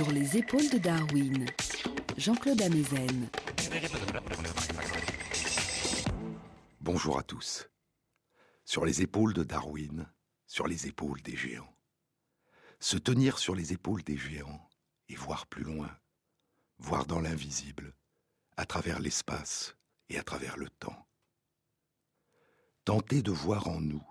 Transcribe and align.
Sur 0.00 0.12
les 0.12 0.38
épaules 0.38 0.70
de 0.70 0.78
Darwin, 0.78 1.44
Jean-Claude 2.16 2.62
Amezen. 2.62 3.28
Bonjour 6.80 7.18
à 7.18 7.22
tous. 7.22 7.68
Sur 8.64 8.86
les 8.86 9.02
épaules 9.02 9.34
de 9.34 9.44
Darwin, 9.44 10.10
sur 10.46 10.66
les 10.66 10.86
épaules 10.86 11.20
des 11.20 11.36
géants. 11.36 11.76
Se 12.78 12.96
tenir 12.96 13.38
sur 13.38 13.54
les 13.54 13.74
épaules 13.74 14.02
des 14.02 14.16
géants 14.16 14.66
et 15.10 15.16
voir 15.16 15.46
plus 15.46 15.64
loin, 15.64 15.94
voir 16.78 17.04
dans 17.04 17.20
l'invisible, 17.20 17.94
à 18.56 18.64
travers 18.64 19.00
l'espace 19.00 19.76
et 20.08 20.18
à 20.18 20.22
travers 20.22 20.56
le 20.56 20.70
temps. 20.70 21.06
Tenter 22.86 23.20
de 23.20 23.32
voir 23.32 23.68
en 23.68 23.82
nous, 23.82 24.06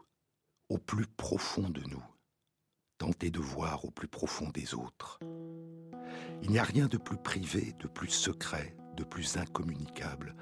au 0.70 0.78
plus 0.78 1.08
profond 1.08 1.68
de 1.68 1.82
nous, 1.90 2.06
tenter 3.00 3.32
de 3.32 3.40
voir 3.40 3.86
au 3.86 3.92
plus 3.92 4.10
profond 4.10 4.50
des 4.50 4.76
autres. 4.76 5.20
Il 6.44 6.52
n'y 6.52 6.60
a 6.60 6.64
rien 6.64 6.88
de 6.88 6.98
plus 6.98 7.18
privé, 7.18 7.74
de 7.80 7.88
plus 7.88 8.10
secret, 8.10 8.76
de 8.96 9.04
plus 9.04 9.38
incommunicable 9.38 10.36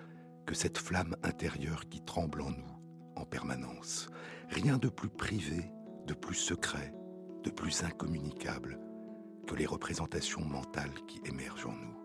que 0.45 0.55
cette 0.55 0.79
flamme 0.79 1.15
intérieure 1.23 1.87
qui 1.87 2.01
tremble 2.01 2.41
en 2.41 2.49
nous 2.49 2.77
en 3.15 3.25
permanence. 3.25 4.09
Rien 4.49 4.77
de 4.77 4.89
plus 4.89 5.09
privé, 5.09 5.71
de 6.05 6.13
plus 6.13 6.35
secret, 6.35 6.93
de 7.43 7.49
plus 7.49 7.83
incommunicable 7.83 8.79
que 9.47 9.55
les 9.55 9.65
représentations 9.65 10.43
mentales 10.43 10.93
qui 11.07 11.21
émergent 11.25 11.67
en 11.67 11.73
nous. 11.73 11.97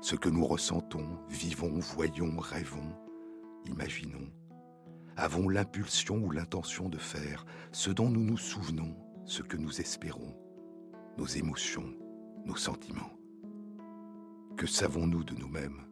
Ce 0.00 0.16
que 0.16 0.28
nous 0.28 0.44
ressentons, 0.44 1.18
vivons, 1.28 1.78
voyons, 1.78 2.36
rêvons, 2.38 2.96
imaginons, 3.66 4.30
avons 5.16 5.48
l'impulsion 5.48 6.16
ou 6.16 6.30
l'intention 6.30 6.88
de 6.88 6.98
faire, 6.98 7.44
ce 7.72 7.90
dont 7.90 8.08
nous 8.08 8.22
nous 8.22 8.36
souvenons, 8.36 8.94
ce 9.28 9.42
que 9.42 9.58
nous 9.58 9.78
espérons, 9.78 10.34
nos 11.18 11.26
émotions, 11.26 11.94
nos 12.46 12.56
sentiments. 12.56 13.12
Que 14.56 14.66
savons-nous 14.66 15.22
de 15.22 15.34
nous-mêmes? 15.34 15.82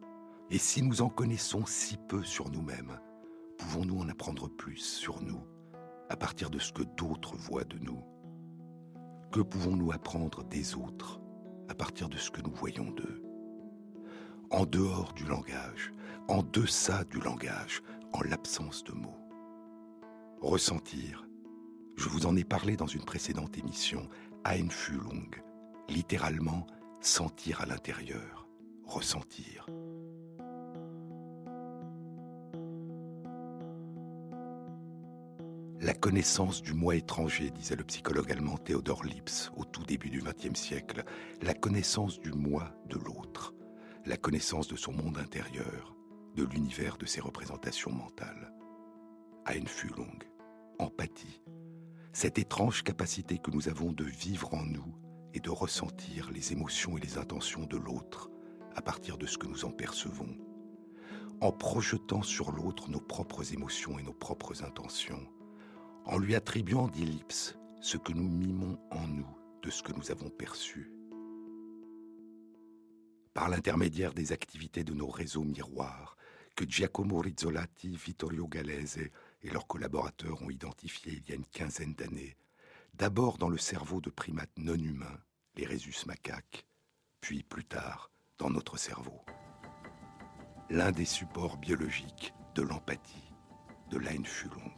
Et 0.49 0.57
si 0.57 0.81
nous 0.81 1.03
en 1.03 1.09
connaissons 1.09 1.63
si 1.67 1.97
peu 2.09 2.23
sur 2.23 2.49
nous-mêmes, 2.49 2.99
pouvons-nous 3.59 3.99
en 3.99 4.09
apprendre 4.09 4.49
plus 4.49 4.79
sur 4.79 5.21
nous, 5.21 5.43
à 6.09 6.17
partir 6.17 6.49
de 6.49 6.57
ce 6.57 6.73
que 6.73 6.81
d'autres 6.81 7.35
voient 7.37 7.63
de 7.63 7.77
nous? 7.77 8.01
Que 9.31 9.41
pouvons-nous 9.41 9.91
apprendre 9.91 10.43
des 10.45 10.73
autres, 10.73 11.21
à 11.69 11.75
partir 11.75 12.09
de 12.09 12.17
ce 12.17 12.31
que 12.31 12.41
nous 12.41 12.53
voyons 12.55 12.89
d'eux? 12.89 13.21
En 14.49 14.65
dehors 14.65 15.13
du 15.13 15.25
langage, 15.25 15.93
en 16.27 16.41
deçà 16.41 17.03
du 17.03 17.19
langage, 17.19 17.83
en 18.13 18.21
l'absence 18.23 18.83
de 18.83 18.93
mots. 18.93 19.19
Ressentir, 20.41 21.26
je 21.97 22.09
vous 22.09 22.27
en 22.27 22.35
ai 22.35 22.43
parlé 22.43 22.77
dans 22.77 22.87
une 22.87 23.03
précédente 23.03 23.57
émission, 23.57 24.07
Einfühlung, 24.45 25.41
littéralement 25.89 26.65
sentir 27.01 27.61
à 27.61 27.65
l'intérieur, 27.65 28.47
ressentir. 28.85 29.65
La 35.79 35.93
connaissance 35.93 36.61
du 36.61 36.73
moi 36.73 36.95
étranger, 36.95 37.49
disait 37.49 37.75
le 37.75 37.83
psychologue 37.83 38.31
allemand 38.31 38.57
Theodor 38.57 39.03
Lips 39.03 39.51
au 39.55 39.63
tout 39.65 39.83
début 39.83 40.09
du 40.09 40.21
XXe 40.21 40.59
siècle, 40.59 41.03
la 41.41 41.53
connaissance 41.53 42.19
du 42.19 42.31
moi 42.31 42.71
de 42.89 42.97
l'autre, 42.97 43.53
la 44.05 44.17
connaissance 44.17 44.67
de 44.67 44.75
son 44.75 44.91
monde 44.91 45.17
intérieur, 45.17 45.95
de 46.35 46.43
l'univers 46.43 46.97
de 46.97 47.05
ses 47.05 47.21
représentations 47.21 47.91
mentales. 47.91 48.53
Einfühlung, 49.45 50.23
empathie, 50.77 51.41
cette 52.17 52.39
étrange 52.39 52.81
capacité 52.81 53.37
que 53.37 53.51
nous 53.51 53.69
avons 53.69 53.91
de 53.91 54.03
vivre 54.03 54.51
en 54.55 54.65
nous 54.65 54.91
et 55.35 55.39
de 55.39 55.51
ressentir 55.51 56.31
les 56.31 56.51
émotions 56.51 56.97
et 56.97 56.99
les 56.99 57.19
intentions 57.19 57.67
de 57.67 57.77
l'autre 57.77 58.31
à 58.75 58.81
partir 58.81 59.19
de 59.19 59.27
ce 59.27 59.37
que 59.37 59.45
nous 59.45 59.65
en 59.65 59.69
percevons, 59.69 60.35
en 61.41 61.51
projetant 61.51 62.23
sur 62.23 62.51
l'autre 62.51 62.89
nos 62.89 62.99
propres 62.99 63.53
émotions 63.53 63.99
et 63.99 64.01
nos 64.01 64.15
propres 64.15 64.63
intentions, 64.63 65.31
en 66.05 66.17
lui 66.17 66.33
attribuant 66.33 66.87
d'ellipse 66.87 67.55
ce 67.81 67.97
que 67.97 68.13
nous 68.13 68.27
mimons 68.27 68.79
en 68.89 69.07
nous 69.07 69.37
de 69.61 69.69
ce 69.69 69.83
que 69.83 69.93
nous 69.93 70.09
avons 70.09 70.31
perçu. 70.31 70.91
Par 73.35 73.47
l'intermédiaire 73.47 74.15
des 74.15 74.31
activités 74.31 74.83
de 74.83 74.95
nos 74.95 75.09
réseaux 75.09 75.43
miroirs, 75.43 76.17
que 76.55 76.65
Giacomo 76.67 77.19
Rizzolatti, 77.19 77.95
Vittorio 77.95 78.47
Galese 78.47 79.11
et 79.43 79.49
leurs 79.49 79.67
collaborateurs 79.67 80.41
ont 80.41 80.49
identifié 80.49 81.13
il 81.13 81.29
y 81.29 81.31
a 81.31 81.35
une 81.35 81.45
quinzaine 81.45 81.93
d'années, 81.93 82.35
d'abord 82.93 83.37
dans 83.37 83.49
le 83.49 83.57
cerveau 83.57 84.01
de 84.01 84.09
primates 84.09 84.57
non 84.57 84.75
humains, 84.75 85.19
les 85.55 85.65
rhésus 85.65 86.05
macaques, 86.05 86.65
puis 87.21 87.43
plus 87.43 87.65
tard 87.65 88.11
dans 88.37 88.49
notre 88.49 88.77
cerveau. 88.77 89.21
L'un 90.69 90.91
des 90.91 91.05
supports 91.05 91.57
biologiques 91.57 92.33
de 92.55 92.61
l'empathie, 92.61 93.33
de 93.89 93.97
l'Einfühlung. 93.97 94.75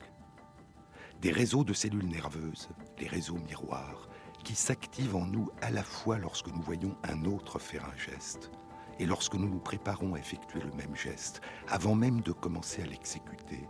Des 1.22 1.32
réseaux 1.32 1.64
de 1.64 1.74
cellules 1.74 2.08
nerveuses, 2.08 2.70
les 3.00 3.08
réseaux 3.08 3.40
miroirs, 3.40 4.08
qui 4.44 4.56
s'activent 4.56 5.16
en 5.16 5.26
nous 5.26 5.50
à 5.62 5.72
la 5.72 5.84
fois 5.84 6.18
lorsque 6.18 6.48
nous 6.48 6.62
voyons 6.62 6.96
un 7.04 7.26
autre 7.26 7.60
faire 7.60 7.86
un 7.86 7.98
geste 7.98 8.52
et 9.00 9.06
lorsque 9.06 9.36
nous 9.36 9.50
nous 9.50 9.60
préparons 9.60 10.14
à 10.14 10.20
effectuer 10.20 10.60
le 10.60 10.72
même 10.74 10.96
geste, 10.96 11.42
avant 11.68 11.96
même 11.96 12.22
de 12.22 12.32
commencer 12.32 12.82
à 12.82 12.86
l'exécuter, 12.86 13.68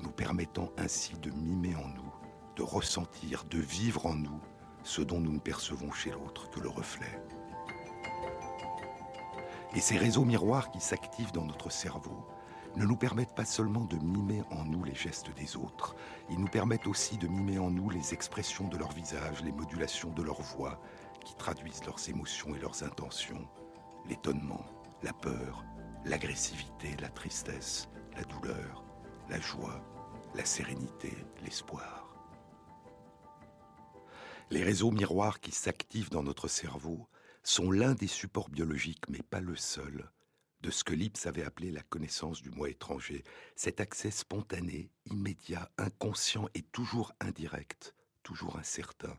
nous 0.00 0.10
permettant 0.10 0.70
ainsi 0.76 1.14
de 1.14 1.30
mimer 1.30 1.74
en 1.76 1.88
nous, 1.88 2.14
de 2.56 2.62
ressentir, 2.62 3.44
de 3.44 3.58
vivre 3.58 4.06
en 4.06 4.14
nous 4.14 4.40
ce 4.82 5.02
dont 5.02 5.20
nous 5.20 5.32
ne 5.32 5.40
percevons 5.40 5.90
chez 5.92 6.10
l'autre 6.10 6.48
que 6.50 6.60
le 6.60 6.68
reflet. 6.68 7.20
Et 9.74 9.80
ces 9.80 9.98
réseaux 9.98 10.24
miroirs 10.24 10.70
qui 10.70 10.80
s'activent 10.80 11.32
dans 11.32 11.44
notre 11.44 11.70
cerveau 11.70 12.26
ne 12.76 12.84
nous 12.84 12.96
permettent 12.96 13.34
pas 13.34 13.44
seulement 13.44 13.84
de 13.84 13.96
mimer 13.96 14.42
en 14.50 14.64
nous 14.64 14.84
les 14.84 14.94
gestes 14.94 15.34
des 15.34 15.56
autres, 15.56 15.96
ils 16.30 16.38
nous 16.38 16.48
permettent 16.48 16.86
aussi 16.86 17.16
de 17.16 17.26
mimer 17.26 17.58
en 17.58 17.70
nous 17.70 17.90
les 17.90 18.12
expressions 18.14 18.68
de 18.68 18.76
leur 18.76 18.92
visage, 18.92 19.42
les 19.42 19.52
modulations 19.52 20.10
de 20.10 20.22
leur 20.22 20.40
voix, 20.40 20.80
qui 21.24 21.34
traduisent 21.34 21.84
leurs 21.84 22.08
émotions 22.08 22.54
et 22.54 22.58
leurs 22.58 22.82
intentions, 22.82 23.48
l'étonnement, 24.08 24.64
la 25.02 25.12
peur, 25.12 25.64
l'agressivité, 26.04 26.96
la 27.00 27.08
tristesse, 27.08 27.88
la 28.16 28.22
douleur, 28.24 28.85
la 29.28 29.40
joie, 29.40 29.82
la 30.34 30.44
sérénité, 30.44 31.12
l'espoir. 31.42 32.06
Les 34.50 34.62
réseaux 34.62 34.92
miroirs 34.92 35.40
qui 35.40 35.50
s'activent 35.50 36.10
dans 36.10 36.22
notre 36.22 36.46
cerveau 36.46 37.08
sont 37.42 37.70
l'un 37.70 37.94
des 37.94 38.06
supports 38.06 38.48
biologiques, 38.48 39.08
mais 39.08 39.22
pas 39.22 39.40
le 39.40 39.56
seul, 39.56 40.10
de 40.60 40.70
ce 40.70 40.84
que 40.84 40.94
Lips 40.94 41.26
avait 41.26 41.44
appelé 41.44 41.70
la 41.70 41.82
connaissance 41.82 42.42
du 42.42 42.50
moi 42.50 42.70
étranger, 42.70 43.24
cet 43.56 43.80
accès 43.80 44.10
spontané, 44.10 44.90
immédiat, 45.06 45.70
inconscient 45.78 46.48
et 46.54 46.62
toujours 46.62 47.12
indirect, 47.20 47.94
toujours 48.22 48.56
incertain, 48.56 49.18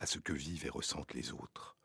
à 0.00 0.06
ce 0.06 0.18
que 0.18 0.32
vivent 0.32 0.66
et 0.66 0.70
ressentent 0.70 1.14
les 1.14 1.32
autres. 1.32 1.76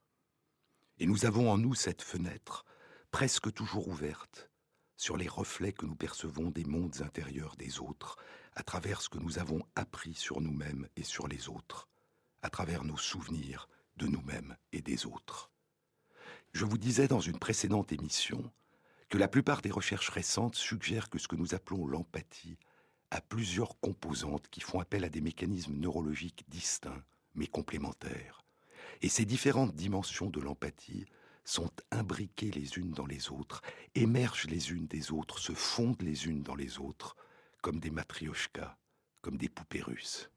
Et 1.00 1.06
nous 1.06 1.26
avons 1.26 1.52
en 1.52 1.58
nous 1.58 1.76
cette 1.76 2.02
fenêtre, 2.02 2.66
presque 3.12 3.54
toujours 3.54 3.88
ouverte, 3.88 4.50
sur 5.00 5.16
les 5.16 5.30
reflets 5.30 5.72
que 5.72 5.86
nous 5.86 5.96
percevons 5.96 6.52
des 6.52 6.66
mondes 6.66 7.02
intérieurs 7.02 7.56
des 7.56 7.80
autres, 7.80 8.18
à 8.54 8.64
travers 8.64 9.02
ce 9.02 9.08
que 9.08 9.18
nous 9.18 9.40
avons 9.40 9.62
appris 9.76 10.14
sur 10.14 10.42
nous-mêmes 10.42 10.90
et 10.98 11.04
sur 11.04 11.30
les 11.30 11.48
autres, 11.48 11.88
à 12.42 12.50
travers 12.50 12.84
nos 12.84 12.98
souvenirs 12.98 13.70
de 13.96 14.08
nous-mêmes 14.08 14.58
et 14.74 14.82
des 14.82 15.06
autres. 15.06 15.52
Je 16.52 16.66
vous 16.66 16.78
disais 16.78 17.08
dans 17.08 17.22
une 17.22 17.40
précédente 17.40 17.94
émission 17.94 18.52
que 19.08 19.18
la 19.18 19.30
plupart 19.30 19.62
des 19.62 19.72
recherches 19.72 20.10
récentes 20.10 20.56
suggèrent 20.56 21.10
que 21.10 21.18
ce 21.18 21.30
que 21.30 21.38
nous 21.38 21.56
appelons 21.56 21.88
l'empathie 21.88 22.58
a 23.10 23.22
plusieurs 23.22 23.80
composantes 23.80 24.50
qui 24.50 24.60
font 24.60 24.82
appel 24.82 25.06
à 25.06 25.10
des 25.10 25.22
mécanismes 25.22 25.78
neurologiques 25.78 26.44
distincts 26.50 27.04
mais 27.36 27.48
complémentaires. 27.48 28.44
Et 29.02 29.08
ces 29.08 29.24
différentes 29.24 29.76
dimensions 29.76 30.30
de 30.30 30.42
l'empathie 30.42 31.06
sont 31.50 31.72
imbriquées 31.90 32.52
les 32.52 32.78
unes 32.78 32.92
dans 32.92 33.08
les 33.08 33.32
autres, 33.32 33.62
émergent 33.96 34.46
les 34.46 34.72
unes 34.72 34.86
des 34.86 35.12
autres, 35.12 35.40
se 35.40 35.54
fondent 35.54 36.04
les 36.04 36.28
unes 36.28 36.44
dans 36.44 36.54
les 36.54 36.78
autres, 36.78 37.16
comme 37.64 37.80
des 37.80 37.90
matrioshkas, 37.90 38.78
comme 39.24 39.36
des 39.36 39.50
poupées 39.50 39.82
russes. 39.82 40.30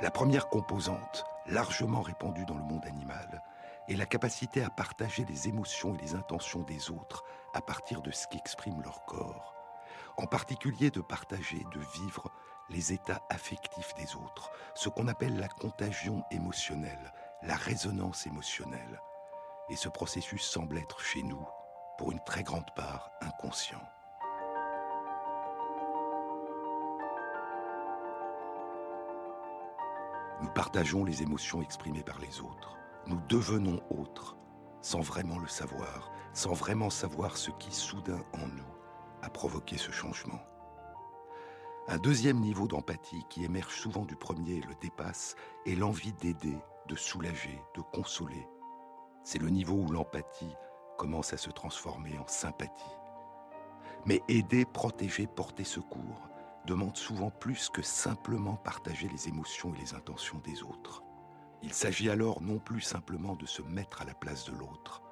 La 0.00 0.12
première 0.12 0.48
composante, 0.48 1.24
largement 1.46 2.02
répandue 2.02 2.46
dans 2.46 2.56
le 2.56 2.62
monde 2.62 2.84
animal, 2.86 3.42
est 3.92 3.96
la 3.96 4.06
capacité 4.06 4.62
à 4.62 4.70
partager 4.70 5.24
les 5.28 5.48
émotions 5.48 5.94
et 5.94 5.98
les 5.98 6.14
intentions 6.14 6.62
des 6.62 6.90
autres 6.90 7.24
à 7.52 7.60
partir 7.60 8.00
de 8.00 8.10
ce 8.10 8.26
qu'exprime 8.26 8.80
leur 8.82 9.04
corps. 9.04 9.54
En 10.16 10.26
particulier 10.26 10.90
de 10.90 11.00
partager, 11.00 11.64
de 11.72 11.80
vivre 12.00 12.30
les 12.70 12.92
états 12.92 13.22
affectifs 13.28 13.94
des 13.94 14.16
autres, 14.16 14.50
ce 14.74 14.88
qu'on 14.88 15.08
appelle 15.08 15.36
la 15.38 15.48
contagion 15.48 16.24
émotionnelle, 16.30 17.12
la 17.42 17.54
résonance 17.54 18.26
émotionnelle. 18.26 19.00
Et 19.68 19.76
ce 19.76 19.88
processus 19.88 20.42
semble 20.42 20.78
être 20.78 21.00
chez 21.00 21.22
nous, 21.22 21.46
pour 21.98 22.12
une 22.12 22.24
très 22.24 22.42
grande 22.42 22.72
part 22.74 23.10
inconscient. 23.20 23.82
Nous 30.40 30.50
partageons 30.50 31.04
les 31.04 31.22
émotions 31.22 31.62
exprimées 31.62 32.02
par 32.02 32.18
les 32.18 32.40
autres. 32.40 32.76
Nous 33.06 33.20
devenons 33.28 33.80
autres 33.90 34.36
sans 34.80 35.00
vraiment 35.00 35.38
le 35.38 35.48
savoir, 35.48 36.12
sans 36.32 36.52
vraiment 36.52 36.90
savoir 36.90 37.36
ce 37.36 37.50
qui 37.52 37.72
soudain 37.72 38.22
en 38.32 38.46
nous 38.46 38.72
a 39.22 39.30
provoqué 39.30 39.76
ce 39.76 39.90
changement. 39.90 40.40
Un 41.88 41.98
deuxième 41.98 42.38
niveau 42.38 42.68
d'empathie 42.68 43.24
qui 43.28 43.44
émerge 43.44 43.74
souvent 43.74 44.04
du 44.04 44.14
premier 44.14 44.54
et 44.54 44.60
le 44.60 44.74
dépasse 44.80 45.34
est 45.66 45.74
l'envie 45.74 46.12
d'aider, 46.12 46.56
de 46.88 46.94
soulager, 46.94 47.60
de 47.74 47.80
consoler. 47.80 48.48
C'est 49.24 49.40
le 49.40 49.50
niveau 49.50 49.74
où 49.74 49.90
l'empathie 49.90 50.54
commence 50.96 51.32
à 51.32 51.36
se 51.36 51.50
transformer 51.50 52.16
en 52.18 52.26
sympathie. 52.28 52.96
Mais 54.06 54.22
aider, 54.28 54.64
protéger, 54.64 55.26
porter 55.26 55.64
secours 55.64 56.28
demande 56.66 56.96
souvent 56.96 57.30
plus 57.30 57.68
que 57.68 57.82
simplement 57.82 58.54
partager 58.56 59.08
les 59.08 59.28
émotions 59.28 59.74
et 59.74 59.78
les 59.78 59.94
intentions 59.94 60.38
des 60.44 60.62
autres. 60.62 61.02
Il 61.62 61.72
s'agit 61.72 62.10
alors 62.10 62.42
non 62.42 62.58
plus 62.58 62.80
simplement 62.80 63.36
de 63.36 63.46
se 63.46 63.62
mettre 63.62 64.02
à 64.02 64.04
la 64.04 64.14
place 64.14 64.44
de 64.44 64.52
l'autre, 64.52 65.02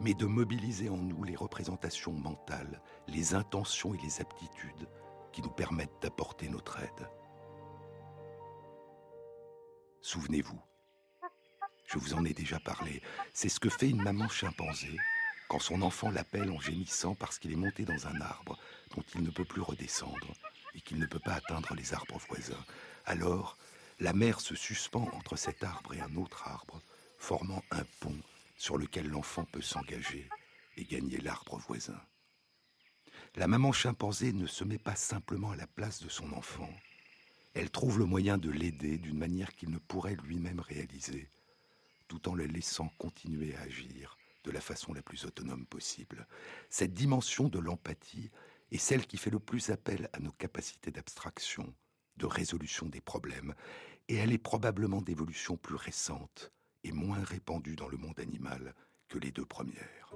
mais 0.00 0.14
de 0.14 0.26
mobiliser 0.26 0.88
en 0.88 0.96
nous 0.96 1.22
les 1.22 1.36
représentations 1.36 2.12
mentales, 2.12 2.82
les 3.06 3.34
intentions 3.34 3.94
et 3.94 3.98
les 3.98 4.20
aptitudes 4.20 4.88
qui 5.32 5.42
nous 5.42 5.50
permettent 5.50 6.02
d'apporter 6.02 6.48
notre 6.48 6.80
aide. 6.80 7.08
Souvenez-vous, 10.00 10.60
je 11.86 11.98
vous 11.98 12.14
en 12.14 12.24
ai 12.24 12.34
déjà 12.34 12.58
parlé, 12.58 13.00
c'est 13.32 13.48
ce 13.48 13.60
que 13.60 13.68
fait 13.68 13.88
une 13.88 14.02
maman 14.02 14.28
chimpanzé 14.28 14.96
quand 15.48 15.60
son 15.60 15.82
enfant 15.82 16.10
l'appelle 16.10 16.50
en 16.50 16.58
gémissant 16.58 17.14
parce 17.14 17.38
qu'il 17.38 17.52
est 17.52 17.56
monté 17.56 17.84
dans 17.84 18.06
un 18.06 18.20
arbre 18.20 18.58
dont 18.96 19.04
il 19.14 19.22
ne 19.22 19.30
peut 19.30 19.44
plus 19.44 19.60
redescendre 19.60 20.32
et 20.74 20.80
qu'il 20.80 20.98
ne 20.98 21.06
peut 21.06 21.18
pas 21.18 21.34
atteindre 21.34 21.74
les 21.74 21.92
arbres 21.92 22.18
voisins. 22.28 22.64
Alors, 23.04 23.58
la 24.00 24.12
mère 24.12 24.40
se 24.40 24.54
suspend 24.54 25.08
entre 25.12 25.36
cet 25.36 25.62
arbre 25.64 25.94
et 25.94 26.00
un 26.00 26.16
autre 26.16 26.46
arbre, 26.46 26.80
formant 27.18 27.62
un 27.70 27.84
pont 28.00 28.18
sur 28.56 28.78
lequel 28.78 29.08
l'enfant 29.08 29.44
peut 29.44 29.62
s'engager 29.62 30.28
et 30.76 30.84
gagner 30.84 31.18
l'arbre 31.18 31.58
voisin. 31.58 32.00
La 33.36 33.46
maman 33.46 33.72
chimpanzé 33.72 34.32
ne 34.32 34.46
se 34.46 34.64
met 34.64 34.78
pas 34.78 34.96
simplement 34.96 35.52
à 35.52 35.56
la 35.56 35.66
place 35.66 36.02
de 36.02 36.08
son 36.08 36.32
enfant. 36.32 36.68
Elle 37.54 37.70
trouve 37.70 37.98
le 37.98 38.04
moyen 38.04 38.38
de 38.38 38.50
l'aider 38.50 38.98
d'une 38.98 39.18
manière 39.18 39.54
qu'il 39.54 39.70
ne 39.70 39.78
pourrait 39.78 40.16
lui-même 40.24 40.60
réaliser, 40.60 41.28
tout 42.08 42.28
en 42.28 42.34
le 42.34 42.44
laissant 42.44 42.88
continuer 42.98 43.54
à 43.56 43.62
agir 43.62 44.16
de 44.44 44.50
la 44.50 44.60
façon 44.60 44.92
la 44.92 45.02
plus 45.02 45.24
autonome 45.24 45.66
possible. 45.66 46.26
Cette 46.68 46.94
dimension 46.94 47.48
de 47.48 47.58
l'empathie 47.58 48.30
est 48.70 48.78
celle 48.78 49.06
qui 49.06 49.16
fait 49.16 49.30
le 49.30 49.38
plus 49.38 49.70
appel 49.70 50.08
à 50.12 50.18
nos 50.18 50.32
capacités 50.32 50.90
d'abstraction, 50.90 51.72
de 52.16 52.26
résolution 52.26 52.86
des 52.86 53.00
problèmes, 53.00 53.54
et 54.08 54.16
elle 54.16 54.32
est 54.32 54.38
probablement 54.38 55.02
d'évolution 55.02 55.56
plus 55.56 55.76
récente 55.76 56.52
et 56.84 56.92
moins 56.92 57.22
répandue 57.22 57.76
dans 57.76 57.88
le 57.88 57.96
monde 57.96 58.18
animal 58.20 58.74
que 59.08 59.18
les 59.18 59.30
deux 59.30 59.46
premières. 59.46 60.12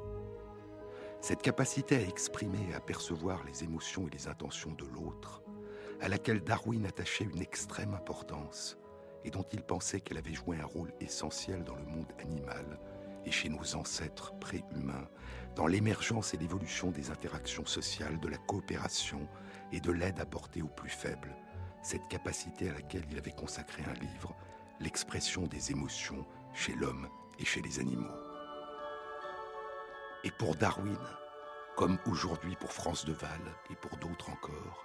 Cette 1.20 1.42
capacité 1.42 1.96
à 1.96 2.08
exprimer 2.08 2.70
et 2.70 2.74
à 2.74 2.80
percevoir 2.80 3.44
les 3.44 3.64
émotions 3.64 4.06
et 4.06 4.10
les 4.10 4.28
intentions 4.28 4.72
de 4.72 4.84
l'autre, 4.84 5.42
à 6.00 6.08
laquelle 6.08 6.42
Darwin 6.42 6.84
attachait 6.86 7.24
une 7.24 7.40
extrême 7.40 7.94
importance 7.94 8.76
et 9.24 9.30
dont 9.30 9.46
il 9.52 9.62
pensait 9.62 10.00
qu'elle 10.00 10.18
avait 10.18 10.34
joué 10.34 10.58
un 10.58 10.66
rôle 10.66 10.92
essentiel 11.00 11.64
dans 11.64 11.74
le 11.74 11.84
monde 11.84 12.12
animal, 12.20 12.78
et 13.24 13.32
chez 13.32 13.48
nos 13.48 13.74
ancêtres 13.74 14.38
préhumains, 14.38 15.08
dans 15.56 15.66
l'émergence 15.66 16.32
et 16.32 16.36
l'évolution 16.36 16.92
des 16.92 17.10
interactions 17.10 17.66
sociales, 17.66 18.20
de 18.20 18.28
la 18.28 18.38
coopération 18.38 19.28
et 19.72 19.80
de 19.80 19.90
l'aide 19.90 20.20
apportée 20.20 20.62
aux 20.62 20.68
plus 20.68 20.90
faibles, 20.90 21.34
cette 21.86 22.08
capacité 22.08 22.68
à 22.68 22.72
laquelle 22.72 23.06
il 23.12 23.16
avait 23.16 23.30
consacré 23.30 23.84
un 23.84 23.94
livre, 23.94 24.34
l'expression 24.80 25.42
des 25.42 25.70
émotions 25.70 26.26
chez 26.52 26.74
l'homme 26.74 27.08
et 27.38 27.44
chez 27.44 27.62
les 27.62 27.78
animaux. 27.78 28.10
Et 30.24 30.32
pour 30.32 30.56
Darwin, 30.56 30.98
comme 31.76 31.96
aujourd'hui 32.06 32.56
pour 32.56 32.72
France 32.72 33.04
de 33.04 33.12
Val 33.12 33.40
et 33.70 33.76
pour 33.76 33.96
d'autres 33.98 34.30
encore, 34.30 34.84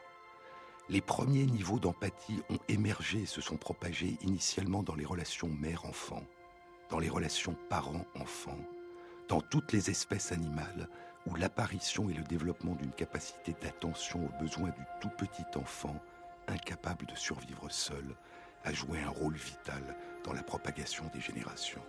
les 0.89 1.01
premiers 1.01 1.47
niveaux 1.47 1.79
d'empathie 1.79 2.43
ont 2.51 2.59
émergé 2.67 3.21
et 3.21 3.25
se 3.25 3.41
sont 3.41 3.57
propagés 3.57 4.19
initialement 4.21 4.83
dans 4.83 4.95
les 4.95 5.05
relations 5.05 5.49
mère-enfant, 5.49 6.23
dans 6.91 6.99
les 6.99 7.09
relations 7.09 7.55
parents-enfants, 7.67 8.59
dans 9.27 9.41
toutes 9.41 9.71
les 9.71 9.89
espèces 9.89 10.31
animales 10.31 10.87
où 11.25 11.33
l'apparition 11.33 12.11
et 12.11 12.13
le 12.13 12.23
développement 12.23 12.75
d'une 12.75 12.93
capacité 12.93 13.55
d'attention 13.59 14.23
aux 14.23 14.39
besoins 14.39 14.69
du 14.69 14.83
tout 15.01 15.09
petit 15.17 15.57
enfant, 15.57 15.99
incapable 16.51 17.05
de 17.05 17.15
survivre 17.15 17.69
seul, 17.69 18.15
a 18.63 18.71
joué 18.71 18.99
un 19.01 19.09
rôle 19.09 19.35
vital 19.35 19.83
dans 20.23 20.33
la 20.33 20.43
propagation 20.43 21.05
des 21.13 21.19
générations. 21.19 21.81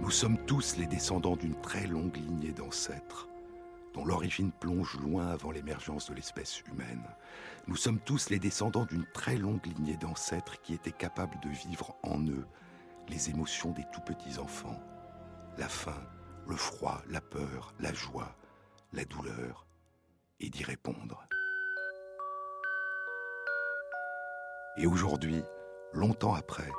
Nous 0.00 0.10
sommes 0.10 0.38
tous 0.46 0.76
les 0.76 0.86
descendants 0.86 1.36
d'une 1.36 1.60
très 1.60 1.86
longue 1.86 2.16
lignée 2.16 2.52
d'ancêtres 2.52 3.28
dont 3.94 4.04
l'origine 4.04 4.52
plonge 4.52 4.96
loin 5.00 5.28
avant 5.28 5.50
l'émergence 5.50 6.08
de 6.08 6.14
l'espèce 6.14 6.62
humaine. 6.62 7.02
Nous 7.66 7.76
sommes 7.76 7.98
tous 7.98 8.30
les 8.30 8.38
descendants 8.38 8.84
d'une 8.84 9.06
très 9.12 9.36
longue 9.36 9.64
lignée 9.66 9.96
d'ancêtres 9.96 10.60
qui 10.62 10.74
étaient 10.74 10.92
capables 10.92 11.38
de 11.40 11.48
vivre 11.48 11.96
en 12.02 12.20
eux 12.26 12.46
les 13.08 13.30
émotions 13.30 13.72
des 13.72 13.84
tout 13.92 14.02
petits 14.02 14.38
enfants, 14.38 14.78
la 15.56 15.68
faim, 15.68 16.06
le 16.46 16.56
froid, 16.56 17.02
la 17.08 17.20
peur, 17.20 17.74
la 17.80 17.92
joie, 17.92 18.36
la 18.92 19.04
douleur, 19.04 19.66
et 20.40 20.50
d'y 20.50 20.62
répondre. 20.62 21.26
Et 24.80 24.86
aujourd'hui, 24.86 25.42
longtemps 25.92 26.34
après, 26.34 26.70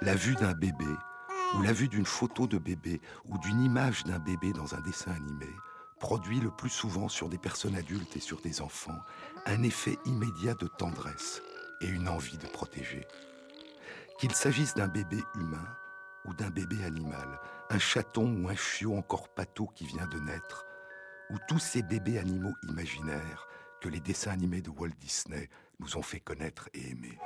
la 0.00 0.16
vue 0.16 0.34
d'un 0.34 0.54
bébé 0.54 0.88
ou 1.54 1.62
la 1.62 1.72
vue 1.72 1.86
d'une 1.86 2.04
photo 2.04 2.48
de 2.48 2.58
bébé 2.58 3.00
ou 3.26 3.38
d'une 3.38 3.60
image 3.62 4.02
d'un 4.02 4.18
bébé 4.18 4.52
dans 4.52 4.74
un 4.74 4.80
dessin 4.80 5.12
animé 5.12 5.46
produit 6.00 6.40
le 6.40 6.50
plus 6.50 6.70
souvent 6.70 7.08
sur 7.08 7.28
des 7.28 7.38
personnes 7.38 7.76
adultes 7.76 8.16
et 8.16 8.20
sur 8.20 8.40
des 8.40 8.60
enfants 8.60 8.98
un 9.46 9.62
effet 9.62 9.98
immédiat 10.04 10.54
de 10.54 10.66
tendresse 10.66 11.42
et 11.80 11.86
une 11.86 12.08
envie 12.08 12.38
de 12.38 12.46
protéger. 12.48 13.06
Qu'il 14.18 14.34
s'agisse 14.34 14.74
d'un 14.74 14.88
bébé 14.88 15.22
humain 15.36 15.68
ou 16.24 16.34
d'un 16.34 16.50
bébé 16.50 16.82
animal, 16.84 17.38
un 17.70 17.78
chaton 17.78 18.42
ou 18.42 18.48
un 18.48 18.56
chiot 18.56 18.96
encore 18.96 19.28
pâteau 19.28 19.68
qui 19.76 19.86
vient 19.86 20.08
de 20.08 20.18
naître, 20.18 20.66
ou 21.30 21.36
tous 21.48 21.60
ces 21.60 21.82
bébés 21.82 22.18
animaux 22.18 22.54
imaginaires 22.68 23.46
que 23.80 23.88
les 23.88 24.00
dessins 24.00 24.32
animés 24.32 24.60
de 24.60 24.70
Walt 24.70 24.90
Disney 25.00 25.48
nous 25.80 25.96
ont 25.96 26.02
fait 26.02 26.20
connaître 26.20 26.68
et 26.74 26.90
aimer. 26.90 27.18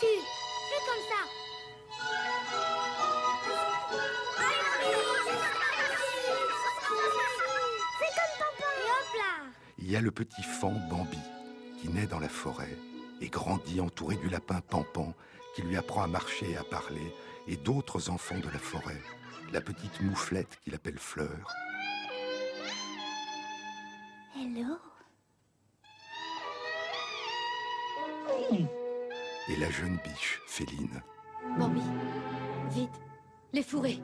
Fais 0.00 0.84
comme 0.86 1.04
ça. 1.08 1.22
Fais 7.98 8.12
comme 8.14 8.34
papa. 8.38 8.68
Et 8.76 8.90
hop 8.90 9.10
là. 9.16 9.32
Il 9.78 9.90
y 9.90 9.96
a 9.96 10.00
le 10.00 10.10
petit 10.10 10.42
fan 10.42 10.86
Bambi 10.88 11.18
qui 11.80 11.88
naît 11.88 12.06
dans 12.06 12.20
la 12.20 12.28
forêt 12.28 12.76
et 13.20 13.28
grandit 13.28 13.80
entouré 13.80 14.16
du 14.16 14.28
lapin 14.28 14.60
Pampan 14.60 15.14
qui 15.58 15.64
lui 15.64 15.76
apprend 15.76 16.02
à 16.02 16.06
marcher 16.06 16.52
et 16.52 16.56
à 16.56 16.62
parler, 16.62 17.12
et 17.48 17.56
d'autres 17.56 18.10
enfants 18.10 18.38
de 18.38 18.48
la 18.48 18.60
forêt, 18.60 19.02
la 19.52 19.60
petite 19.60 20.00
mouflette 20.00 20.60
qu'il 20.62 20.72
appelle 20.72 20.98
Fleur. 20.98 21.52
Hello? 24.36 24.78
et 29.50 29.56
la 29.56 29.68
jeune 29.70 29.98
biche, 30.04 30.40
Féline. 30.46 31.02
Bambi, 31.58 31.82
vite, 32.70 33.00
les 33.52 33.64
fourrés. 33.64 34.00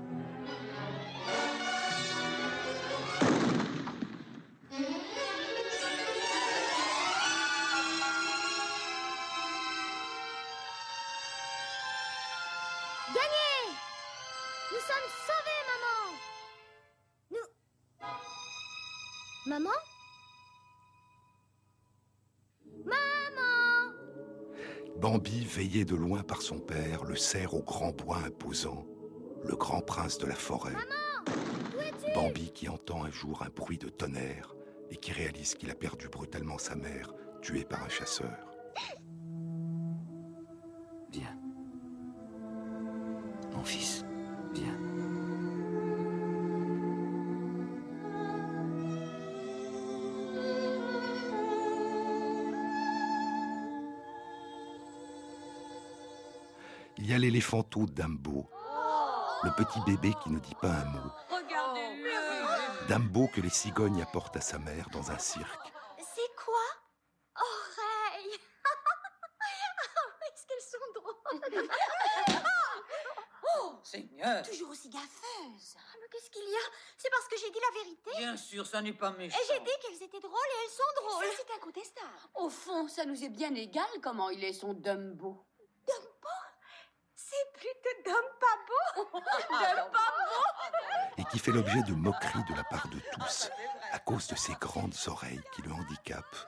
Bambi, 25.05 25.45
veillé 25.45 25.85
de 25.85 25.95
loin 25.95 26.23
par 26.23 26.41
son 26.41 26.59
père, 26.59 27.05
le 27.05 27.15
serre 27.15 27.53
au 27.53 27.63
grand 27.63 27.91
bois 27.91 28.21
imposant, 28.25 28.87
le 29.45 29.55
grand 29.55 29.83
prince 29.83 30.17
de 30.17 30.25
la 30.25 30.35
forêt. 30.35 30.73
Maman 30.73 31.37
Où 31.77 31.81
es-tu? 31.83 32.11
Bambi 32.15 32.51
qui 32.53 32.71
entend 32.71 33.05
un 33.05 33.11
jour 33.11 33.43
un 33.43 33.51
bruit 33.55 33.77
de 33.77 33.91
tonnerre 33.91 34.57
et 34.91 34.97
qui 34.97 35.13
réalise 35.13 35.57
qu'il 35.57 35.71
a 35.71 35.75
perdu 35.75 36.09
brutalement 36.09 36.57
sa 36.57 36.75
mère, 36.75 37.13
tuée 37.43 37.67
par 37.67 37.85
un 37.85 37.91
chasseur. 37.91 38.54
L'éléphanto 57.45 57.85
Dumbo, 57.85 58.49
le 59.43 59.51
petit 59.55 59.79
bébé 59.85 60.15
qui 60.23 60.31
ne 60.31 60.39
dit 60.39 60.55
pas 60.55 60.71
un 60.71 60.85
mot. 60.87 61.11
Regardez-le 61.29 62.87
Dumbo 62.89 63.29
que 63.29 63.43
les 63.43 63.51
cigognes 63.51 64.01
apportent 64.01 64.39
à 64.39 64.41
sa 64.41 64.59
mère 64.59 64.89
dans 64.89 65.11
un 65.11 65.19
cirque. 65.19 65.71
C'est 65.99 66.35
quoi? 66.43 66.65
Oreilles 67.37 68.33
Est-ce 70.33 70.47
qu'elles 70.47 70.63
sont 70.63 70.79
drôles? 70.95 71.69
Oh, 73.59 73.75
Seigneur 73.83 74.43
Toujours 74.43 74.71
aussi 74.71 74.89
gaffeuses. 74.89 75.77
Ah, 75.77 75.81
Mais 76.01 76.09
qu'est-ce 76.11 76.31
qu'il 76.31 76.49
y 76.49 76.55
a? 76.55 76.67
C'est 76.97 77.11
parce 77.11 77.29
que 77.29 77.37
j'ai 77.37 77.51
dit 77.51 77.61
la 77.61 77.73
vérité. 77.83 78.11
Bien 78.17 78.39
sûr, 78.39 78.67
ça 78.67 78.81
n'est 78.81 78.95
pas 78.95 79.11
méchant. 79.11 79.37
Et 79.37 79.43
j'ai 79.53 79.61
dit 79.61 79.71
qu'elles 79.83 80.03
étaient 80.03 80.21
drôles 80.21 80.33
et 80.33 80.65
elles 80.65 80.71
sont 80.71 80.95
drôles. 81.07 81.27
c'est 81.37 81.51
incontestable. 81.55 82.09
Au 82.37 82.49
fond, 82.49 82.89
ça 82.89 83.05
nous 83.05 83.23
est 83.23 83.29
bien 83.29 83.55
égal 83.55 83.85
comment 84.03 84.31
il 84.31 84.43
est 84.43 84.55
son 84.55 84.73
Dumbo. 84.73 85.45
C'est 87.35 87.51
plutôt 87.59 87.97
d'homme 88.05 88.31
pas 88.39 88.57
beau. 88.69 88.85
et 91.19 91.24
qui 91.35 91.41
fait 91.41 91.51
l'objet 91.51 91.83
de 91.83 91.95
moqueries 91.95 92.45
de 92.49 92.55
la 92.55 92.63
part 92.63 92.87
de 92.91 93.01
tous 93.13 93.51
à 93.91 93.99
cause 93.99 94.29
de 94.29 94.37
ses 94.37 94.53
grandes 94.61 94.95
oreilles 95.09 95.43
qui 95.53 95.63
le 95.63 95.73
handicapent 95.73 96.47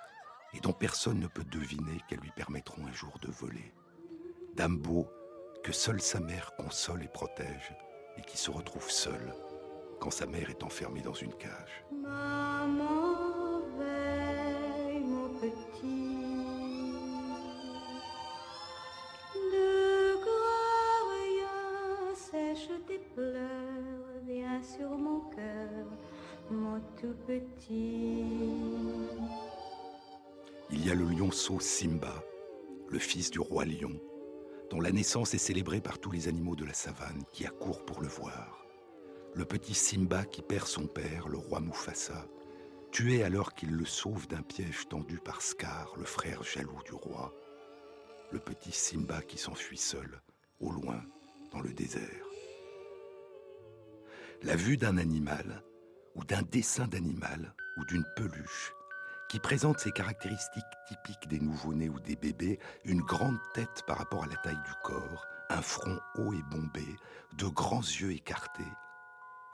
et 0.55 0.61
dont 0.61 0.73
personne 0.73 1.19
ne 1.19 1.27
peut 1.27 1.43
deviner 1.43 2.01
qu'elles 2.07 2.21
lui 2.21 2.31
permettront 2.31 2.87
un 2.87 2.93
jour 2.93 3.19
de 3.21 3.29
voler. 3.29 3.75
Dumbo, 4.55 5.09
que 5.65 5.73
seule 5.73 6.01
sa 6.01 6.21
mère 6.21 6.55
console 6.55 7.03
et 7.03 7.09
protège 7.09 7.75
et 8.17 8.23
qui 8.23 8.39
se 8.39 8.49
retrouve 8.49 8.89
seul 8.89 9.35
quand 9.99 10.13
sa 10.13 10.27
mère 10.27 10.51
est 10.51 10.63
enfermée 10.63 11.03
dans 11.03 11.15
une 11.15 11.35
cage. 11.35 11.85
Il 30.71 30.87
y 30.87 30.91
a 30.91 30.95
le 30.95 31.05
lionceau 31.05 31.61
Simba, 31.61 32.25
le 32.89 32.99
fils 32.99 33.31
du 33.31 33.41
roi 33.41 33.65
lion, 33.65 34.01
dont 34.71 34.81
la 34.81 34.93
naissance 34.93 35.35
est 35.35 35.39
célébrée 35.39 35.81
par 35.81 35.99
tous 35.99 36.11
les 36.11 36.29
animaux 36.29 36.57
de 36.57 36.65
la 36.65 36.73
savane 36.73 37.25
qui 37.33 37.47
accourent 37.47 37.85
pour 37.85 38.01
le 38.01 38.09
voir. 38.09 38.67
Le 39.35 39.45
petit 39.45 39.75
Simba 39.75 40.25
qui 40.25 40.43
perd 40.43 40.67
son 40.67 40.87
père, 40.87 41.29
le 41.29 41.39
roi 41.39 41.61
Mufasa, 41.61 42.27
tué 42.91 43.23
alors 43.23 43.55
qu'il 43.55 43.71
le 43.71 43.85
sauve 43.85 44.27
d'un 44.29 44.43
piège 44.43 44.89
tendu 44.89 45.19
par 45.19 45.43
Scar, 45.43 45.95
le 45.99 46.05
frère 46.05 46.43
jaloux 46.43 46.83
du 46.85 46.95
roi. 46.95 47.35
Le 48.33 48.39
petit 48.39 48.73
Simba 48.73 49.23
qui 49.23 49.39
s'enfuit 49.39 49.77
seul, 49.79 50.21
au 50.61 50.71
loin, 50.73 51.03
dans 51.53 51.61
le 51.61 51.73
désert. 51.73 52.27
La 54.43 54.57
vue 54.57 54.77
d'un 54.77 54.97
animal, 54.97 55.63
ou 56.17 56.25
d'un 56.25 56.43
dessin 56.43 56.89
d'animal, 56.89 57.55
ou 57.77 57.85
d'une 57.85 58.07
peluche, 58.17 58.73
qui 59.29 59.39
présente 59.39 59.79
ces 59.79 59.93
caractéristiques 59.93 60.65
typiques 60.89 61.29
des 61.29 61.39
nouveau-nés 61.39 61.89
ou 61.89 62.01
des 62.01 62.17
bébés, 62.17 62.59
une 62.85 63.03
grande 63.03 63.39
tête 63.55 63.83
par 63.87 63.99
rapport 63.99 64.25
à 64.25 64.27
la 64.27 64.37
taille 64.37 64.63
du 64.65 64.73
corps, 64.83 65.27
un 65.51 65.63
front 65.63 66.01
haut 66.17 66.33
et 66.33 66.43
bombé, 66.51 66.87
de 67.37 67.47
grands 67.47 67.81
yeux 67.81 68.13
écartés, 68.13 68.73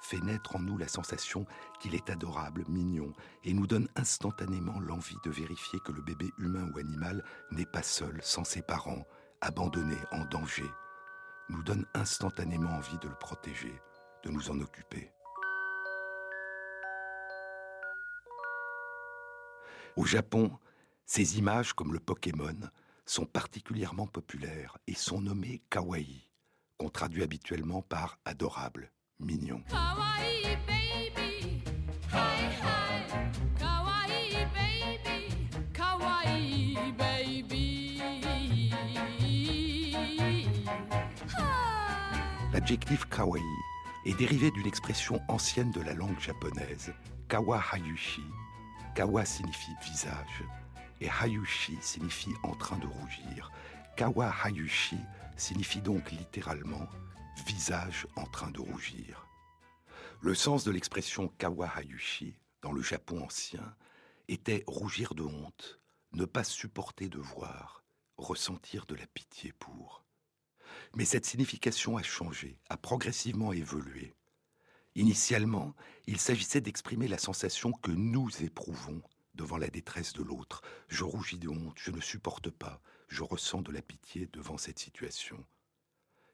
fait 0.00 0.21
naître 0.21 0.57
en 0.57 0.61
nous 0.61 0.78
la 0.78 0.88
sensation 0.88 1.47
qu'il 1.81 1.95
est 1.95 2.11
adorable, 2.11 2.64
mignon, 2.69 3.12
et 3.45 3.54
nous 3.54 3.66
donne 3.66 3.88
instantanément 3.97 4.81
l'envie 4.81 5.19
de 5.25 5.31
vérifier 5.31 5.78
que 5.81 5.92
le 5.92 6.02
bébé 6.02 6.31
humain 6.38 6.71
ou 6.73 6.78
animal 6.78 7.25
n'est 7.50 7.66
pas 7.66 7.83
seul, 7.83 8.19
sans 8.23 8.45
ses 8.45 8.62
parents, 8.62 9.04
abandonné, 9.40 9.97
en 10.11 10.25
danger, 10.26 10.71
nous 11.49 11.62
donne 11.62 11.87
instantanément 11.95 12.71
envie 12.71 12.99
de 12.99 13.09
le 13.09 13.14
protéger, 13.14 13.81
de 14.25 14.31
nous 14.31 14.50
en 14.50 14.61
occuper. 14.61 15.12
Au 19.97 20.05
Japon, 20.07 20.51
ces 21.05 21.39
images, 21.39 21.75
comme 21.75 21.93
le 21.93 22.01
Pokémon, 22.01 22.57
sont 23.05 23.27
particulièrement 23.27 24.07
populaires 24.07 24.79
et 24.87 24.95
sont 24.95 25.21
nommées 25.21 25.63
kawaii, 25.69 26.31
qu'on 26.79 26.89
traduit 26.89 27.23
habituellement 27.23 27.83
par 27.83 28.19
adorable, 28.25 28.91
mignon. 29.21 29.63
Kawaii 29.69 30.57
baby, 30.67 31.63
hi 32.11 32.45
hi. 32.63 33.31
Kawaii 33.59 34.47
baby, 34.55 35.27
kawaii 35.75 36.77
baby. 36.97 37.93
Hi. 41.39 41.67
L'adjectif 42.53 43.05
kawaii 43.07 43.43
est 44.07 44.17
dérivé 44.19 44.51
d'une 44.53 44.67
expression 44.67 45.21
ancienne 45.29 45.71
de 45.71 45.81
la 45.83 45.93
langue 45.93 46.19
japonaise, 46.19 46.95
kawa 47.29 47.59
hayushi. 47.59 48.23
Kawa 48.95 49.25
signifie 49.25 49.73
visage 49.83 50.45
et 51.01 51.09
hayushi 51.09 51.79
signifie 51.81 52.35
en 52.43 52.55
train 52.55 52.77
de 52.77 52.87
rougir. 52.87 53.51
Kawa 53.97 54.31
hayushi 54.31 54.99
signifie 55.37 55.81
donc 55.81 56.11
littéralement 56.11 56.87
visage 57.47 58.07
en 58.17 58.27
train 58.27 58.51
de 58.51 58.61
rougir. 58.61 59.27
Le 60.21 60.35
sens 60.35 60.65
de 60.65 60.71
l'expression 60.71 61.29
kawa 61.39 61.69
hayushi 61.69 62.39
dans 62.61 62.73
le 62.73 62.83
Japon 62.83 63.25
ancien 63.25 63.75
était 64.29 64.63
rougir 64.67 65.15
de 65.15 65.23
honte, 65.23 65.81
ne 66.13 66.27
pas 66.27 66.45
supporter 66.45 67.09
de 67.09 67.19
voir, 67.19 67.85
ressentir 68.19 68.85
de 68.85 68.95
la 68.95 69.07
pitié 69.07 69.53
pour. 69.55 70.05
Mais 70.97 71.07
cette 71.07 71.25
signification 71.25 71.97
a 71.97 72.03
changé, 72.03 72.59
a 72.69 72.77
progressivement 72.77 73.55
évolué. 73.55 74.15
Initialement, 74.95 75.75
il 76.07 76.19
s'agissait 76.19 76.61
d'exprimer 76.61 77.09
la 77.09 77.19
sensation 77.19 77.73
que 77.73 77.91
nous 77.91 78.29
éprouvons 78.43 79.03
devant 79.35 79.57
la 79.57 79.69
détresse 79.69 80.13
de 80.13 80.23
l'autre. 80.23 80.63
Je 80.89 81.05
rougis 81.05 81.39
de 81.39 81.49
honte, 81.49 81.79
je 81.79 81.91
ne 81.91 82.01
supporte 82.01 82.51
pas, 82.51 82.83
je 83.09 83.23
ressens 83.23 83.63
de 83.63 83.73
la 83.73 83.81
pitié 83.81 84.29
devant 84.33 84.59
cette 84.59 84.79
situation. 84.79 85.45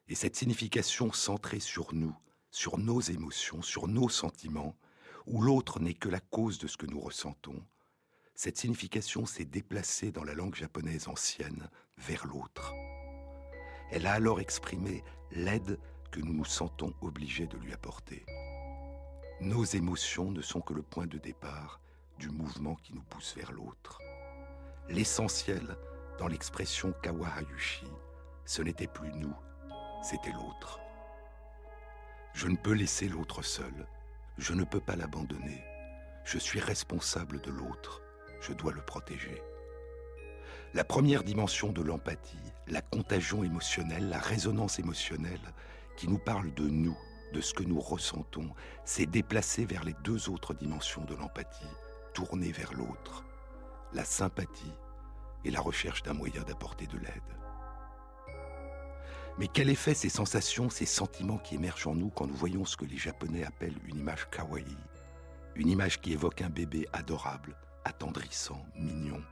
Et 0.09 0.15
cette 0.15 0.35
signification 0.35 1.13
centrée 1.13 1.61
sur 1.61 1.93
nous, 1.93 2.15
sur 2.51 2.77
nos 2.77 2.99
émotions, 2.99 3.61
sur 3.61 3.87
nos 3.87 4.09
sentiments, 4.09 4.75
où 5.25 5.41
l'autre 5.41 5.79
n'est 5.79 5.93
que 5.93 6.09
la 6.09 6.19
cause 6.19 6.57
de 6.57 6.67
ce 6.67 6.77
que 6.77 6.87
nous 6.87 6.99
ressentons, 6.99 7.63
cette 8.35 8.57
signification 8.57 9.25
s'est 9.25 9.45
déplacée 9.45 10.11
dans 10.11 10.23
la 10.23 10.33
langue 10.33 10.55
japonaise 10.55 11.07
ancienne 11.07 11.69
vers 11.97 12.25
l'autre. 12.25 12.73
Elle 13.91 14.05
a 14.05 14.13
alors 14.13 14.39
exprimé 14.39 15.03
l'aide 15.31 15.79
que 16.11 16.19
nous 16.19 16.33
nous 16.33 16.45
sentons 16.45 16.93
obligés 17.01 17.47
de 17.47 17.57
lui 17.57 17.73
apporter. 17.73 18.25
Nos 19.41 19.63
émotions 19.63 20.31
ne 20.31 20.41
sont 20.41 20.59
que 20.59 20.73
le 20.73 20.81
point 20.81 21.07
de 21.07 21.17
départ 21.17 21.79
du 22.17 22.29
mouvement 22.29 22.75
qui 22.75 22.93
nous 22.93 23.03
pousse 23.03 23.35
vers 23.37 23.53
l'autre. 23.53 24.01
L'essentiel 24.89 25.77
dans 26.17 26.27
l'expression 26.27 26.93
Kawahayushi, 27.01 27.87
ce 28.43 28.61
n'était 28.61 28.87
plus 28.87 29.13
nous, 29.13 29.33
c'était 30.03 30.33
l'autre. 30.33 30.81
Je 32.33 32.49
ne 32.49 32.57
peux 32.57 32.73
laisser 32.73 33.07
l'autre 33.07 33.41
seul, 33.41 33.87
je 34.37 34.53
ne 34.53 34.65
peux 34.65 34.81
pas 34.81 34.97
l'abandonner, 34.97 35.63
je 36.25 36.37
suis 36.37 36.59
responsable 36.59 37.39
de 37.39 37.51
l'autre, 37.51 38.01
je 38.41 38.51
dois 38.51 38.73
le 38.73 38.81
protéger. 38.81 39.41
La 40.73 40.83
première 40.83 41.23
dimension 41.23 41.71
de 41.71 41.81
l'empathie, 41.81 42.37
la 42.67 42.81
contagion 42.81 43.45
émotionnelle, 43.45 44.09
la 44.09 44.19
résonance 44.19 44.79
émotionnelle, 44.79 45.53
qui 45.95 46.09
nous 46.09 46.19
parle 46.19 46.53
de 46.55 46.67
nous, 46.67 46.97
de 47.33 47.41
ce 47.41 47.53
que 47.53 47.63
nous 47.63 47.79
ressentons, 47.79 48.49
s'est 48.85 49.05
déplacée 49.05 49.65
vers 49.65 49.83
les 49.83 49.95
deux 50.03 50.29
autres 50.29 50.53
dimensions 50.53 51.03
de 51.05 51.15
l'empathie, 51.15 51.65
tournée 52.13 52.51
vers 52.51 52.73
l'autre, 52.73 53.23
la 53.93 54.05
sympathie 54.05 54.73
et 55.45 55.51
la 55.51 55.61
recherche 55.61 56.03
d'un 56.03 56.13
moyen 56.13 56.43
d'apporter 56.43 56.87
de 56.87 56.97
l'aide. 56.97 57.21
Mais 59.37 59.47
quel 59.47 59.69
effet 59.69 59.93
ces 59.93 60.09
sensations, 60.09 60.69
ces 60.69 60.85
sentiments 60.85 61.37
qui 61.37 61.55
émergent 61.55 61.87
en 61.87 61.95
nous 61.95 62.09
quand 62.09 62.27
nous 62.27 62.35
voyons 62.35 62.65
ce 62.65 62.75
que 62.75 62.85
les 62.85 62.97
Japonais 62.97 63.45
appellent 63.45 63.79
une 63.87 63.97
image 63.97 64.29
kawaii, 64.29 64.77
une 65.55 65.69
image 65.69 66.01
qui 66.01 66.11
évoque 66.11 66.41
un 66.41 66.49
bébé 66.49 66.87
adorable, 66.91 67.55
attendrissant, 67.85 68.65
mignon? 68.75 69.23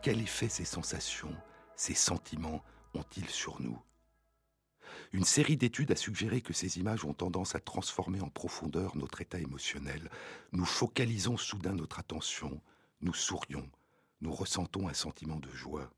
Quel 0.00 0.20
effet 0.20 0.48
ces 0.48 0.64
sensations, 0.64 1.34
ces 1.74 1.94
sentiments 1.94 2.62
ont-ils 2.94 3.28
sur 3.28 3.60
nous? 3.60 3.82
Une 5.12 5.24
série 5.24 5.56
d'études 5.56 5.90
a 5.90 5.96
suggéré 5.96 6.40
que 6.40 6.52
ces 6.52 6.78
images 6.78 7.04
ont 7.04 7.14
tendance 7.14 7.56
à 7.56 7.60
transformer 7.60 8.20
en 8.20 8.28
profondeur 8.28 8.96
notre 8.96 9.20
état 9.20 9.40
émotionnel. 9.40 10.08
Nous 10.52 10.64
focalisons 10.64 11.36
soudain 11.36 11.74
notre 11.74 11.98
attention, 11.98 12.60
nous 13.00 13.14
sourions, 13.14 13.68
nous 14.20 14.32
ressentons 14.32 14.86
un 14.86 14.94
sentiment 14.94 15.40
de 15.40 15.50
joie. 15.50 15.90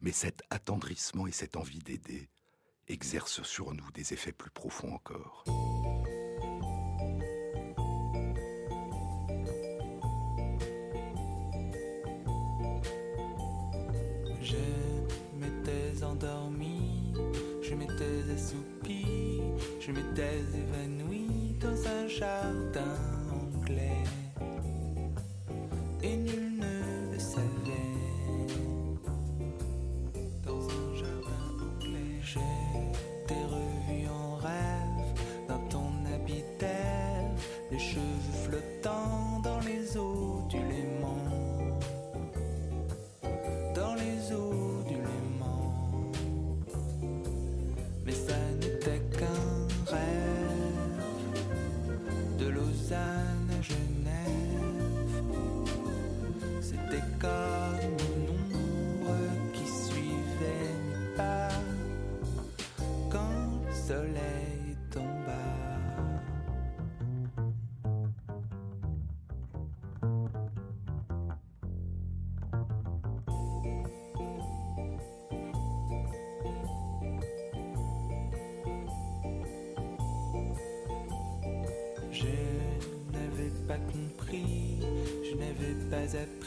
Mais 0.00 0.12
cet 0.12 0.42
attendrissement 0.50 1.28
et 1.28 1.32
cette 1.32 1.56
envie 1.56 1.78
d'aider 1.78 2.28
exercent 2.88 3.44
sur 3.44 3.72
nous 3.74 3.90
des 3.92 4.12
effets 4.12 4.32
plus 4.32 4.50
profonds 4.50 4.92
encore. 4.92 5.44
Je 19.96 20.59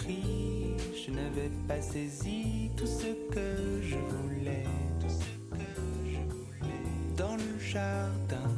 je 0.08 1.12
n'avais 1.12 1.50
pas 1.68 1.82
saisi 1.82 2.72
tout 2.78 2.86
ce 2.86 3.08
que 3.34 3.82
je 3.82 3.96
voulais, 3.96 4.66
tout 5.00 5.10
ce 5.10 5.56
que 5.56 5.66
je 6.06 6.20
voulais 6.30 7.16
dans 7.18 7.36
le 7.36 7.60
jardin 7.60 8.52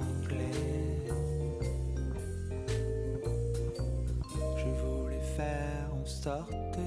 anglais. 0.00 1.08
Je 4.56 4.68
voulais 4.82 5.20
faire 5.36 5.90
en 6.00 6.06
sorte 6.06 6.78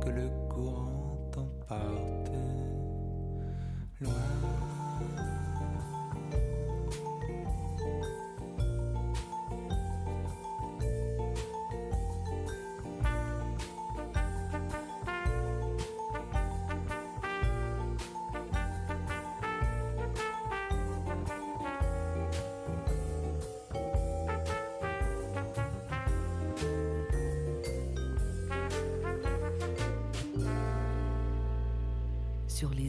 que 0.00 0.10
le 0.10 0.28
courant 0.48 1.30
t'emporte 1.32 2.32
loin. 4.00 4.41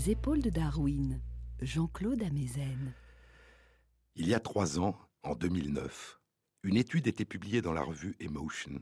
Les 0.04 0.12
épaules 0.12 0.42
de 0.42 0.50
Darwin, 0.50 1.22
Jean-Claude 1.62 2.24
Amezen. 2.24 2.94
Il 4.16 4.28
y 4.28 4.34
a 4.34 4.40
trois 4.40 4.80
ans, 4.80 4.98
en 5.22 5.36
2009, 5.36 6.20
une 6.64 6.76
étude 6.76 7.08
était 7.08 7.26
publiée 7.26 7.62
dans 7.62 7.72
la 7.74 7.84
revue 7.84 8.16
Emotion 8.20 8.82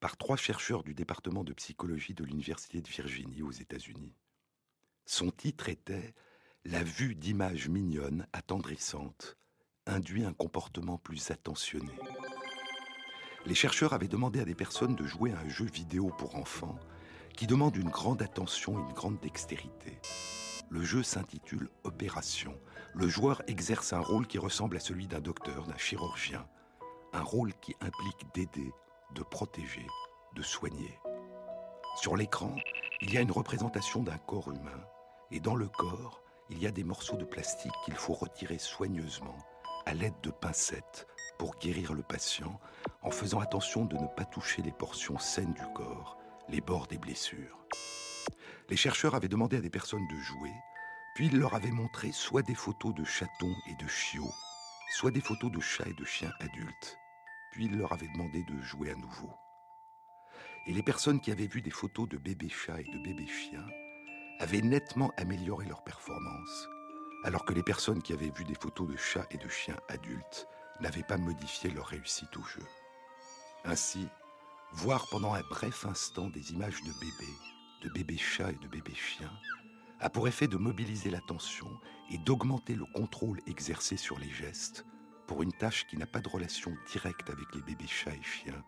par 0.00 0.16
trois 0.16 0.36
chercheurs 0.36 0.82
du 0.82 0.94
département 0.94 1.44
de 1.44 1.52
psychologie 1.52 2.14
de 2.14 2.24
l'Université 2.24 2.80
de 2.80 2.88
Virginie 2.88 3.42
aux 3.42 3.50
États-Unis. 3.50 4.14
Son 5.06 5.30
titre 5.30 5.68
était 5.68 6.14
La 6.64 6.82
vue 6.82 7.14
d'images 7.14 7.68
mignonnes, 7.68 8.26
attendrissantes, 8.32 9.36
induit 9.86 10.24
un 10.24 10.32
comportement 10.32 10.98
plus 10.98 11.30
attentionné. 11.30 11.92
Les 13.44 13.54
chercheurs 13.54 13.92
avaient 13.92 14.08
demandé 14.08 14.40
à 14.40 14.46
des 14.46 14.54
personnes 14.54 14.96
de 14.96 15.04
jouer 15.04 15.32
à 15.32 15.40
un 15.40 15.48
jeu 15.48 15.66
vidéo 15.66 16.10
pour 16.16 16.36
enfants 16.36 16.78
qui 17.36 17.46
demande 17.46 17.76
une 17.76 17.90
grande 17.90 18.22
attention 18.22 18.78
et 18.78 18.82
une 18.88 18.94
grande 18.94 19.20
dextérité. 19.20 19.98
Le 20.70 20.82
jeu 20.82 21.02
s'intitule 21.02 21.68
Opération. 21.84 22.58
Le 22.94 23.08
joueur 23.08 23.42
exerce 23.46 23.92
un 23.92 24.00
rôle 24.00 24.26
qui 24.26 24.38
ressemble 24.38 24.76
à 24.76 24.80
celui 24.80 25.06
d'un 25.06 25.20
docteur, 25.20 25.66
d'un 25.66 25.76
chirurgien. 25.76 26.46
Un 27.12 27.22
rôle 27.22 27.52
qui 27.60 27.74
implique 27.80 28.26
d'aider, 28.34 28.72
de 29.14 29.22
protéger, 29.22 29.86
de 30.34 30.42
soigner. 30.42 30.98
Sur 31.96 32.16
l'écran, 32.16 32.56
il 33.02 33.12
y 33.12 33.18
a 33.18 33.20
une 33.20 33.30
représentation 33.30 34.02
d'un 34.02 34.18
corps 34.18 34.50
humain. 34.50 34.84
Et 35.30 35.40
dans 35.40 35.54
le 35.54 35.68
corps, 35.68 36.22
il 36.50 36.62
y 36.62 36.66
a 36.66 36.70
des 36.70 36.84
morceaux 36.84 37.16
de 37.16 37.24
plastique 37.24 37.72
qu'il 37.84 37.94
faut 37.94 38.14
retirer 38.14 38.58
soigneusement 38.58 39.38
à 39.86 39.94
l'aide 39.94 40.20
de 40.22 40.30
pincettes 40.30 41.06
pour 41.38 41.56
guérir 41.58 41.94
le 41.94 42.02
patient 42.02 42.58
en 43.02 43.10
faisant 43.10 43.40
attention 43.40 43.84
de 43.84 43.96
ne 43.96 44.06
pas 44.06 44.24
toucher 44.24 44.62
les 44.62 44.72
portions 44.72 45.18
saines 45.18 45.52
du 45.54 45.66
corps, 45.74 46.18
les 46.48 46.60
bords 46.60 46.86
des 46.86 46.98
blessures. 46.98 47.58
Les 48.70 48.76
chercheurs 48.76 49.14
avaient 49.14 49.28
demandé 49.28 49.58
à 49.58 49.60
des 49.60 49.70
personnes 49.70 50.06
de 50.08 50.16
jouer, 50.16 50.52
puis 51.14 51.26
ils 51.26 51.38
leur 51.38 51.54
avaient 51.54 51.70
montré 51.70 52.12
soit 52.12 52.42
des 52.42 52.54
photos 52.54 52.94
de 52.94 53.04
chatons 53.04 53.54
et 53.66 53.74
de 53.76 53.86
chiots, 53.86 54.32
soit 54.96 55.10
des 55.10 55.20
photos 55.20 55.50
de 55.50 55.60
chats 55.60 55.88
et 55.88 55.92
de 55.92 56.04
chiens 56.04 56.32
adultes, 56.40 56.98
puis 57.52 57.66
ils 57.66 57.76
leur 57.76 57.92
avaient 57.92 58.08
demandé 58.08 58.42
de 58.44 58.60
jouer 58.62 58.90
à 58.90 58.94
nouveau. 58.94 59.30
Et 60.66 60.72
les 60.72 60.82
personnes 60.82 61.20
qui 61.20 61.30
avaient 61.30 61.46
vu 61.46 61.60
des 61.60 61.70
photos 61.70 62.08
de 62.08 62.16
bébés 62.16 62.48
chats 62.48 62.80
et 62.80 62.84
de 62.84 63.02
bébés 63.02 63.26
chiens 63.26 63.66
avaient 64.40 64.62
nettement 64.62 65.12
amélioré 65.18 65.66
leur 65.66 65.84
performance, 65.84 66.68
alors 67.24 67.44
que 67.44 67.52
les 67.52 67.62
personnes 67.62 68.02
qui 68.02 68.14
avaient 68.14 68.32
vu 68.34 68.44
des 68.44 68.54
photos 68.54 68.88
de 68.88 68.96
chats 68.96 69.26
et 69.30 69.36
de 69.36 69.48
chiens 69.48 69.78
adultes 69.88 70.48
n'avaient 70.80 71.02
pas 71.02 71.18
modifié 71.18 71.70
leur 71.70 71.86
réussite 71.86 72.34
au 72.38 72.42
jeu. 72.44 72.64
Ainsi, 73.66 74.08
voir 74.72 75.06
pendant 75.10 75.34
un 75.34 75.42
bref 75.42 75.84
instant 75.84 76.30
des 76.30 76.52
images 76.52 76.82
de 76.82 76.92
bébés, 76.98 77.38
de 77.82 77.88
bébés 77.90 78.18
chats 78.18 78.50
et 78.50 78.56
de 78.62 78.68
bébés 78.68 78.94
chiens, 78.94 79.32
a 80.00 80.10
pour 80.10 80.28
effet 80.28 80.48
de 80.48 80.56
mobiliser 80.56 81.10
l'attention 81.10 81.68
et 82.10 82.18
d'augmenter 82.18 82.74
le 82.74 82.84
contrôle 82.84 83.40
exercé 83.46 83.96
sur 83.96 84.18
les 84.18 84.30
gestes 84.30 84.84
pour 85.26 85.42
une 85.42 85.52
tâche 85.52 85.86
qui 85.86 85.96
n'a 85.96 86.06
pas 86.06 86.20
de 86.20 86.28
relation 86.28 86.76
directe 86.92 87.30
avec 87.30 87.54
les 87.54 87.62
bébés 87.62 87.86
chats 87.86 88.14
et 88.14 88.22
chiens, 88.22 88.64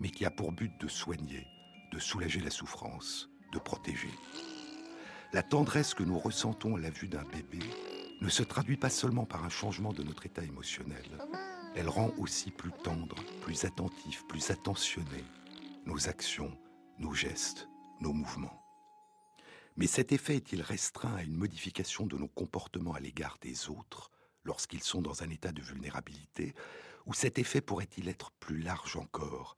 mais 0.00 0.10
qui 0.10 0.24
a 0.24 0.30
pour 0.30 0.52
but 0.52 0.72
de 0.80 0.88
soigner, 0.88 1.46
de 1.92 1.98
soulager 1.98 2.40
la 2.40 2.50
souffrance, 2.50 3.28
de 3.52 3.58
protéger. 3.58 4.10
La 5.32 5.42
tendresse 5.42 5.92
que 5.92 6.02
nous 6.02 6.18
ressentons 6.18 6.76
à 6.76 6.80
la 6.80 6.90
vue 6.90 7.08
d'un 7.08 7.24
bébé 7.24 7.58
ne 8.20 8.28
se 8.28 8.42
traduit 8.42 8.78
pas 8.78 8.90
seulement 8.90 9.26
par 9.26 9.44
un 9.44 9.50
changement 9.50 9.92
de 9.92 10.02
notre 10.02 10.26
état 10.26 10.42
émotionnel. 10.42 11.18
Elle 11.76 11.88
rend 11.88 12.10
aussi 12.18 12.50
plus 12.50 12.72
tendre, 12.82 13.16
plus 13.42 13.64
attentif, 13.64 14.24
plus 14.26 14.50
attentionné 14.50 15.24
nos 15.86 16.08
actions, 16.08 16.56
nos 16.98 17.12
gestes, 17.12 17.68
nos 18.00 18.12
mouvements. 18.12 18.64
Mais 19.76 19.86
cet 19.86 20.10
effet 20.12 20.36
est-il 20.36 20.60
restreint 20.60 21.14
à 21.14 21.22
une 21.22 21.36
modification 21.36 22.06
de 22.06 22.16
nos 22.16 22.28
comportements 22.28 22.94
à 22.94 23.00
l'égard 23.00 23.38
des 23.40 23.68
autres 23.68 24.10
lorsqu'ils 24.44 24.82
sont 24.82 25.02
dans 25.02 25.22
un 25.22 25.30
état 25.30 25.52
de 25.52 25.62
vulnérabilité, 25.62 26.54
ou 27.06 27.14
cet 27.14 27.38
effet 27.38 27.60
pourrait-il 27.60 28.08
être 28.08 28.32
plus 28.32 28.60
large 28.60 28.96
encore 28.96 29.56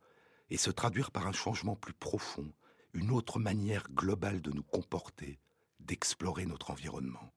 et 0.50 0.56
se 0.56 0.70
traduire 0.70 1.10
par 1.10 1.26
un 1.26 1.32
changement 1.32 1.76
plus 1.76 1.94
profond, 1.94 2.52
une 2.92 3.10
autre 3.12 3.38
manière 3.38 3.88
globale 3.90 4.42
de 4.42 4.50
nous 4.50 4.62
comporter, 4.62 5.38
d'explorer 5.78 6.44
notre 6.44 6.70
environnement? 6.70 7.32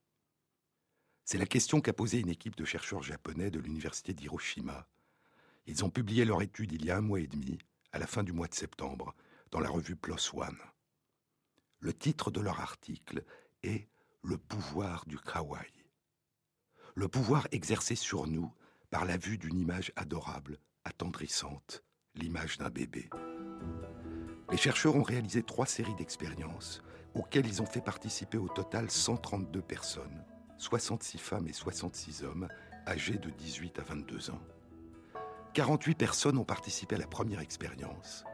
C'est 1.24 1.38
la 1.38 1.46
question 1.46 1.80
qu'a 1.80 1.94
posée 1.94 2.20
une 2.20 2.28
équipe 2.28 2.56
de 2.56 2.66
chercheurs 2.66 3.02
japonais 3.02 3.50
de 3.50 3.60
l'université 3.60 4.12
d'Hiroshima. 4.12 4.86
Ils 5.66 5.84
ont 5.84 5.90
publié 5.90 6.26
leur 6.26 6.42
étude 6.42 6.72
il 6.72 6.84
y 6.84 6.90
a 6.90 6.98
un 6.98 7.00
mois 7.00 7.20
et 7.20 7.26
demi, 7.26 7.58
à 7.92 7.98
la 7.98 8.06
fin 8.06 8.22
du 8.22 8.32
mois 8.32 8.48
de 8.48 8.54
septembre, 8.54 9.14
dans 9.50 9.60
la 9.60 9.70
revue 9.70 9.96
PLOS 9.96 10.34
ONE. 10.34 10.58
Le 11.84 11.92
titre 11.92 12.30
de 12.30 12.40
leur 12.40 12.60
article 12.60 13.22
est 13.62 13.90
le 14.22 14.38
pouvoir 14.38 15.04
du 15.06 15.18
kawaii. 15.18 15.84
Le 16.94 17.08
pouvoir 17.08 17.46
exercé 17.52 17.94
sur 17.94 18.26
nous 18.26 18.50
par 18.88 19.04
la 19.04 19.18
vue 19.18 19.36
d'une 19.36 19.58
image 19.58 19.92
adorable, 19.94 20.56
attendrissante, 20.86 21.84
l'image 22.14 22.56
d'un 22.56 22.70
bébé. 22.70 23.10
Les 24.50 24.56
chercheurs 24.56 24.96
ont 24.96 25.02
réalisé 25.02 25.42
trois 25.42 25.66
séries 25.66 25.94
d'expériences 25.96 26.80
auxquelles 27.14 27.46
ils 27.46 27.60
ont 27.60 27.66
fait 27.66 27.84
participer 27.84 28.38
au 28.38 28.48
total 28.48 28.90
132 28.90 29.60
personnes, 29.60 30.24
66 30.56 31.18
femmes 31.18 31.48
et 31.48 31.52
66 31.52 32.24
hommes, 32.24 32.48
âgés 32.86 33.18
de 33.18 33.28
18 33.28 33.78
à 33.80 33.82
22 33.82 34.30
ans. 34.30 34.40
48 35.52 35.96
personnes 35.96 36.38
ont 36.38 36.44
participé 36.44 36.94
à 36.94 36.98
la 36.98 37.06
première 37.06 37.40
expérience, 37.40 38.24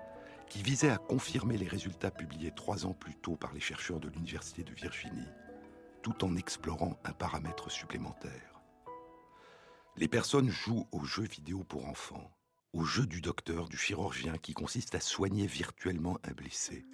qui 0.51 0.63
visait 0.65 0.91
à 0.91 0.99
confirmer 0.99 1.57
les 1.57 1.69
résultats 1.69 2.11
publiés 2.11 2.51
trois 2.51 2.85
ans 2.85 2.93
plus 2.93 3.15
tôt 3.15 3.37
par 3.37 3.55
les 3.55 3.61
chercheurs 3.61 4.01
de 4.01 4.09
l'Université 4.09 4.65
de 4.65 4.75
Virginie, 4.75 5.29
tout 6.03 6.25
en 6.25 6.35
explorant 6.37 6.99
un 7.05 7.13
paramètre 7.13 7.71
supplémentaire. 7.71 8.61
Les 9.97 10.09
personnes 10.09 10.51
jouent 10.51 10.89
aux 10.91 11.05
jeux 11.05 11.27
vidéo 11.27 11.63
pour 11.63 11.87
enfants, 11.87 12.33
au 12.73 12.85
jeu 12.85 13.07
du 13.07 13.21
docteur, 13.21 13.69
du 13.69 13.77
chirurgien, 13.77 14.39
qui 14.39 14.53
consiste 14.53 14.97
à 14.97 15.01
soigner 15.01 15.47
virtuellement 15.47 16.19
un 16.25 16.33
blessé. 16.33 16.85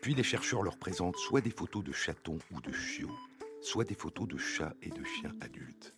Puis 0.00 0.14
les 0.14 0.22
chercheurs 0.22 0.62
leur 0.62 0.78
présentent 0.78 1.18
soit 1.18 1.42
des 1.42 1.50
photos 1.50 1.84
de 1.84 1.92
chatons 1.92 2.38
ou 2.50 2.62
de 2.62 2.72
chiots, 2.72 3.18
soit 3.60 3.84
des 3.84 3.94
photos 3.94 4.26
de 4.26 4.38
chats 4.38 4.74
et 4.80 4.90
de 4.90 5.04
chiens 5.04 5.34
adultes. 5.42 5.94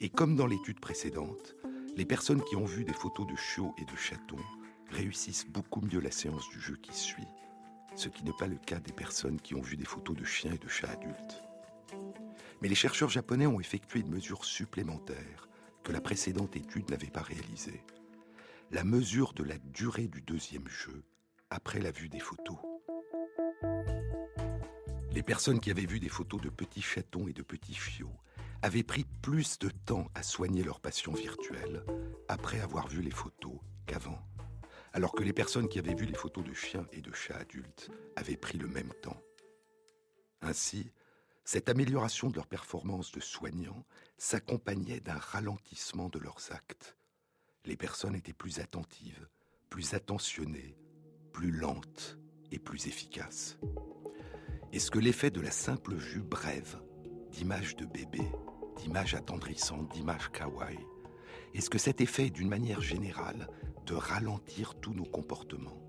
Et 0.00 0.10
comme 0.10 0.36
dans 0.36 0.46
l'étude 0.46 0.80
précédente, 0.80 1.56
les 1.96 2.04
personnes 2.04 2.44
qui 2.44 2.56
ont 2.56 2.66
vu 2.66 2.84
des 2.84 2.92
photos 2.92 3.26
de 3.26 3.36
chiots 3.36 3.74
et 3.78 3.84
de 3.86 3.96
chatons 3.96 4.44
réussissent 4.90 5.46
beaucoup 5.46 5.80
mieux 5.80 6.00
la 6.00 6.10
séance 6.10 6.48
du 6.50 6.60
jeu 6.60 6.76
qui 6.76 6.94
suit, 6.94 7.28
ce 7.94 8.08
qui 8.08 8.24
n'est 8.24 8.36
pas 8.38 8.46
le 8.46 8.56
cas 8.56 8.78
des 8.78 8.92
personnes 8.92 9.40
qui 9.40 9.54
ont 9.54 9.62
vu 9.62 9.76
des 9.76 9.84
photos 9.84 10.16
de 10.16 10.24
chiens 10.24 10.52
et 10.52 10.58
de 10.58 10.68
chats 10.68 10.90
adultes. 10.90 11.42
Mais 12.60 12.68
les 12.68 12.74
chercheurs 12.74 13.10
japonais 13.10 13.46
ont 13.46 13.60
effectué 13.60 14.00
une 14.00 14.10
mesure 14.10 14.44
supplémentaire 14.44 15.48
que 15.84 15.92
la 15.92 16.00
précédente 16.00 16.56
étude 16.56 16.90
n'avait 16.90 17.10
pas 17.10 17.22
réalisée. 17.22 17.84
La 18.70 18.82
mesure 18.82 19.32
de 19.34 19.44
la 19.44 19.58
durée 19.58 20.08
du 20.08 20.22
deuxième 20.22 20.66
jeu 20.68 21.04
après 21.50 21.78
la 21.78 21.90
vue 21.90 22.08
des 22.08 22.18
photos. 22.18 22.58
Les 25.12 25.22
personnes 25.22 25.60
qui 25.60 25.70
avaient 25.70 25.86
vu 25.86 26.00
des 26.00 26.08
photos 26.08 26.40
de 26.40 26.48
petits 26.48 26.82
chatons 26.82 27.28
et 27.28 27.32
de 27.32 27.42
petits 27.42 27.74
chiots 27.74 28.16
avaient 28.62 28.82
pris 28.82 29.04
plus 29.22 29.58
de 29.58 29.68
temps 29.68 30.08
à 30.14 30.22
soigner 30.22 30.64
leur 30.64 30.80
passion 30.80 31.12
virtuelle 31.12 31.84
après 32.28 32.60
avoir 32.60 32.88
vu 32.88 33.00
les 33.00 33.10
photos 33.10 33.54
qu'avant, 33.86 34.18
alors 34.96 35.12
que 35.12 35.22
les 35.22 35.34
personnes 35.34 35.68
qui 35.68 35.78
avaient 35.78 35.94
vu 35.94 36.06
les 36.06 36.14
photos 36.14 36.42
de 36.42 36.54
chiens 36.54 36.86
et 36.90 37.02
de 37.02 37.12
chats 37.12 37.36
adultes 37.36 37.90
avaient 38.16 38.38
pris 38.38 38.56
le 38.56 38.66
même 38.66 38.94
temps. 39.02 39.20
Ainsi, 40.40 40.90
cette 41.44 41.68
amélioration 41.68 42.30
de 42.30 42.36
leur 42.36 42.46
performance 42.46 43.12
de 43.12 43.20
soignants 43.20 43.84
s'accompagnait 44.16 45.00
d'un 45.00 45.18
ralentissement 45.18 46.08
de 46.08 46.18
leurs 46.18 46.50
actes. 46.50 46.96
Les 47.66 47.76
personnes 47.76 48.14
étaient 48.14 48.32
plus 48.32 48.58
attentives, 48.58 49.28
plus 49.68 49.92
attentionnées, 49.92 50.78
plus 51.30 51.50
lentes 51.50 52.18
et 52.50 52.58
plus 52.58 52.86
efficaces. 52.86 53.58
Est-ce 54.72 54.90
que 54.90 54.98
l'effet 54.98 55.30
de 55.30 55.42
la 55.42 55.50
simple 55.50 55.94
vue 55.94 56.22
brève 56.22 56.80
d'images 57.32 57.76
de 57.76 57.84
bébé, 57.84 58.22
d'images 58.78 59.14
attendrissantes, 59.14 59.92
d'images 59.92 60.30
kawaii, 60.32 60.78
est-ce 61.52 61.68
que 61.68 61.76
cet 61.76 62.00
effet 62.00 62.30
d'une 62.30 62.48
manière 62.48 62.80
générale 62.80 63.46
de 63.86 63.94
ralentir 63.94 64.74
tous 64.74 64.92
nos 64.92 65.04
comportements 65.04 65.80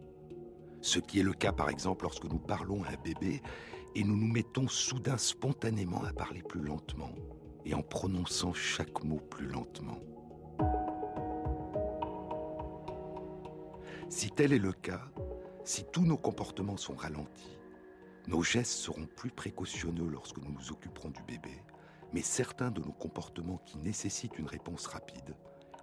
Ce 0.81 0.99
qui 0.99 1.19
est 1.19 1.23
le 1.23 1.33
cas 1.33 1.51
par 1.51 1.69
exemple 1.69 2.03
lorsque 2.03 2.25
nous 2.25 2.39
parlons 2.39 2.83
à 2.83 2.89
un 2.89 3.01
bébé 3.03 3.41
et 3.95 4.03
nous 4.03 4.15
nous 4.15 4.31
mettons 4.31 4.67
soudain 4.67 5.17
spontanément 5.17 6.03
à 6.03 6.13
parler 6.13 6.43
plus 6.43 6.62
lentement 6.62 7.12
et 7.65 7.73
en 7.73 7.81
prononçant 7.81 8.53
chaque 8.53 9.03
mot 9.03 9.19
plus 9.19 9.47
lentement. 9.47 9.99
Si 14.10 14.29
tel 14.31 14.53
est 14.53 14.60
le 14.60 14.71
cas, 14.71 15.01
si 15.65 15.83
tous 15.91 16.05
nos 16.05 16.17
comportements 16.17 16.77
sont 16.77 16.95
ralentis, 16.95 17.57
nos 18.27 18.43
gestes 18.43 18.71
seront 18.71 19.05
plus 19.05 19.31
précautionneux 19.31 20.07
lorsque 20.07 20.38
nous 20.38 20.51
nous 20.51 20.71
occuperons 20.71 21.10
du 21.10 21.23
bébé, 21.23 21.62
mais 22.13 22.21
certains 22.21 22.71
de 22.71 22.79
nos 22.79 22.93
comportements 22.93 23.62
qui 23.65 23.77
nécessitent 23.79 24.38
une 24.38 24.47
réponse 24.47 24.86
rapide, 24.86 25.36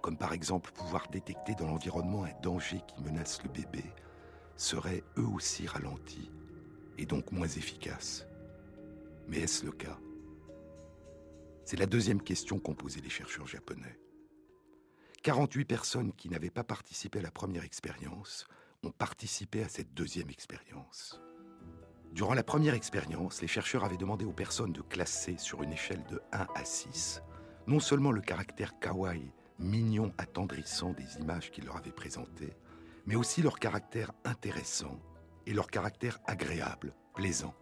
comme 0.05 0.17
par 0.17 0.33
exemple 0.33 0.71
pouvoir 0.71 1.07
détecter 1.07 1.55
dans 1.55 1.65
l'environnement 1.65 2.25
un 2.25 2.41
danger 2.43 2.79
qui 2.87 3.01
menace 3.01 3.41
le 3.41 3.49
bébé, 3.49 3.83
seraient 4.55 5.03
eux 5.17 5.25
aussi 5.25 5.65
ralentis 5.65 6.29
et 6.99 7.07
donc 7.07 7.31
moins 7.31 7.47
efficaces. 7.47 8.27
Mais 9.27 9.39
est-ce 9.39 9.65
le 9.65 9.71
cas? 9.71 9.97
C'est 11.63 11.79
la 11.79 11.87
deuxième 11.87 12.21
question 12.21 12.59
qu'ont 12.59 12.75
posée 12.75 13.01
les 13.01 13.09
chercheurs 13.09 13.47
japonais. 13.47 13.99
48 15.23 15.65
personnes 15.65 16.13
qui 16.13 16.29
n'avaient 16.29 16.51
pas 16.51 16.63
participé 16.63 17.17
à 17.17 17.23
la 17.23 17.31
première 17.31 17.63
expérience 17.63 18.45
ont 18.83 18.91
participé 18.91 19.63
à 19.63 19.69
cette 19.69 19.95
deuxième 19.95 20.29
expérience. 20.29 21.19
Durant 22.11 22.35
la 22.35 22.43
première 22.43 22.75
expérience, 22.75 23.41
les 23.41 23.47
chercheurs 23.47 23.83
avaient 23.83 23.97
demandé 23.97 24.23
aux 24.23 24.33
personnes 24.33 24.71
de 24.71 24.81
classer 24.81 25.37
sur 25.39 25.63
une 25.63 25.73
échelle 25.73 26.05
de 26.11 26.21
1 26.31 26.45
à 26.53 26.63
6 26.63 27.23
non 27.67 27.79
seulement 27.79 28.11
le 28.11 28.21
caractère 28.21 28.77
kawaii, 28.79 29.31
mignon, 29.59 30.13
attendrissant 30.17 30.91
des 30.93 31.17
images 31.19 31.51
qu'ils 31.51 31.65
leur 31.65 31.77
avaient 31.77 31.91
présentées, 31.91 32.53
mais 33.05 33.15
aussi 33.15 33.41
leur 33.41 33.59
caractère 33.59 34.11
intéressant 34.23 34.99
et 35.45 35.53
leur 35.53 35.67
caractère 35.67 36.19
agréable, 36.25 36.93
plaisant. 37.13 37.53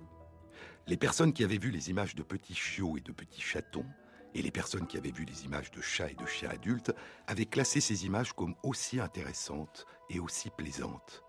Les 0.88 0.97
personnes 0.97 1.34
qui 1.34 1.43
avaient 1.43 1.58
vu 1.58 1.71
les 1.71 1.89
images 1.89 2.15
de 2.15 2.23
petits 2.23 2.56
chiots 2.56 2.97
et 2.97 3.01
de 3.01 3.12
petits 3.12 3.41
chatons, 3.41 3.86
et 4.34 4.41
les 4.41 4.51
personnes 4.51 4.88
qui 4.88 4.97
avaient 4.97 5.12
vu 5.12 5.25
les 5.25 5.45
images 5.45 5.71
de 5.71 5.82
chats 5.82 6.10
et 6.10 6.15
de 6.15 6.25
chiens 6.25 6.49
adultes, 6.49 6.91
avaient 7.27 7.45
classé 7.45 7.79
ces 7.79 8.06
images 8.06 8.34
comme 8.34 8.56
aussi 8.63 8.99
intéressantes 8.99 9.86
et 10.10 10.19
aussi 10.19 10.49
plaisantes. 10.49 11.23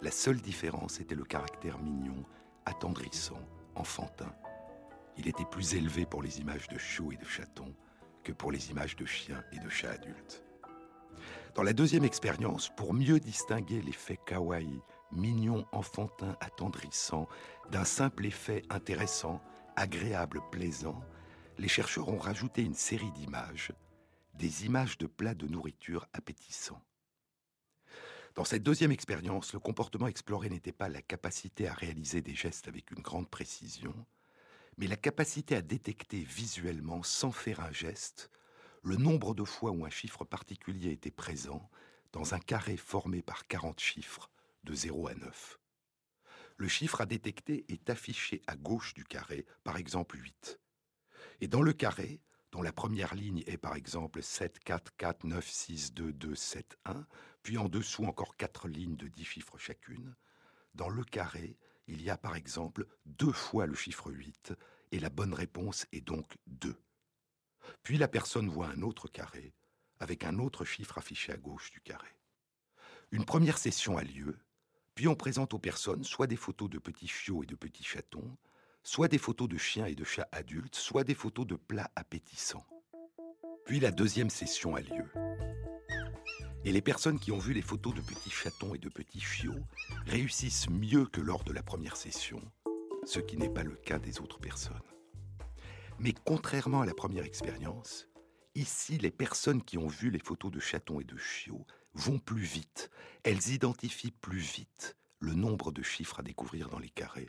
La 0.00 0.10
seule 0.10 0.40
différence 0.40 1.00
était 1.00 1.14
le 1.14 1.24
caractère 1.24 1.78
mignon 1.78 2.24
attendrissant, 2.64 3.40
enfantin. 3.74 4.32
Il 5.16 5.28
était 5.28 5.44
plus 5.44 5.74
élevé 5.74 6.06
pour 6.06 6.22
les 6.22 6.40
images 6.40 6.68
de 6.68 6.78
chiots 6.78 7.12
et 7.12 7.16
de 7.16 7.24
chatons 7.24 7.74
pour 8.32 8.52
les 8.52 8.70
images 8.70 8.96
de 8.96 9.06
chiens 9.06 9.42
et 9.52 9.58
de 9.58 9.68
chats 9.68 9.92
adultes. 9.92 10.44
Dans 11.54 11.62
la 11.62 11.72
deuxième 11.72 12.04
expérience, 12.04 12.70
pour 12.76 12.94
mieux 12.94 13.18
distinguer 13.20 13.82
l'effet 13.82 14.18
kawaii, 14.26 14.80
mignon, 15.12 15.66
enfantin, 15.72 16.36
attendrissant, 16.40 17.28
d'un 17.70 17.84
simple 17.84 18.26
effet 18.26 18.62
intéressant, 18.70 19.40
agréable, 19.76 20.40
plaisant, 20.50 21.02
les 21.58 21.68
chercheurs 21.68 22.08
ont 22.08 22.18
rajouté 22.18 22.62
une 22.62 22.74
série 22.74 23.10
d'images, 23.12 23.72
des 24.34 24.66
images 24.66 24.98
de 24.98 25.06
plats 25.06 25.34
de 25.34 25.48
nourriture 25.48 26.06
appétissants. 26.12 26.82
Dans 28.34 28.44
cette 28.44 28.62
deuxième 28.62 28.92
expérience, 28.92 29.52
le 29.52 29.58
comportement 29.58 30.06
exploré 30.06 30.48
n'était 30.48 30.70
pas 30.70 30.88
la 30.88 31.02
capacité 31.02 31.66
à 31.66 31.74
réaliser 31.74 32.20
des 32.20 32.36
gestes 32.36 32.68
avec 32.68 32.92
une 32.92 33.02
grande 33.02 33.28
précision, 33.28 33.92
mais 34.78 34.86
la 34.86 34.96
capacité 34.96 35.56
à 35.56 35.60
détecter 35.60 36.20
visuellement, 36.20 37.02
sans 37.02 37.32
faire 37.32 37.60
un 37.60 37.72
geste, 37.72 38.30
le 38.84 38.96
nombre 38.96 39.34
de 39.34 39.42
fois 39.44 39.72
où 39.72 39.84
un 39.84 39.90
chiffre 39.90 40.24
particulier 40.24 40.92
était 40.92 41.10
présent 41.10 41.68
dans 42.12 42.32
un 42.32 42.38
carré 42.38 42.76
formé 42.76 43.20
par 43.20 43.48
40 43.48 43.80
chiffres 43.80 44.30
de 44.62 44.74
0 44.74 45.08
à 45.08 45.14
9. 45.14 45.58
Le 46.56 46.68
chiffre 46.68 47.00
à 47.00 47.06
détecter 47.06 47.64
est 47.68 47.90
affiché 47.90 48.40
à 48.46 48.56
gauche 48.56 48.94
du 48.94 49.04
carré, 49.04 49.46
par 49.64 49.76
exemple 49.76 50.16
8. 50.16 50.60
Et 51.40 51.48
dans 51.48 51.62
le 51.62 51.72
carré, 51.72 52.20
dont 52.52 52.62
la 52.62 52.72
première 52.72 53.16
ligne 53.16 53.42
est 53.46 53.58
par 53.58 53.74
exemple 53.74 54.22
7, 54.22 54.60
4, 54.60 54.96
4, 54.96 55.24
9, 55.24 55.48
6, 55.48 55.92
2, 55.92 56.12
2, 56.12 56.34
7, 56.34 56.78
1, 56.84 57.06
puis 57.42 57.58
en 57.58 57.68
dessous 57.68 58.04
encore 58.04 58.36
quatre 58.36 58.68
lignes 58.68 58.96
de 58.96 59.08
10 59.08 59.24
chiffres 59.24 59.58
chacune, 59.58 60.14
dans 60.74 60.88
le 60.88 61.02
carré, 61.02 61.58
il 61.88 62.02
y 62.02 62.10
a 62.10 62.16
par 62.16 62.36
exemple 62.36 62.86
deux 63.06 63.32
fois 63.32 63.66
le 63.66 63.74
chiffre 63.74 64.12
8, 64.12 64.52
et 64.92 65.00
la 65.00 65.10
bonne 65.10 65.34
réponse 65.34 65.86
est 65.92 66.00
donc 66.00 66.36
2. 66.46 66.74
Puis 67.82 67.98
la 67.98 68.08
personne 68.08 68.48
voit 68.48 68.68
un 68.68 68.82
autre 68.82 69.08
carré, 69.08 69.54
avec 69.98 70.24
un 70.24 70.38
autre 70.38 70.64
chiffre 70.64 70.98
affiché 70.98 71.32
à 71.32 71.36
gauche 71.36 71.70
du 71.70 71.80
carré. 71.80 72.08
Une 73.10 73.24
première 73.24 73.58
session 73.58 73.96
a 73.96 74.04
lieu, 74.04 74.38
puis 74.94 75.08
on 75.08 75.14
présente 75.14 75.54
aux 75.54 75.58
personnes 75.58 76.04
soit 76.04 76.26
des 76.26 76.36
photos 76.36 76.68
de 76.68 76.78
petits 76.78 77.08
chiots 77.08 77.42
et 77.42 77.46
de 77.46 77.54
petits 77.54 77.84
chatons, 77.84 78.36
soit 78.82 79.08
des 79.08 79.18
photos 79.18 79.48
de 79.48 79.58
chiens 79.58 79.86
et 79.86 79.94
de 79.94 80.04
chats 80.04 80.28
adultes, 80.32 80.74
soit 80.74 81.04
des 81.04 81.14
photos 81.14 81.46
de 81.46 81.56
plats 81.56 81.90
appétissants. 81.96 82.66
Puis 83.64 83.80
la 83.80 83.90
deuxième 83.90 84.30
session 84.30 84.74
a 84.74 84.80
lieu. 84.80 85.47
Et 86.68 86.72
les 86.72 86.82
personnes 86.82 87.18
qui 87.18 87.32
ont 87.32 87.38
vu 87.38 87.54
les 87.54 87.62
photos 87.62 87.94
de 87.94 88.02
petits 88.02 88.28
chatons 88.28 88.74
et 88.74 88.78
de 88.78 88.90
petits 88.90 89.22
chiots 89.22 89.64
réussissent 90.04 90.68
mieux 90.68 91.06
que 91.06 91.22
lors 91.22 91.42
de 91.42 91.54
la 91.54 91.62
première 91.62 91.96
session, 91.96 92.42
ce 93.06 93.20
qui 93.20 93.38
n'est 93.38 93.48
pas 93.48 93.62
le 93.62 93.74
cas 93.74 93.98
des 93.98 94.20
autres 94.20 94.38
personnes. 94.38 94.78
Mais 95.98 96.12
contrairement 96.26 96.82
à 96.82 96.84
la 96.84 96.92
première 96.92 97.24
expérience, 97.24 98.06
ici 98.54 98.98
les 98.98 99.10
personnes 99.10 99.62
qui 99.62 99.78
ont 99.78 99.86
vu 99.86 100.10
les 100.10 100.18
photos 100.18 100.52
de 100.52 100.60
chatons 100.60 101.00
et 101.00 101.04
de 101.04 101.16
chiots 101.16 101.66
vont 101.94 102.18
plus 102.18 102.42
vite, 102.42 102.90
elles 103.24 103.48
identifient 103.48 104.10
plus 104.10 104.36
vite 104.36 104.94
le 105.20 105.32
nombre 105.32 105.72
de 105.72 105.82
chiffres 105.82 106.20
à 106.20 106.22
découvrir 106.22 106.68
dans 106.68 106.80
les 106.80 106.90
carrés. 106.90 107.28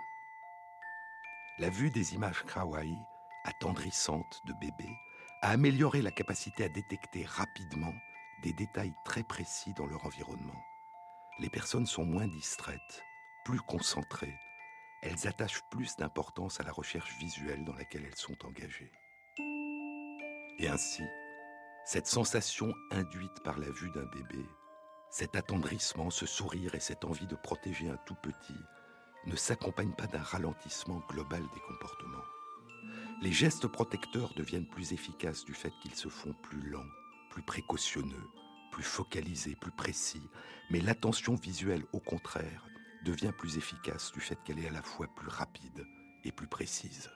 la 1.60 1.70
vue 1.70 1.92
des 1.92 2.14
images 2.14 2.44
kawaii, 2.54 2.98
attendrissantes 3.46 4.42
de 4.48 4.54
bébés, 4.60 4.98
a 5.44 5.52
amélioré 5.52 6.02
la 6.02 6.12
capacité 6.12 6.66
à 6.66 6.70
détecter 6.70 7.24
rapidement 7.24 7.94
des 8.44 8.54
détails 8.54 8.94
très 9.06 9.24
précis 9.24 9.74
dans 9.74 9.86
leur 9.86 10.06
environnement. 10.06 10.62
Les 11.40 11.50
personnes 11.50 11.86
sont 11.86 12.06
moins 12.06 12.28
distraites, 12.28 13.04
plus 13.46 13.60
concentrées. 13.62 14.38
Elles 15.02 15.28
attachent 15.28 15.64
plus 15.72 15.96
d'importance 15.98 16.60
à 16.60 16.64
la 16.64 16.72
recherche 16.72 17.18
visuelle 17.20 17.64
dans 17.64 17.76
laquelle 17.76 18.06
elles 18.06 18.16
sont 18.16 18.46
engagées. 18.46 18.92
Et 20.58 20.68
ainsi, 20.68 21.04
cette 21.86 22.08
sensation 22.08 22.74
induite 22.92 23.42
par 23.44 23.58
la 23.58 23.70
vue 23.70 23.92
d'un 23.92 24.06
bébé, 24.06 24.46
cet 25.10 25.36
attendrissement, 25.36 26.10
ce 26.10 26.26
sourire 26.26 26.76
et 26.76 26.80
cette 26.80 27.06
envie 27.06 27.28
de 27.28 27.36
protéger 27.36 27.90
un 27.90 27.98
tout 28.06 28.16
petit 28.22 28.60
ne 29.26 29.36
s'accompagnent 29.36 29.96
pas 29.96 30.08
d'un 30.08 30.22
ralentissement 30.22 31.02
global 31.10 31.42
des 31.42 31.60
comportements. 31.62 32.26
Les 33.22 33.32
gestes 33.32 33.68
protecteurs 33.68 34.34
deviennent 34.36 34.68
plus 34.68 34.94
efficaces 34.94 35.46
du 35.46 35.54
fait 35.54 35.74
qu'ils 35.82 35.96
se 35.96 36.10
font 36.10 36.34
plus 36.44 36.62
lents, 36.70 36.86
plus 37.30 37.44
précautionneux, 37.44 38.28
plus 38.72 38.84
focalisés, 38.84 39.56
plus 39.56 39.72
précis, 39.72 40.22
mais 40.70 40.80
l'attention 40.80 41.36
visuelle, 41.36 41.84
au 41.94 42.00
contraire, 42.00 42.68
devient 43.06 43.32
plus 43.38 43.58
efficace 43.58 44.12
du 44.12 44.20
fait 44.20 44.38
qu'elle 44.44 44.60
est 44.60 44.68
à 44.68 44.72
la 44.72 44.82
fois 44.82 45.08
plus 45.16 45.30
rapide 45.30 45.86
et 46.24 46.32
plus 46.32 46.48
précise. 46.48 47.10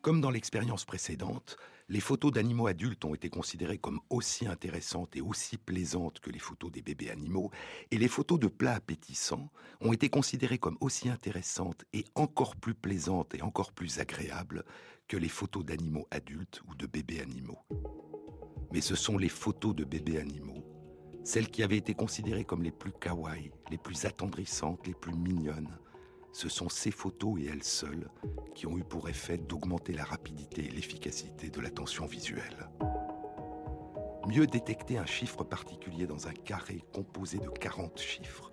Comme 0.00 0.20
dans 0.20 0.30
l'expérience 0.30 0.84
précédente, 0.84 1.56
les 1.88 2.00
photos 2.00 2.32
d'animaux 2.32 2.66
adultes 2.66 3.04
ont 3.04 3.14
été 3.14 3.28
considérées 3.28 3.78
comme 3.78 4.00
aussi 4.10 4.46
intéressantes 4.46 5.14
et 5.14 5.20
aussi 5.20 5.58
plaisantes 5.58 6.20
que 6.20 6.30
les 6.30 6.38
photos 6.38 6.72
des 6.72 6.82
bébés 6.82 7.10
animaux, 7.10 7.50
et 7.90 7.98
les 7.98 8.08
photos 8.08 8.38
de 8.38 8.48
plats 8.48 8.74
appétissants 8.74 9.50
ont 9.80 9.92
été 9.92 10.08
considérées 10.08 10.58
comme 10.58 10.78
aussi 10.80 11.08
intéressantes 11.08 11.84
et 11.92 12.04
encore 12.14 12.56
plus 12.56 12.74
plaisantes 12.74 13.34
et 13.34 13.42
encore 13.42 13.72
plus 13.72 13.98
agréables 13.98 14.64
que 15.06 15.16
les 15.16 15.28
photos 15.28 15.64
d'animaux 15.64 16.08
adultes 16.10 16.62
ou 16.68 16.74
de 16.74 16.86
bébés 16.86 17.20
animaux. 17.20 17.58
Mais 18.72 18.80
ce 18.80 18.94
sont 18.94 19.18
les 19.18 19.28
photos 19.28 19.74
de 19.74 19.84
bébés 19.84 20.18
animaux, 20.18 20.64
celles 21.24 21.48
qui 21.48 21.62
avaient 21.62 21.76
été 21.76 21.94
considérées 21.94 22.44
comme 22.44 22.62
les 22.62 22.72
plus 22.72 22.92
kawaii, 22.92 23.52
les 23.70 23.78
plus 23.78 24.04
attendrissantes, 24.06 24.86
les 24.86 24.94
plus 24.94 25.14
mignonnes, 25.14 25.78
ce 26.32 26.48
sont 26.48 26.70
ces 26.70 26.90
photos 26.90 27.38
et 27.40 27.46
elles 27.46 27.62
seules 27.62 28.08
qui 28.54 28.66
ont 28.66 28.78
eu 28.78 28.84
pour 28.84 29.08
effet 29.08 29.36
d'augmenter 29.36 29.92
la 29.92 30.04
rapidité 30.04 30.64
et 30.64 30.70
l'efficacité 30.70 31.50
de 31.50 31.60
l'attention 31.60 32.06
visuelle. 32.06 32.70
Mieux 34.26 34.46
détecter 34.46 34.96
un 34.96 35.06
chiffre 35.06 35.44
particulier 35.44 36.06
dans 36.06 36.28
un 36.28 36.32
carré 36.32 36.82
composé 36.94 37.38
de 37.38 37.48
40 37.48 38.00
chiffres 38.00 38.50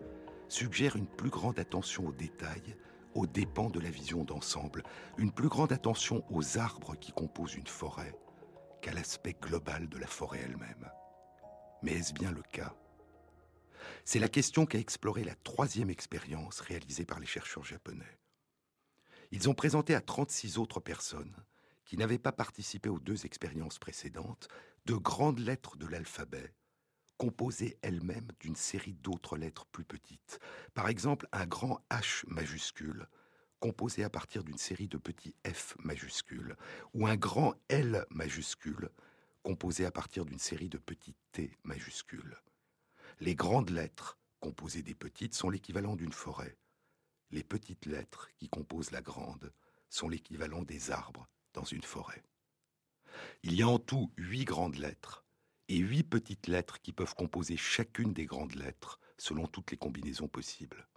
suggère 0.50 0.96
une 0.96 1.08
plus 1.08 1.30
grande 1.30 1.60
attention 1.60 2.08
aux 2.08 2.12
détails, 2.12 2.76
aux 3.16 3.28
dépens 3.28 3.70
de 3.70 3.80
la 3.80 3.90
vision 3.90 4.24
d'ensemble, 4.24 4.84
une 5.18 5.32
plus 5.32 5.48
grande 5.48 5.72
attention 5.72 6.24
aux 6.30 6.58
arbres 6.58 6.96
qui 7.00 7.14
composent 7.14 7.56
une 7.56 7.68
forêt 7.68 8.14
qu'à 8.82 8.94
l'aspect 8.94 9.36
global 9.40 9.90
de 9.90 9.98
la 9.98 10.08
forêt 10.08 10.42
elle-même. 10.44 10.90
Mais 11.82 11.94
est-ce 11.94 12.14
bien 12.14 12.32
le 12.32 12.42
cas? 12.42 12.76
C'est 14.06 14.20
la 14.20 14.30
question 14.30 14.66
qu'a 14.66 14.80
explorée 14.80 15.24
la 15.24 15.36
troisième 15.36 15.90
expérience 15.90 16.60
réalisée 16.60 17.06
par 17.06 17.20
les 17.20 17.26
chercheurs 17.26 17.64
japonais. 17.64 18.20
Ils 19.32 19.50
ont 19.50 19.54
présenté 19.54 19.96
à 19.96 20.02
36 20.02 20.58
autres 20.58 20.80
personnes, 20.80 21.36
qui 21.86 21.98
n'avaient 21.98 22.20
pas 22.20 22.32
participé 22.32 22.90
aux 22.90 23.00
deux 23.00 23.26
expériences 23.26 23.80
précédentes, 23.80 24.48
de 24.86 24.96
grandes 24.96 25.40
lettres 25.40 25.78
de 25.78 25.88
l'alphabet, 25.88 26.54
composées 27.18 27.78
elles-mêmes 27.82 28.30
d'une 28.40 28.56
série 28.56 28.94
d'autres 28.94 29.38
lettres 29.38 29.66
plus 29.68 29.86
petites. 29.86 30.40
Par 30.74 30.88
exemple, 30.88 31.28
un 31.32 31.46
grand 31.46 31.84
H 31.92 32.24
majuscule, 32.28 33.08
composé 33.60 34.04
à 34.04 34.10
partir 34.10 34.44
d'une 34.44 34.58
série 34.58 34.88
de 34.88 34.98
petits 34.98 35.36
F 35.46 35.76
majuscules, 35.80 36.56
ou 36.94 37.08
un 37.08 37.16
grand 37.16 37.56
L 37.68 38.06
majuscule, 38.10 38.90
composé 39.44 39.86
à 39.86 39.92
partir 39.92 40.26
d'une 40.26 40.40
série 40.40 40.70
de 40.70 40.78
petits 40.78 41.16
T 41.32 41.58
majuscules. 41.64 42.38
Les 43.20 43.36
grandes 43.36 43.70
lettres, 43.70 44.18
composées 44.40 44.84
des 44.84 44.96
petites, 44.96 45.34
sont 45.34 45.50
l'équivalent 45.50 45.96
d'une 45.96 46.14
forêt. 46.14 46.58
Les 47.32 47.44
petites 47.44 47.86
lettres, 47.86 48.30
qui 48.38 48.50
composent 48.50 48.92
la 48.92 49.02
grande, 49.02 49.54
sont 49.90 50.10
l'équivalent 50.10 50.64
des 50.64 50.92
arbres 50.92 51.28
dans 51.54 51.64
une 51.64 51.84
forêt. 51.84 52.24
Il 53.44 53.56
y 53.56 53.64
a 53.64 53.68
en 53.68 53.80
tout 53.80 54.12
huit 54.18 54.46
grandes 54.46 54.78
lettres 54.78 55.26
et 55.68 55.78
huit 55.78 56.04
petites 56.04 56.48
lettres 56.48 56.82
qui 56.82 56.94
peuvent 56.94 57.16
composer 57.16 57.58
chacune 57.58 58.14
des 58.14 58.26
grandes 58.26 58.56
lettres 58.56 59.00
selon 59.18 59.48
toutes 59.48 59.72
les 59.72 59.78
combinaisons 59.78 60.28
possibles. 60.28 60.88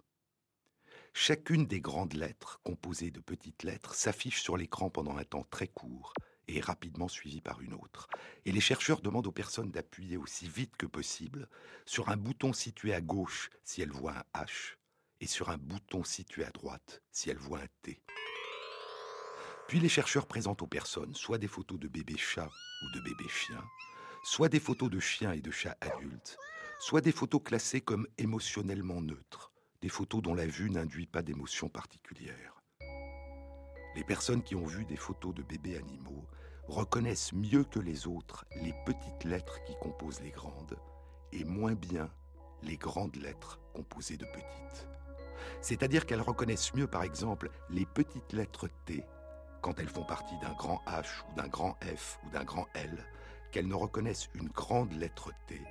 Chacune 1.15 1.67
des 1.67 1.79
grandes 1.79 2.15
lettres, 2.15 2.59
composées 2.63 3.11
de 3.11 3.19
petites 3.19 3.63
lettres, 3.63 3.93
s'affiche 3.93 4.41
sur 4.41 4.57
l'écran 4.57 4.89
pendant 4.89 5.15
un 5.15 5.23
temps 5.23 5.45
très 5.49 5.67
court 5.67 6.13
et 6.47 6.57
est 6.57 6.65
rapidement 6.65 7.07
suivie 7.07 7.39
par 7.39 7.61
une 7.61 7.75
autre. 7.75 8.07
Et 8.45 8.51
les 8.51 8.59
chercheurs 8.59 8.99
demandent 8.99 9.27
aux 9.27 9.31
personnes 9.31 9.71
d'appuyer 9.71 10.17
aussi 10.17 10.47
vite 10.47 10.75
que 10.75 10.87
possible 10.87 11.47
sur 11.85 12.09
un 12.09 12.17
bouton 12.17 12.51
situé 12.51 12.95
à 12.95 12.99
gauche 12.99 13.51
si 13.63 13.81
elles 13.81 13.91
voient 13.91 14.25
un 14.33 14.43
H 14.43 14.75
et 15.21 15.27
sur 15.27 15.51
un 15.51 15.57
bouton 15.57 16.03
situé 16.03 16.43
à 16.43 16.49
droite 16.49 17.03
si 17.11 17.29
elles 17.29 17.37
voient 17.37 17.61
un 17.61 17.67
T. 17.83 18.01
Puis 19.67 19.79
les 19.79 19.89
chercheurs 19.89 20.25
présentent 20.25 20.63
aux 20.63 20.67
personnes 20.67 21.13
soit 21.13 21.37
des 21.37 21.47
photos 21.47 21.79
de 21.79 21.87
bébés 21.87 22.17
chats 22.17 22.49
ou 22.81 22.97
de 22.97 23.01
bébés 23.01 23.29
chiens, 23.29 23.63
soit 24.25 24.49
des 24.49 24.59
photos 24.59 24.89
de 24.89 24.99
chiens 24.99 25.31
et 25.31 25.41
de 25.41 25.51
chats 25.51 25.77
adultes, 25.79 26.37
soit 26.79 27.01
des 27.01 27.13
photos 27.13 27.41
classées 27.41 27.81
comme 27.81 28.07
émotionnellement 28.17 29.01
neutres, 29.01 29.52
des 29.83 29.89
photos 29.89 30.21
dont 30.21 30.33
la 30.33 30.45
vue 30.45 30.69
n'induit 30.69 31.05
pas 31.05 31.21
d'émotion 31.21 31.67
particulière. 31.67 32.63
Les 33.97 34.05
personnes 34.05 34.41
qui 34.41 34.55
ont 34.55 34.65
vu 34.65 34.85
des 34.85 34.95
photos 34.95 35.35
de 35.35 35.43
bébés 35.43 35.75
animaux 35.75 36.25
reconnaissent 36.69 37.33
mieux 37.33 37.65
que 37.65 37.81
les 37.81 38.07
autres 38.07 38.45
les 38.61 38.73
petites 38.85 39.25
lettres 39.25 39.61
qui 39.65 39.73
composent 39.81 40.21
les 40.21 40.31
grandes 40.31 40.79
et 41.33 41.43
moins 41.43 41.73
bien 41.75 42.09
les 42.61 42.77
grandes 42.77 43.17
lettres 43.17 43.59
composées 43.73 44.15
de 44.15 44.23
petites. 44.23 44.87
C'est-à-dire 45.59 46.05
qu'elles 46.05 46.21
reconnaissent 46.21 46.73
mieux, 46.73 46.87
par 46.87 47.03
exemple, 47.03 47.49
les 47.69 47.85
petites 47.85 48.31
lettres 48.31 48.69
T 48.85 49.03
quand 49.61 49.81
elles 49.81 49.89
font 49.89 50.05
partie 50.05 50.39
d'un 50.39 50.53
grand 50.53 50.81
H 50.87 51.25
ou 51.29 51.35
d'un 51.35 51.49
grand 51.49 51.75
F 51.83 52.19
ou 52.25 52.29
d'un 52.29 52.45
grand 52.45 52.67
L, 52.73 53.05
qu'elles 53.51 53.67
ne 53.67 53.75
reconnaissent 53.75 54.29
une 54.33 54.47
grande 54.47 54.93
lettre 54.93 55.33
T 55.45 55.61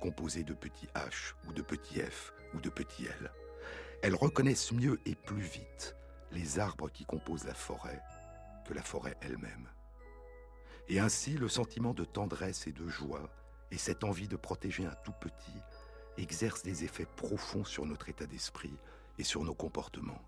composée 0.00 0.42
de 0.42 0.54
petits 0.54 0.88
H 0.96 1.34
ou 1.46 1.52
de 1.52 1.62
petits 1.62 2.00
F 2.00 2.32
ou 2.52 2.60
de 2.60 2.68
petits 2.68 3.06
L. 3.06 3.30
Elles 4.02 4.14
reconnaissent 4.14 4.72
mieux 4.72 4.98
et 5.04 5.14
plus 5.14 5.42
vite 5.42 5.96
les 6.32 6.58
arbres 6.58 6.90
qui 6.90 7.04
composent 7.04 7.44
la 7.44 7.54
forêt 7.54 8.00
que 8.66 8.72
la 8.72 8.82
forêt 8.82 9.16
elle-même. 9.20 9.68
Et 10.88 11.00
ainsi, 11.00 11.32
le 11.32 11.48
sentiment 11.48 11.92
de 11.92 12.04
tendresse 12.04 12.66
et 12.66 12.72
de 12.72 12.88
joie 12.88 13.30
et 13.70 13.78
cette 13.78 14.04
envie 14.04 14.28
de 14.28 14.36
protéger 14.36 14.86
un 14.86 14.94
tout 15.04 15.12
petit 15.12 15.60
exercent 16.16 16.62
des 16.62 16.84
effets 16.84 17.06
profonds 17.16 17.64
sur 17.64 17.86
notre 17.86 18.08
état 18.08 18.26
d'esprit 18.26 18.74
et 19.18 19.24
sur 19.24 19.44
nos 19.44 19.54
comportements, 19.54 20.22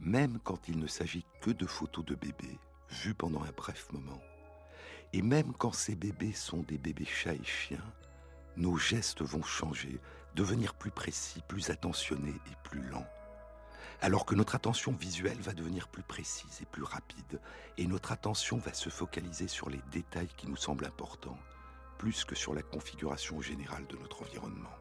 même 0.00 0.38
quand 0.42 0.68
il 0.68 0.78
ne 0.78 0.86
s'agit 0.86 1.24
que 1.40 1.50
de 1.50 1.66
photos 1.66 2.04
de 2.04 2.14
bébés 2.14 2.58
vues 2.90 3.14
pendant 3.14 3.42
un 3.42 3.52
bref 3.56 3.88
moment. 3.92 4.20
Et 5.12 5.22
même 5.22 5.52
quand 5.52 5.72
ces 5.72 5.94
bébés 5.94 6.32
sont 6.32 6.62
des 6.62 6.78
bébés 6.78 7.04
chats 7.04 7.34
et 7.34 7.44
chiens, 7.44 7.92
nos 8.56 8.76
gestes 8.76 9.22
vont 9.22 9.42
changer, 9.42 10.00
devenir 10.36 10.74
plus 10.74 10.92
précis, 10.92 11.42
plus 11.48 11.70
attentionnés 11.70 12.40
et 12.46 12.56
plus 12.62 12.82
lents 12.82 13.06
alors 14.00 14.26
que 14.26 14.34
notre 14.34 14.54
attention 14.54 14.92
visuelle 14.92 15.40
va 15.40 15.52
devenir 15.52 15.88
plus 15.88 16.02
précise 16.02 16.60
et 16.60 16.66
plus 16.66 16.82
rapide, 16.82 17.40
et 17.78 17.86
notre 17.86 18.12
attention 18.12 18.58
va 18.58 18.72
se 18.72 18.88
focaliser 18.88 19.48
sur 19.48 19.70
les 19.70 19.80
détails 19.90 20.30
qui 20.36 20.48
nous 20.48 20.56
semblent 20.56 20.84
importants, 20.84 21.38
plus 21.98 22.24
que 22.24 22.34
sur 22.34 22.54
la 22.54 22.62
configuration 22.62 23.40
générale 23.40 23.86
de 23.86 23.96
notre 23.96 24.22
environnement. 24.22 24.74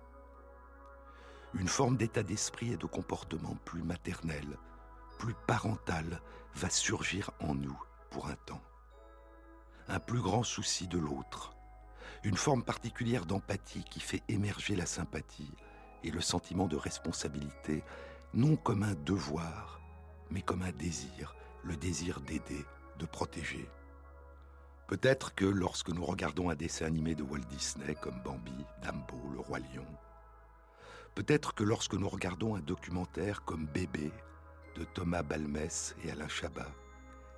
Une 1.54 1.70
forme 1.70 1.96
d'état 1.96 2.24
d'esprit 2.24 2.74
et 2.74 2.78
de 2.78 2.86
comportement 2.86 3.56
plus 3.63 3.84
maternel, 3.84 4.58
plus 5.18 5.36
parental, 5.48 6.22
va 6.56 6.70
surgir 6.70 7.32
en 7.39 7.56
nous 7.56 7.82
pour 8.10 8.28
un 8.28 8.36
temps. 8.36 8.62
Un 9.88 10.00
plus 10.00 10.22
grand 10.22 10.44
souci 10.44 10.88
de 10.88 10.98
l'autre, 10.98 11.55
une 12.26 12.38
forme 12.38 12.64
particulière 12.64 13.28
d'empathie 13.28 13.84
qui 13.84 14.00
fait 14.00 14.24
émerger 14.28 14.76
la 14.76 14.88
sympathie 14.88 15.52
et 16.04 16.10
le 16.10 16.22
sentiment 16.22 16.66
de 16.66 16.76
responsabilité 16.76 17.84
non 18.34 18.56
comme 18.56 18.82
un 18.82 18.96
devoir, 18.96 19.80
mais 20.32 20.42
comme 20.42 20.64
un 20.64 20.72
désir, 20.72 21.36
le 21.64 21.78
désir 21.78 22.22
d'aider, 22.22 22.66
de 22.98 23.06
protéger. 23.06 23.70
Peut-être 24.88 25.36
que 25.36 25.46
lorsque 25.46 25.90
nous 25.90 26.04
regardons 26.04 26.50
un 26.50 26.56
dessin 26.56 26.88
animé 26.88 27.14
de 27.14 27.22
Walt 27.22 27.46
Disney 27.48 27.94
comme 28.02 28.20
Bambi, 28.24 28.66
Dumbo, 28.82 29.32
le 29.32 29.40
roi 29.40 29.60
lion, 29.60 29.86
peut-être 31.14 31.54
que 31.54 31.64
lorsque 31.64 31.94
nous 31.94 32.10
regardons 32.10 32.56
un 32.56 32.62
documentaire 32.62 33.44
comme 33.44 33.68
Bébé 33.68 34.12
de 34.76 34.84
Thomas 34.84 35.22
Balmès 35.22 35.96
et 36.04 36.10
Alain 36.10 36.28
Chabat, 36.28 36.72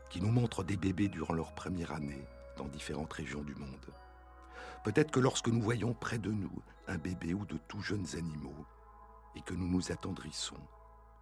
qui 0.09 0.21
nous 0.21 0.31
montre 0.31 0.63
des 0.63 0.77
bébés 0.77 1.09
durant 1.09 1.33
leur 1.33 1.53
première 1.53 1.91
année 1.91 2.23
dans 2.55 2.69
différentes 2.69 3.11
régions 3.11 3.43
du 3.43 3.53
monde, 3.55 3.85
peut-être 4.83 5.11
que 5.11 5.19
lorsque 5.19 5.47
nous 5.47 5.61
voyons 5.61 5.93
près 5.93 6.17
de 6.17 6.31
nous 6.31 6.61
un 6.87 6.97
bébé 6.97 7.33
ou 7.33 7.45
de 7.45 7.57
tout 7.67 7.81
jeunes 7.81 8.07
animaux 8.15 8.65
et 9.35 9.41
que 9.41 9.53
nous 9.53 9.67
nous 9.67 9.91
attendrissons, 9.91 10.59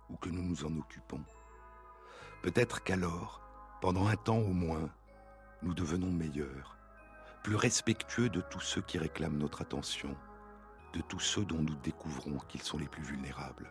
ou 0.10 0.16
que 0.16 0.30
nous 0.30 0.44
nous 0.44 0.66
en 0.66 0.78
occupons. 0.78 1.24
Peut-être 2.42 2.84
qu'alors, 2.84 3.42
Pendant 3.82 4.08
un 4.08 4.16
temps 4.16 4.40
au 4.40 4.54
moins, 4.54 4.90
nous 5.62 5.76
devenons 5.76 6.10
meilleurs, 6.10 6.76
plus 7.44 7.56
respectueux 7.56 8.30
de 8.30 8.42
tous 8.42 8.62
ceux 8.62 8.82
qui 8.82 8.98
réclament 8.98 9.38
notre 9.38 9.62
attention, 9.62 10.16
de 10.94 11.02
tous 11.02 11.20
ceux 11.20 11.46
dont 11.46 11.62
nous 11.62 11.76
découvrons 11.76 12.40
qu'ils 12.48 12.64
sont 12.64 12.80
les 12.80 12.88
plus 12.88 13.04
vulnérables, 13.04 13.70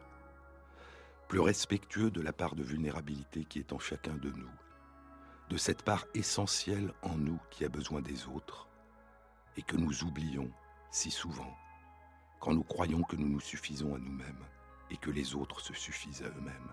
plus 1.27 1.41
respectueux 1.41 2.11
de 2.11 2.21
la 2.21 2.33
part 2.33 2.55
de 2.55 2.63
vulnérabilité 2.63 3.45
qui 3.45 3.59
est 3.59 3.73
en 3.73 3.81
chacun 3.81 4.15
de 4.15 4.31
nous, 4.31 4.55
de 5.49 5.57
cette 5.57 5.83
part 5.83 6.05
essentielle 6.15 6.93
en 7.03 7.17
nous 7.17 7.41
qui 7.51 7.65
a 7.65 7.69
besoin 7.69 8.01
des 8.01 8.29
autres 8.29 8.69
et 9.57 9.63
que 9.63 9.77
nous 9.77 10.05
oublions 10.05 10.51
si 10.91 11.11
souvent 11.11 11.57
quand 12.45 12.53
nous 12.53 12.63
croyons 12.63 13.03
que 13.03 13.17
nous 13.17 13.29
nous 13.29 13.41
suffisons 13.41 13.95
à 13.95 13.99
nous-mêmes 13.99 14.45
et 14.91 14.99
que 14.99 15.11
les 15.11 15.35
autres 15.35 15.61
se 15.61 15.73
suffisent 15.73 16.23
à 16.23 16.29
eux-mêmes. 16.29 16.71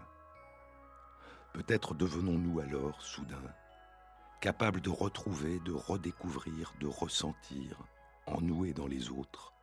Peut-être 1.54 1.94
devenons-nous 1.94 2.60
alors, 2.60 3.02
soudain, 3.02 3.42
capables 4.42 4.82
de 4.82 4.90
retrouver, 4.90 5.62
de 5.62 5.72
redécouvrir, 5.72 6.74
de 6.82 6.88
ressentir, 6.88 7.78
en 8.28 8.42
nous 8.42 8.72
dans 8.74 8.88
les 8.88 9.10
autres, 9.12 9.54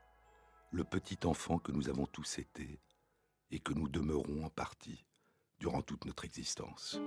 le 0.70 0.82
petit 0.82 1.18
enfant 1.26 1.58
que 1.58 1.72
nous 1.72 1.90
avons 1.90 2.06
tous 2.06 2.38
été 2.38 2.80
et 3.50 3.60
que 3.60 3.74
nous 3.74 3.88
demeurons 3.88 4.46
en 4.46 4.50
partie 4.50 5.04
durant 5.60 5.82
toute 5.82 6.06
notre 6.06 6.24
existence. 6.24 6.98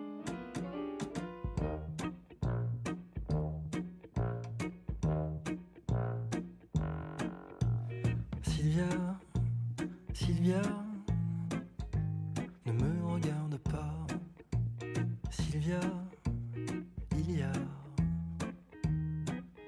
Sylvia, 10.41 10.63
ne 12.65 12.71
me 12.71 13.05
regarde 13.05 13.57
pas. 13.57 14.07
Sylvia, 15.29 15.79
il 17.11 17.37
y 17.37 17.43
a 17.43 17.51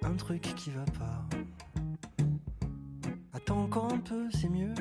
un 0.02 0.16
truc 0.16 0.42
qui 0.42 0.72
va 0.72 0.84
pas. 0.98 1.28
Attends 3.34 3.66
encore 3.66 3.94
un 3.94 4.00
peu, 4.00 4.32
c'est 4.32 4.50
mieux 4.50 4.74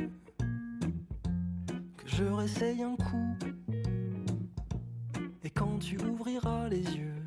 que 1.98 2.06
je 2.06 2.24
réessaye 2.24 2.82
un 2.82 2.96
coup. 2.96 3.36
Et 5.44 5.50
quand 5.50 5.78
tu 5.78 5.98
ouvriras 5.98 6.70
les 6.70 6.84
yeux, 6.84 7.21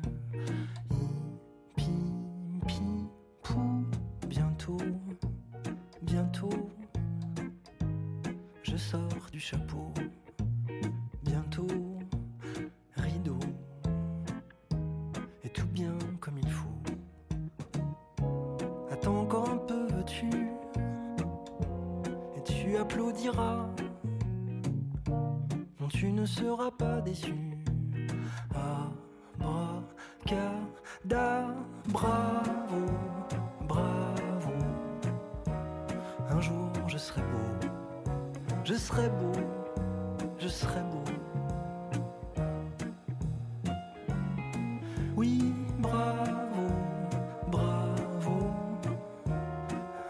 déçu. 27.06 27.34
Abracadabra, 28.52 29.84
bravo, 31.88 32.82
bravo. 33.68 34.54
Un 36.28 36.40
jour 36.40 36.72
je 36.88 36.98
serai 36.98 37.22
beau, 37.22 37.68
je 38.64 38.74
serai 38.74 39.08
beau, 39.08 39.32
je 40.38 40.48
serai 40.48 40.82
beau. 40.90 41.04
Oui, 45.16 45.54
bravo, 45.78 46.66
bravo. 47.52 48.50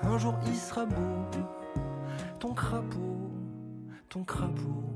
Un 0.02 0.18
jour 0.18 0.34
il 0.46 0.56
sera 0.56 0.86
beau, 0.86 1.26
ton 2.38 2.54
crapaud, 2.54 3.30
ton 4.08 4.24
crapaud. 4.24 4.95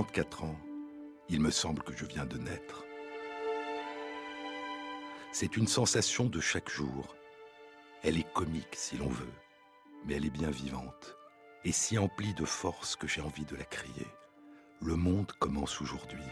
34 0.00 0.44
ans, 0.44 0.58
il 1.28 1.42
me 1.42 1.50
semble 1.50 1.82
que 1.82 1.94
je 1.94 2.06
viens 2.06 2.24
de 2.24 2.38
naître. 2.38 2.86
C'est 5.30 5.58
une 5.58 5.66
sensation 5.66 6.24
de 6.24 6.40
chaque 6.40 6.70
jour. 6.70 7.14
Elle 8.02 8.16
est 8.16 8.32
comique 8.32 8.74
si 8.74 8.96
l'on 8.96 9.10
veut, 9.10 9.34
mais 10.06 10.14
elle 10.14 10.24
est 10.24 10.30
bien 10.30 10.48
vivante 10.50 11.18
et 11.66 11.72
si 11.72 11.98
emplie 11.98 12.32
de 12.32 12.46
force 12.46 12.96
que 12.96 13.06
j'ai 13.06 13.20
envie 13.20 13.44
de 13.44 13.56
la 13.56 13.64
crier. 13.64 14.06
Le 14.80 14.96
monde 14.96 15.32
commence 15.32 15.82
aujourd'hui. 15.82 16.24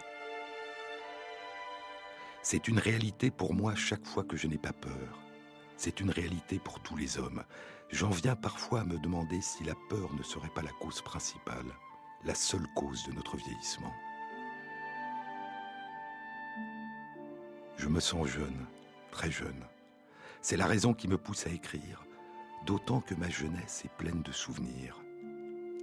C'est 2.41 2.69
une 2.69 2.79
réalité 2.79 3.31
pour 3.31 3.53
moi 3.53 3.75
chaque 3.75 4.07
fois 4.07 4.25
que 4.25 4.39
je 4.39 4.47
n'ai 4.47 4.57
pas 4.57 4.73
peur. 4.73 5.21
C'est 5.77 6.01
une 6.01 6.11
réalité 6.11 6.59
pour 6.59 6.81
tous 6.81 6.97
les 6.97 7.19
hommes. 7.19 7.45
J'en 7.91 8.09
viens 8.09 8.35
parfois 8.35 8.81
à 8.81 8.85
me 8.85 8.99
demander 8.99 9.43
si 9.43 9.63
la 9.63 9.75
peur 9.91 10.15
ne 10.15 10.23
serait 10.23 10.55
pas 10.55 10.63
la 10.63 10.73
cause 10.81 11.03
principale, 11.03 11.75
la 12.25 12.35
seule 12.35 12.67
cause 12.75 13.07
de 13.07 13.13
notre 13.13 13.37
vieillissement. 13.37 13.95
Je 17.77 17.89
me 17.89 18.01
sens 18.01 18.27
jeune, 18.27 18.67
très 19.11 19.31
jeune. 19.31 19.65
C'est 20.43 20.57
la 20.57 20.67
raison 20.67 20.95
qui 20.95 21.07
me 21.09 21.19
pousse 21.19 21.47
à 21.47 21.51
écrire, 21.51 22.05
d'autant 22.67 23.01
que 23.01 23.15
ma 23.15 23.29
jeunesse 23.29 23.85
est 23.85 23.97
pleine 23.97 24.23
de 24.23 24.33
souvenirs. 24.33 24.97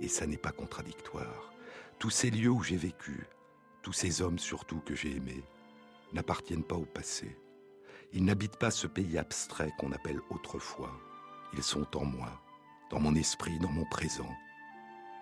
Et 0.02 0.10
ça 0.10 0.28
n'est 0.28 0.38
pas 0.38 0.52
contradictoire. 0.52 1.54
Tous 2.00 2.10
ces 2.10 2.30
lieux 2.30 2.50
où 2.50 2.62
j'ai 2.62 2.76
vécu, 2.76 3.28
tous 3.82 3.94
ces 3.94 4.22
hommes 4.22 4.40
surtout 4.40 4.80
que 4.80 4.96
j'ai 4.96 5.16
aimés, 5.16 5.44
n'appartiennent 6.12 6.64
pas 6.64 6.76
au 6.76 6.86
passé. 6.86 7.38
Ils 8.12 8.26
n'habitent 8.26 8.58
pas 8.58 8.72
ce 8.72 8.88
pays 8.88 9.18
abstrait 9.18 9.72
qu'on 9.78 9.94
appelle 9.94 10.20
autrefois. 10.30 10.92
Ils 11.54 11.64
sont 11.64 11.96
en 11.96 12.04
moi, 12.04 12.42
dans 12.92 13.00
mon 13.00 13.16
esprit, 13.16 13.58
dans 13.60 13.72
mon 13.72 13.86
présent. 13.86 14.30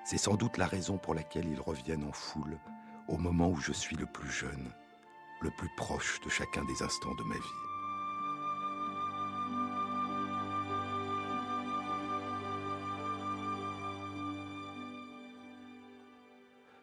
C'est 0.05 0.17
sans 0.17 0.35
doute 0.35 0.57
la 0.57 0.67
raison 0.67 0.97
pour 0.97 1.15
laquelle 1.15 1.47
ils 1.47 1.61
reviennent 1.61 2.03
en 2.03 2.11
foule 2.11 2.59
au 3.07 3.17
moment 3.17 3.49
où 3.49 3.55
je 3.55 3.71
suis 3.71 3.95
le 3.95 4.05
plus 4.05 4.29
jeune, 4.29 4.71
le 5.41 5.49
plus 5.51 5.69
proche 5.77 6.19
de 6.21 6.29
chacun 6.29 6.65
des 6.65 6.83
instants 6.83 7.15
de 7.15 7.23
ma 7.23 7.35
vie. 7.35 7.41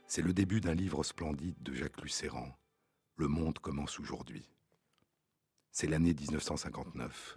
C'est 0.07 0.23
le 0.23 0.33
début 0.33 0.61
d'un 0.61 0.75
livre 0.75 1.05
splendide 1.05 1.62
de 1.62 1.75
Jacques 1.75 2.01
Lucéran. 2.03 2.49
Le 3.16 3.29
monde 3.29 3.59
commence 3.59 4.01
aujourd'hui. 4.01 4.49
C'est 5.71 5.87
l'année 5.87 6.14
1959. 6.14 7.35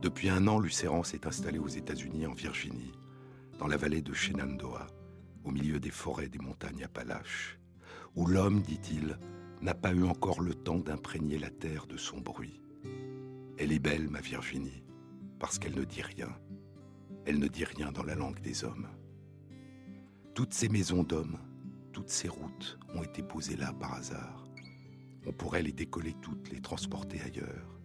Depuis 0.00 0.30
un 0.30 0.46
an, 0.46 0.60
Lucéran 0.60 1.02
s'est 1.02 1.26
installé 1.26 1.58
aux 1.58 1.68
États-Unis, 1.68 2.26
en 2.26 2.32
Virginie, 2.32 2.92
dans 3.58 3.66
la 3.66 3.76
vallée 3.76 4.02
de 4.02 4.12
Shenandoah, 4.12 4.86
au 5.44 5.50
milieu 5.50 5.80
des 5.80 5.90
forêts 5.90 6.28
des 6.28 6.38
montagnes 6.38 6.84
Appalaches, 6.84 7.58
où 8.14 8.26
l'homme, 8.26 8.62
dit-il, 8.62 9.18
n'a 9.60 9.74
pas 9.74 9.92
eu 9.92 10.04
encore 10.04 10.40
le 10.40 10.54
temps 10.54 10.78
d'imprégner 10.78 11.38
la 11.38 11.50
terre 11.50 11.86
de 11.86 11.96
son 11.96 12.20
bruit. 12.20 12.62
Elle 13.58 13.72
est 13.72 13.80
belle, 13.80 14.08
ma 14.08 14.20
Virginie, 14.20 14.84
parce 15.40 15.58
qu'elle 15.58 15.74
ne 15.74 15.84
dit 15.84 16.02
rien. 16.02 16.30
Elle 17.26 17.40
ne 17.40 17.48
dit 17.48 17.64
rien 17.64 17.90
dans 17.90 18.04
la 18.04 18.14
langue 18.14 18.40
des 18.40 18.64
hommes. 18.64 18.88
Toutes 20.34 20.54
ces 20.54 20.68
maisons 20.68 21.02
d'hommes, 21.02 21.38
toutes 21.92 22.10
ces 22.10 22.28
routes 22.28 22.78
ont 22.94 23.02
été 23.02 23.22
posées 23.22 23.56
là 23.56 23.72
par 23.72 23.94
hasard. 23.94 24.44
On 25.26 25.32
pourrait 25.32 25.62
les 25.62 25.72
décoller 25.72 26.14
toutes, 26.22 26.50
les 26.52 26.60
transporter 26.60 27.20
ailleurs. 27.20 27.80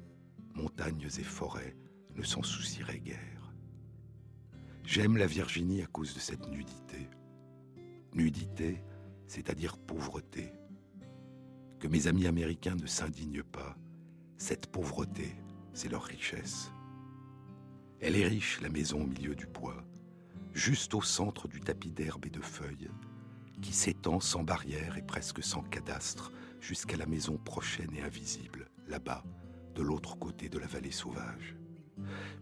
Montagnes 0.53 1.07
et 1.17 1.23
forêts 1.23 1.75
ne 2.15 2.21
s'en 2.21 2.43
soucieraient 2.43 2.99
guère. 2.99 3.42
J'aime 4.85 5.15
la 5.15 5.27
Virginie 5.27 5.81
à 5.81 5.85
cause 5.85 6.13
de 6.13 6.19
cette 6.19 6.47
nudité. 6.49 7.09
Nudité, 8.13 8.83
c'est-à-dire 9.27 9.77
pauvreté. 9.77 10.51
Que 11.79 11.87
mes 11.87 12.07
amis 12.07 12.27
américains 12.27 12.75
ne 12.75 12.85
s'indignent 12.85 13.43
pas. 13.43 13.77
Cette 14.37 14.67
pauvreté, 14.67 15.35
c'est 15.73 15.89
leur 15.89 16.03
richesse. 16.03 16.71
Elle 18.01 18.17
est 18.17 18.27
riche, 18.27 18.59
la 18.61 18.69
maison 18.69 19.01
au 19.01 19.07
milieu 19.07 19.35
du 19.35 19.47
bois, 19.47 19.85
juste 20.51 20.93
au 20.93 21.01
centre 21.01 21.47
du 21.47 21.61
tapis 21.61 21.91
d'herbe 21.91 22.25
et 22.25 22.29
de 22.29 22.41
feuilles, 22.41 22.91
qui 23.61 23.71
s'étend 23.71 24.19
sans 24.19 24.43
barrière 24.43 24.97
et 24.97 25.01
presque 25.01 25.41
sans 25.41 25.63
cadastre 25.63 26.33
jusqu'à 26.59 26.97
la 26.97 27.05
maison 27.05 27.37
prochaine 27.37 27.95
et 27.95 28.01
invisible, 28.01 28.69
là-bas, 28.87 29.23
de 29.75 29.81
l'autre 29.81 30.17
côté 30.17 30.49
de 30.49 30.59
la 30.59 30.67
vallée 30.67 30.91
sauvage. 30.91 31.55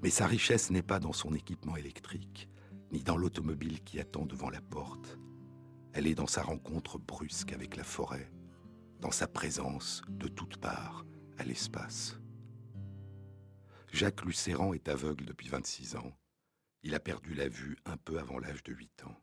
Mais 0.01 0.09
sa 0.09 0.27
richesse 0.27 0.71
n'est 0.71 0.81
pas 0.81 0.99
dans 0.99 1.13
son 1.13 1.33
équipement 1.33 1.75
électrique, 1.75 2.49
ni 2.91 3.03
dans 3.03 3.17
l'automobile 3.17 3.81
qui 3.83 3.99
attend 3.99 4.25
devant 4.25 4.49
la 4.49 4.61
porte. 4.61 5.17
Elle 5.93 6.07
est 6.07 6.15
dans 6.15 6.27
sa 6.27 6.43
rencontre 6.43 6.97
brusque 6.97 7.53
avec 7.53 7.75
la 7.75 7.83
forêt, 7.83 8.31
dans 8.99 9.11
sa 9.11 9.27
présence 9.27 10.01
de 10.09 10.27
toutes 10.27 10.57
parts 10.57 11.05
à 11.37 11.43
l'espace. 11.43 12.19
Jacques 13.91 14.23
Lucéran 14.23 14.73
est 14.73 14.87
aveugle 14.87 15.25
depuis 15.25 15.49
26 15.49 15.97
ans. 15.97 16.17
Il 16.83 16.95
a 16.95 16.99
perdu 16.99 17.33
la 17.33 17.49
vue 17.49 17.77
un 17.85 17.97
peu 17.97 18.19
avant 18.19 18.39
l'âge 18.39 18.63
de 18.63 18.73
8 18.73 19.03
ans. 19.03 19.17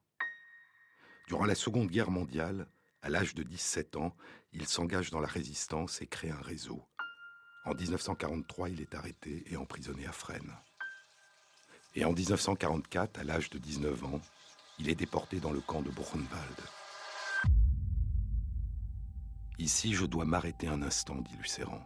Durant 1.27 1.47
la 1.47 1.55
Seconde 1.55 1.89
Guerre 1.89 2.11
mondiale, 2.11 2.69
à 3.03 3.09
l'âge 3.09 3.35
de 3.35 3.43
17 3.43 3.97
ans, 3.97 4.17
il 4.53 4.67
s'engage 4.67 5.11
dans 5.11 5.21
la 5.21 5.29
résistance 5.29 6.03
et 6.03 6.07
crée 6.07 6.31
un 6.31 6.41
réseau. 6.41 6.85
En 7.65 7.75
1943, 7.75 8.71
il 8.71 8.81
est 8.81 8.95
arrêté 8.95 9.45
et 9.51 9.57
emprisonné 9.57 10.07
à 10.07 10.13
Fresnes. 10.13 10.57
Et 11.95 12.05
en 12.05 12.13
1944, 12.13 13.21
à 13.21 13.25
l'âge 13.25 13.51
de 13.51 13.59
19 13.59 14.05
ans, 14.05 14.21
il 14.79 14.89
est 14.89 14.95
déporté 14.95 15.41
dans 15.41 15.51
le 15.51 15.61
camp 15.61 15.83
de 15.83 15.91
Buchenwald. 15.91 16.61
Ici, 19.59 19.93
je 19.93 20.07
dois 20.07 20.25
m'arrêter 20.25 20.69
un 20.69 20.83
instant, 20.83 21.17
dit 21.17 21.37
Lucéran. 21.37 21.81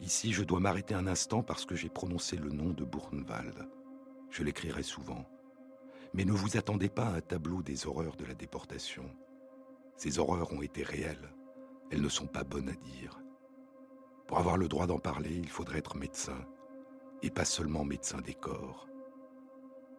Ici, 0.00 0.32
je 0.32 0.44
dois 0.44 0.60
m'arrêter 0.60 0.94
un 0.94 1.06
instant 1.06 1.42
parce 1.42 1.64
que 1.64 1.74
j'ai 1.74 1.88
prononcé 1.88 2.36
le 2.36 2.50
nom 2.50 2.70
de 2.70 2.84
Buchenwald. 2.84 3.68
Je 4.30 4.42
l'écrirai 4.42 4.82
souvent. 4.82 5.24
Mais 6.12 6.24
ne 6.24 6.32
vous 6.32 6.56
attendez 6.56 6.88
pas 6.88 7.06
à 7.06 7.16
un 7.16 7.20
tableau 7.20 7.62
des 7.62 7.86
horreurs 7.86 8.16
de 8.16 8.24
la 8.24 8.34
déportation. 8.34 9.04
Ces 9.96 10.18
horreurs 10.18 10.52
ont 10.52 10.62
été 10.62 10.84
réelles. 10.84 11.28
Elles 11.94 12.02
ne 12.02 12.08
sont 12.08 12.26
pas 12.26 12.42
bonnes 12.42 12.70
à 12.70 12.74
dire. 12.74 13.20
Pour 14.26 14.38
avoir 14.38 14.56
le 14.56 14.66
droit 14.66 14.88
d'en 14.88 14.98
parler, 14.98 15.36
il 15.36 15.48
faudrait 15.48 15.78
être 15.78 15.96
médecin, 15.96 16.44
et 17.22 17.30
pas 17.30 17.44
seulement 17.44 17.84
médecin 17.84 18.20
des 18.20 18.34
corps. 18.34 18.88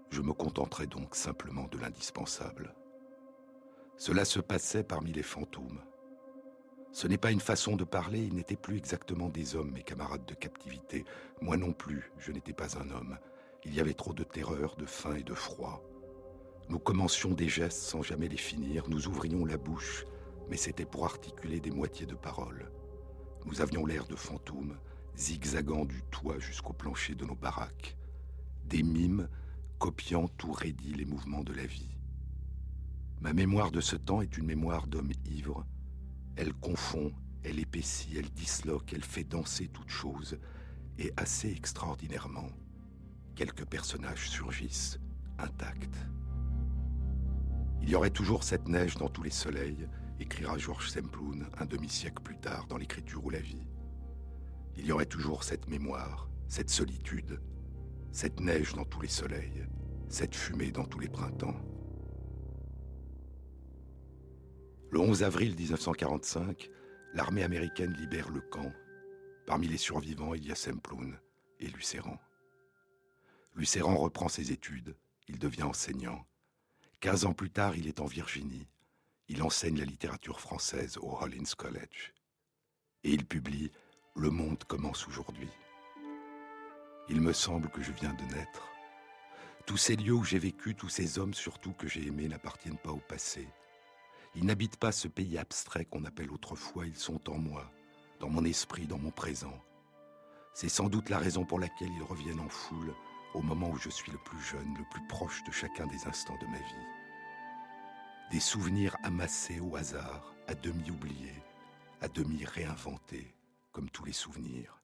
Je 0.09 0.21
me 0.21 0.33
contenterai 0.33 0.87
donc 0.87 1.15
simplement 1.15 1.69
de 1.69 1.77
l'indispensable. 1.77 2.75
Cela 3.95 4.25
se 4.25 4.41
passait 4.41 4.83
parmi 4.83 5.13
les 5.13 5.23
fantômes. 5.23 5.79
Ce 6.91 7.07
n'est 7.07 7.17
pas 7.17 7.31
une 7.31 7.39
façon 7.39 7.77
de 7.77 7.85
parler, 7.85 8.19
ils 8.19 8.35
n'étaient 8.35 8.57
plus 8.57 8.75
exactement 8.75 9.29
des 9.29 9.55
hommes, 9.55 9.71
mes 9.71 9.83
camarades 9.83 10.25
de 10.25 10.33
captivité. 10.33 11.05
Moi 11.39 11.55
non 11.55 11.71
plus, 11.71 12.11
je 12.17 12.33
n'étais 12.33 12.51
pas 12.51 12.77
un 12.77 12.91
homme. 12.91 13.17
Il 13.63 13.73
y 13.73 13.79
avait 13.79 13.93
trop 13.93 14.13
de 14.13 14.25
terreur, 14.25 14.75
de 14.75 14.85
faim 14.85 15.15
et 15.15 15.23
de 15.23 15.33
froid. 15.33 15.81
Nous 16.67 16.79
commencions 16.79 17.31
des 17.31 17.47
gestes 17.47 17.83
sans 17.83 18.01
jamais 18.01 18.27
les 18.27 18.35
finir, 18.35 18.83
nous 18.89 19.07
ouvrions 19.07 19.45
la 19.45 19.55
bouche, 19.55 20.05
mais 20.49 20.57
c'était 20.57 20.85
pour 20.85 21.05
articuler 21.05 21.59
des 21.59 21.71
moitiés 21.71 22.05
de 22.05 22.15
paroles. 22.15 22.71
Nous 23.45 23.61
avions 23.61 23.85
l'air 23.85 24.05
de 24.07 24.15
fantômes, 24.15 24.77
zigzagant 25.17 25.85
du 25.85 26.01
toit 26.11 26.39
jusqu'au 26.39 26.73
plancher 26.73 27.15
de 27.15 27.25
nos 27.25 27.35
baraques. 27.35 27.97
Des 28.65 28.83
mimes 28.83 29.27
copiant 29.77 30.27
tout 30.27 30.51
raidi 30.51 30.93
les 30.93 31.05
mouvements 31.05 31.43
de 31.43 31.53
la 31.53 31.65
vie. 31.65 31.97
Ma 33.21 33.33
mémoire 33.33 33.71
de 33.71 33.81
ce 33.81 33.95
temps 33.95 34.21
est 34.21 34.37
une 34.37 34.45
mémoire 34.45 34.87
d'homme 34.87 35.11
ivre. 35.25 35.65
Elle 36.35 36.53
confond, 36.53 37.13
elle 37.43 37.59
épaissit, 37.59 38.17
elle 38.17 38.29
disloque, 38.31 38.93
elle 38.93 39.03
fait 39.03 39.23
danser 39.23 39.67
toute 39.67 39.89
chose, 39.89 40.37
et 40.97 41.11
assez 41.17 41.51
extraordinairement, 41.51 42.49
quelques 43.35 43.65
personnages 43.65 44.29
surgissent 44.29 44.99
intacts. 45.37 45.97
Il 47.81 47.89
y 47.89 47.95
aurait 47.95 48.09
toujours 48.09 48.43
cette 48.43 48.67
neige 48.67 48.95
dans 48.95 49.09
tous 49.09 49.23
les 49.23 49.29
soleils, 49.29 49.87
écrira 50.19 50.57
Georges 50.57 50.89
Semploun 50.89 51.47
un 51.57 51.65
demi-siècle 51.65 52.21
plus 52.23 52.37
tard 52.37 52.67
dans 52.67 52.77
l'écriture 52.77 53.23
ou 53.25 53.29
la 53.29 53.39
vie. 53.39 53.67
Il 54.77 54.85
y 54.85 54.91
aurait 54.91 55.05
toujours 55.05 55.43
cette 55.43 55.67
mémoire, 55.67 56.29
cette 56.47 56.69
solitude, 56.69 57.41
cette 58.11 58.39
neige 58.39 58.73
dans 58.73 58.85
tous 58.85 59.01
les 59.01 59.07
soleils, 59.07 59.65
cette 60.09 60.35
fumée 60.35 60.71
dans 60.71 60.85
tous 60.85 60.99
les 60.99 61.09
printemps. 61.09 61.59
Le 64.91 64.99
11 64.99 65.23
avril 65.23 65.55
1945, 65.55 66.69
l'armée 67.13 67.43
américaine 67.43 67.93
libère 67.93 68.29
le 68.29 68.41
camp. 68.41 68.71
Parmi 69.45 69.67
les 69.67 69.77
survivants, 69.77 70.33
il 70.33 70.45
y 70.45 70.51
a 70.51 70.55
Semploun 70.55 71.17
et 71.59 71.67
Lucéran. 71.67 72.17
Lucéran 73.55 73.95
reprend 73.95 74.27
ses 74.27 74.51
études, 74.51 74.95
il 75.27 75.39
devient 75.39 75.63
enseignant. 75.63 76.25
Quinze 76.99 77.25
ans 77.25 77.33
plus 77.33 77.51
tard, 77.51 77.75
il 77.75 77.87
est 77.87 77.99
en 77.99 78.05
Virginie. 78.05 78.67
Il 79.27 79.41
enseigne 79.41 79.79
la 79.79 79.85
littérature 79.85 80.39
française 80.39 80.97
au 80.97 81.07
Rollins 81.07 81.55
College. 81.57 82.13
Et 83.03 83.11
il 83.11 83.25
publie 83.25 83.71
Le 84.15 84.29
monde 84.29 84.63
commence 84.65 85.07
aujourd'hui. 85.07 85.49
Il 87.09 87.21
me 87.21 87.33
semble 87.33 87.69
que 87.69 87.81
je 87.81 87.91
viens 87.91 88.13
de 88.13 88.23
naître. 88.35 88.67
Tous 89.65 89.77
ces 89.77 89.95
lieux 89.95 90.13
où 90.13 90.23
j'ai 90.23 90.37
vécu, 90.37 90.75
tous 90.75 90.89
ces 90.89 91.17
hommes 91.17 91.33
surtout 91.33 91.73
que 91.73 91.87
j'ai 91.87 92.05
aimés 92.05 92.27
n'appartiennent 92.27 92.77
pas 92.77 92.91
au 92.91 92.99
passé. 92.99 93.47
Ils 94.35 94.45
n'habitent 94.45 94.77
pas 94.77 94.91
ce 94.91 95.07
pays 95.07 95.39
abstrait 95.39 95.85
qu'on 95.85 96.05
appelle 96.05 96.29
autrefois, 96.29 96.85
ils 96.85 96.97
sont 96.97 97.27
en 97.31 97.39
moi, 97.39 97.71
dans 98.19 98.29
mon 98.29 98.45
esprit, 98.45 98.85
dans 98.85 98.99
mon 98.99 99.11
présent. 99.11 99.59
C'est 100.53 100.69
sans 100.69 100.87
doute 100.87 101.09
la 101.09 101.17
raison 101.17 101.45
pour 101.45 101.59
laquelle 101.59 101.91
ils 101.91 102.03
reviennent 102.03 102.41
en 102.41 102.49
foule 102.49 102.93
au 103.33 103.41
moment 103.41 103.71
où 103.71 103.77
je 103.77 103.89
suis 103.89 104.11
le 104.11 104.19
plus 104.19 104.39
jeune, 104.39 104.77
le 104.77 104.85
plus 104.91 105.05
proche 105.07 105.43
de 105.45 105.51
chacun 105.51 105.87
des 105.87 106.05
instants 106.05 106.37
de 106.39 106.45
ma 106.45 106.59
vie. 106.59 107.04
Des 108.31 108.39
souvenirs 108.39 108.97
amassés 109.03 109.59
au 109.59 109.75
hasard, 109.75 110.33
à 110.47 110.55
demi 110.55 110.89
oubliés, 110.89 111.43
à 112.01 112.07
demi 112.07 112.43
réinventés, 112.43 113.35
comme 113.71 113.89
tous 113.89 114.03
les 114.03 114.13
souvenirs. 114.13 114.81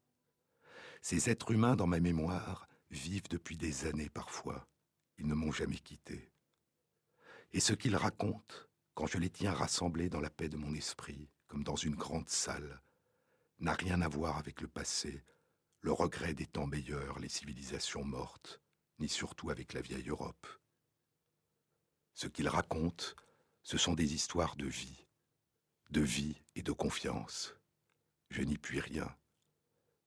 Ces 1.01 1.29
êtres 1.29 1.51
humains 1.51 1.75
dans 1.75 1.87
ma 1.87 1.99
mémoire 1.99 2.67
vivent 2.91 3.27
depuis 3.29 3.57
des 3.57 3.85
années 3.85 4.09
parfois. 4.09 4.67
Ils 5.17 5.27
ne 5.27 5.33
m'ont 5.33 5.51
jamais 5.51 5.79
quitté. 5.79 6.31
Et 7.51 7.59
ce 7.59 7.73
qu'ils 7.73 7.95
racontent, 7.95 8.55
quand 8.93 9.07
je 9.07 9.17
les 9.17 9.29
tiens 9.29 9.53
rassemblés 9.53 10.09
dans 10.09 10.21
la 10.21 10.29
paix 10.29 10.47
de 10.47 10.57
mon 10.57 10.73
esprit, 10.75 11.27
comme 11.47 11.63
dans 11.63 11.75
une 11.75 11.95
grande 11.95 12.29
salle, 12.29 12.81
n'a 13.59 13.73
rien 13.73 14.01
à 14.01 14.07
voir 14.07 14.37
avec 14.37 14.61
le 14.61 14.67
passé, 14.67 15.23
le 15.81 15.91
regret 15.91 16.35
des 16.35 16.45
temps 16.45 16.67
meilleurs, 16.67 17.17
les 17.19 17.29
civilisations 17.29 18.03
mortes, 18.03 18.61
ni 18.99 19.09
surtout 19.09 19.49
avec 19.49 19.73
la 19.73 19.81
vieille 19.81 20.09
Europe. 20.09 20.47
Ce 22.13 22.27
qu'ils 22.27 22.47
racontent, 22.47 23.05
ce 23.63 23.77
sont 23.77 23.93
des 23.93 24.13
histoires 24.13 24.55
de 24.55 24.65
vie, 24.65 25.05
de 25.91 26.01
vie 26.01 26.41
et 26.55 26.63
de 26.63 26.71
confiance. 26.71 27.55
Je 28.29 28.41
n'y 28.41 28.57
puis 28.57 28.79
rien. 28.79 29.13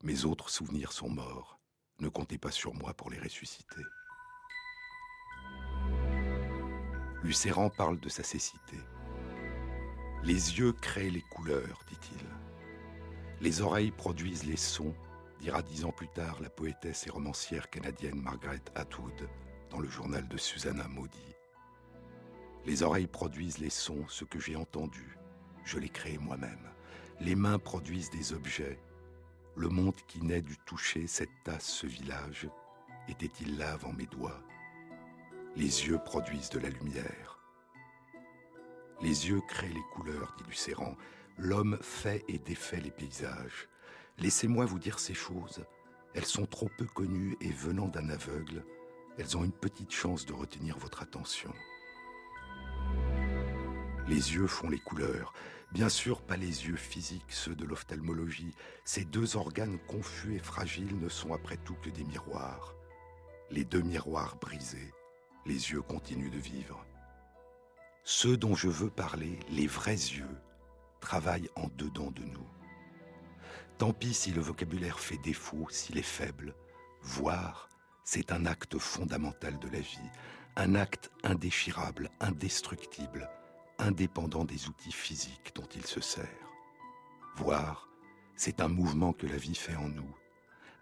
Mes 0.03 0.25
autres 0.25 0.51
souvenirs 0.51 0.93
sont 0.93 1.11
morts. 1.11 1.61
Ne 2.01 2.09
comptez 2.09 2.39
pas 2.39 2.51
sur 2.51 2.75
moi 2.75 2.95
pour 2.95 3.11
les 3.11 3.19
ressusciter. 3.19 3.83
Lucéran 7.23 7.71
parle 7.71 8.01
de 8.01 8.09
sa 8.09 8.23
cécité. 8.23 8.77
Les 10.25 10.59
yeux 10.59 10.73
créent 10.73 11.11
les 11.11 11.23
couleurs, 11.23 11.83
dit-il. 11.89 12.19
Les 13.41 13.61
oreilles 13.61 13.93
produisent 13.93 14.45
les 14.45 14.57
sons, 14.57 14.95
dira 15.41 15.63
dix 15.63 15.85
ans 15.85 15.93
plus 15.93 16.09
tard 16.09 16.41
la 16.41 16.51
poétesse 16.51 17.07
et 17.07 17.11
romancière 17.11 17.71
canadienne 17.71 18.21
Margaret 18.21 18.63
Atwood 18.75 19.29
dans 19.71 19.81
le 19.81 19.89
journal 19.89 20.27
de 20.29 20.37
Susanna 20.37 20.89
Maudit. 20.89 21.34
Les 22.67 22.83
oreilles 22.83 23.07
produisent 23.07 23.59
les 23.59 23.71
sons, 23.71 24.05
ce 24.09 24.25
que 24.25 24.41
j'ai 24.41 24.57
entendu. 24.57 25.19
Je 25.65 25.79
les 25.79 25.89
crée 25.89 26.19
moi-même. 26.19 26.71
Les 27.21 27.35
mains 27.35 27.59
produisent 27.59 28.11
des 28.11 28.33
objets. 28.33 28.79
Le 29.57 29.69
monde 29.69 29.97
qui 30.09 30.23
naît 30.23 30.43
du 30.43 30.57
toucher, 30.59 31.07
cette 31.07 31.43
tasse, 31.45 31.67
ce 31.67 31.87
village, 31.87 32.49
était-il 33.09 33.59
là 33.59 33.73
avant 33.73 33.93
mes 33.93 34.07
doigts? 34.07 34.41
Les 35.57 35.87
yeux 35.87 35.99
produisent 36.05 36.51
de 36.51 36.59
la 36.59 36.71
lumière. 36.71 37.39
Les 39.03 39.29
yeux 39.29 39.43
créent 39.47 39.69
les 39.69 39.85
couleurs, 39.93 40.35
dit 40.39 40.45
Lucéran. 40.49 40.97
L'homme 41.37 41.79
fait 41.83 42.25
et 42.29 42.39
défait 42.39 42.81
les 42.81 42.91
paysages. 42.91 43.69
Laissez-moi 44.19 44.65
vous 44.65 44.79
dire 44.79 44.99
ces 44.99 45.15
choses. 45.15 45.65
Elles 46.15 46.25
sont 46.25 46.47
trop 46.47 46.71
peu 46.79 46.87
connues 46.87 47.37
et 47.41 47.51
venant 47.51 47.89
d'un 47.89 48.09
aveugle, 48.09 48.65
elles 49.19 49.37
ont 49.37 49.45
une 49.45 49.53
petite 49.53 49.93
chance 49.93 50.27
de 50.27 50.33
retenir 50.33 50.79
votre 50.79 51.03
attention. 51.03 51.53
Les 54.07 54.35
yeux 54.35 54.47
font 54.47 54.69
les 54.69 54.79
couleurs. 54.79 55.33
Bien 55.73 55.89
sûr, 55.89 56.21
pas 56.21 56.37
les 56.37 56.67
yeux 56.67 56.77
physiques, 56.77 57.33
ceux 57.33 57.55
de 57.55 57.65
l'ophtalmologie. 57.65 58.55
Ces 58.85 59.05
deux 59.05 59.37
organes 59.37 59.79
confus 59.89 60.35
et 60.35 60.39
fragiles 60.39 60.99
ne 61.01 61.09
sont 61.09 61.33
après 61.33 61.57
tout 61.57 61.77
que 61.83 61.89
des 61.89 62.05
miroirs. 62.05 62.75
Les 63.51 63.65
deux 63.65 63.81
miroirs 63.81 64.37
brisés, 64.37 64.93
les 65.47 65.73
yeux 65.73 65.81
continuent 65.81 66.31
de 66.31 66.39
vivre. 66.39 66.85
Ceux 68.05 68.37
dont 68.37 68.55
je 68.55 68.69
veux 68.69 68.91
parler, 68.91 69.39
les 69.51 69.67
vrais 69.67 69.93
yeux, 69.93 70.37
travaillent 71.01 71.51
en 71.57 71.69
dedans 71.77 72.11
de 72.11 72.25
nous. 72.25 72.49
Tant 73.79 73.95
pis 73.95 74.13
si 74.13 74.33
le 74.33 74.43
vocabulaire 74.43 75.01
fait 75.01 75.19
défaut, 75.19 75.67
s'il 75.71 75.97
est 75.97 76.03
faible. 76.03 76.55
Voir, 77.03 77.71
c'est 78.05 78.33
un 78.33 78.45
acte 78.45 78.79
fondamental 78.79 79.59
de 79.59 79.69
la 79.69 79.81
vie, 79.81 80.11
un 80.57 80.75
acte 80.75 81.11
indéchirable, 81.23 82.11
indestructible, 82.21 83.29
indépendant 83.85 84.45
des 84.45 84.69
outils 84.69 84.93
physiques 84.93 85.53
dont 85.55 85.69
il 85.75 85.85
se 85.85 86.01
sert. 86.01 86.27
Voir, 87.37 87.89
c'est 88.37 88.61
un 88.61 88.69
mouvement 88.69 89.13
que 89.13 89.27
la 89.27 89.37
vie 89.37 89.55
fait 89.55 89.77
en 89.77 89.89
nous, 89.89 90.15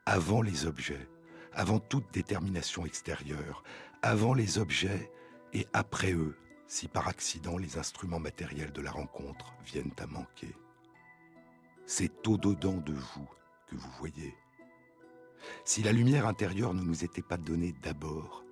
avant 0.06 0.42
les 0.42 0.66
objets, 0.66 1.08
avant 1.52 1.80
toute 1.80 2.12
détermination 2.12 2.86
extérieure, 2.86 3.62
avant 4.02 4.34
les 4.34 4.58
objets 4.58 5.10
et 5.52 5.66
après 5.72 6.12
eux, 6.12 6.36
si 6.66 6.88
par 6.88 7.08
accident 7.08 7.58
les 7.58 7.76
instruments 7.76 8.20
matériels 8.20 8.72
de 8.72 8.80
la 8.80 8.90
rencontre 8.90 9.52
viennent 9.64 9.94
à 9.98 10.06
manquer. 10.06 10.54
C'est 11.86 12.26
au-dedans 12.26 12.78
de 12.78 12.94
vous 12.94 13.28
que 13.66 13.76
vous 13.76 13.90
voyez. 13.98 14.34
Si 15.64 15.82
la 15.82 15.92
lumière 15.92 16.26
intérieure 16.26 16.72
ne 16.72 16.82
nous 16.82 17.04
était 17.04 17.22
pas 17.22 17.36
donnée 17.36 17.74
d'abord, 17.82 18.44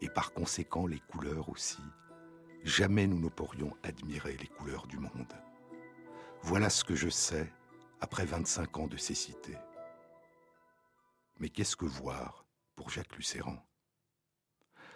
et 0.00 0.08
par 0.08 0.32
conséquent 0.32 0.86
les 0.86 0.98
couleurs 0.98 1.48
aussi, 1.48 1.80
jamais 2.64 3.06
nous 3.06 3.18
ne 3.18 3.28
pourrions 3.28 3.76
admirer 3.82 4.36
les 4.36 4.46
couleurs 4.46 4.86
du 4.86 4.98
monde. 4.98 5.32
Voilà 6.42 6.70
ce 6.70 6.84
que 6.84 6.94
je 6.94 7.08
sais 7.08 7.52
après 8.00 8.24
25 8.24 8.78
ans 8.78 8.86
de 8.86 8.96
cécité. 8.96 9.56
Mais 11.38 11.48
qu'est-ce 11.48 11.76
que 11.76 11.84
voir 11.84 12.44
pour 12.76 12.90
Jacques 12.90 13.16
Lucéran? 13.16 13.56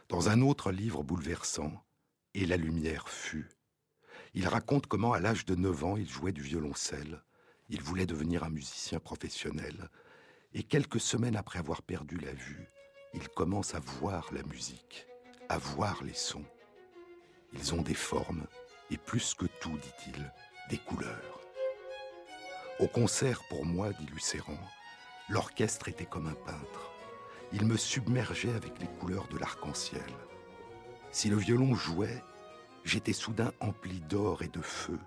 Dans 0.08 0.28
un 0.28 0.42
autre 0.42 0.70
livre 0.70 1.02
bouleversant, 1.02 1.72
Et 2.34 2.44
la 2.44 2.58
lumière 2.58 3.08
fut, 3.08 3.48
il 4.34 4.46
raconte 4.46 4.86
comment 4.86 5.14
à 5.14 5.20
l'âge 5.20 5.46
de 5.46 5.54
9 5.54 5.84
ans 5.84 5.96
il 5.96 6.06
jouait 6.06 6.32
du 6.32 6.42
violoncelle, 6.42 7.24
il 7.70 7.80
voulait 7.80 8.04
devenir 8.04 8.44
un 8.44 8.50
musicien 8.50 9.00
professionnel, 9.00 9.88
et 10.52 10.62
quelques 10.62 11.00
semaines 11.00 11.36
après 11.36 11.58
avoir 11.58 11.80
perdu 11.82 12.18
la 12.18 12.34
vue, 12.34 12.68
il 13.14 13.26
commence 13.30 13.74
à 13.74 13.80
voir 13.80 14.28
la 14.34 14.42
musique, 14.42 15.06
à 15.48 15.56
voir 15.56 16.04
les 16.04 16.12
sons. 16.12 16.44
Ils 17.53 17.74
ont 17.74 17.82
des 17.82 17.94
formes, 17.94 18.47
et 18.90 18.97
plus 18.97 19.34
que 19.34 19.47
tout, 19.61 19.76
dit-il, 19.78 20.32
des 20.70 20.78
couleurs. 20.78 21.40
Au 22.78 22.86
concert, 22.86 23.42
pour 23.49 23.64
moi, 23.64 23.92
dit 23.92 24.07
Lucéran, 24.07 24.59
l'orchestre 25.28 25.88
était 25.88 26.05
comme 26.05 26.26
un 26.26 26.34
peintre. 26.34 26.92
Il 27.53 27.64
me 27.64 27.76
submergeait 27.76 28.55
avec 28.55 28.78
les 28.80 28.88
couleurs 28.99 29.28
de 29.28 29.38
l'arc-en-ciel. 29.38 30.03
Si 31.11 31.28
le 31.30 31.36
violon 31.36 31.74
jouait, 31.74 32.22
j'étais 32.84 33.12
soudain 33.12 33.53
empli 33.61 34.01
d'or 34.01 34.42
et 34.42 34.49
de 34.49 34.61
feu, 34.61 34.99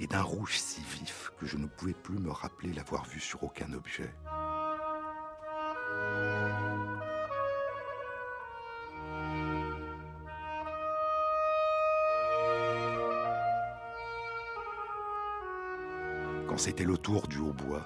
et 0.00 0.06
d'un 0.06 0.22
rouge 0.22 0.58
si 0.58 0.80
vif 0.80 1.30
que 1.38 1.46
je 1.46 1.56
ne 1.56 1.66
pouvais 1.66 1.94
plus 1.94 2.18
me 2.18 2.30
rappeler 2.30 2.72
l'avoir 2.72 3.04
vu 3.04 3.20
sur 3.20 3.42
aucun 3.44 3.72
objet. 3.72 4.12
Quand 16.56 16.62
c'était 16.62 16.84
le 16.84 16.96
tour 16.96 17.28
du 17.28 17.36
hautbois, 17.36 17.84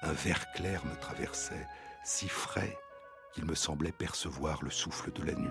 un 0.00 0.14
vert 0.14 0.50
clair 0.52 0.82
me 0.86 0.96
traversait, 0.98 1.68
si 2.02 2.26
frais 2.26 2.78
qu'il 3.34 3.44
me 3.44 3.54
semblait 3.54 3.92
percevoir 3.92 4.64
le 4.64 4.70
souffle 4.70 5.12
de 5.12 5.22
la 5.22 5.34
nuit. 5.34 5.50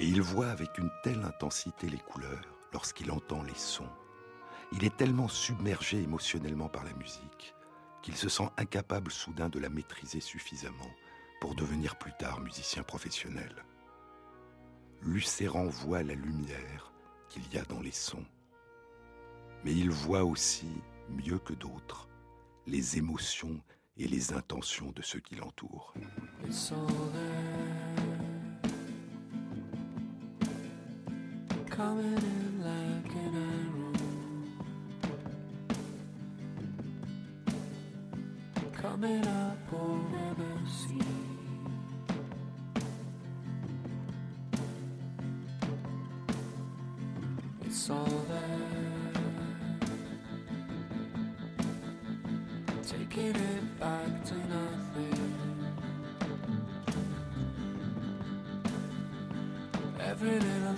Et 0.00 0.06
il 0.06 0.20
voit 0.20 0.48
avec 0.48 0.78
une 0.78 0.90
telle 1.04 1.22
intensité 1.22 1.88
les 1.88 2.00
couleurs 2.00 2.42
lorsqu'il 2.72 3.12
entend 3.12 3.40
les 3.44 3.54
sons. 3.54 3.88
Il 4.72 4.84
est 4.84 4.96
tellement 4.96 5.28
submergé 5.28 6.02
émotionnellement 6.02 6.68
par 6.68 6.82
la 6.82 6.94
musique 6.94 7.54
qu'il 8.02 8.16
se 8.16 8.28
sent 8.28 8.48
incapable 8.56 9.12
soudain 9.12 9.48
de 9.48 9.60
la 9.60 9.68
maîtriser 9.68 10.18
suffisamment 10.18 10.90
pour 11.40 11.54
devenir 11.54 11.94
plus 11.98 12.14
tard 12.18 12.40
musicien 12.40 12.82
professionnel. 12.82 13.64
Lucéran 15.02 15.66
voit 15.66 16.02
la 16.02 16.14
lumière 16.14 16.92
qu'il 17.28 17.46
y 17.54 17.58
a 17.58 17.64
dans 17.66 17.80
les 17.80 17.92
sons. 17.92 18.26
Mais 19.64 19.72
il 19.72 19.90
voit 19.90 20.24
aussi, 20.24 20.68
mieux 21.08 21.38
que 21.38 21.54
d'autres, 21.54 22.08
les 22.66 22.98
émotions 22.98 23.60
et 23.96 24.06
les 24.06 24.32
intentions 24.32 24.92
de 24.92 25.02
ceux 25.02 25.20
qui 25.20 25.36
l'entourent. 25.36 25.94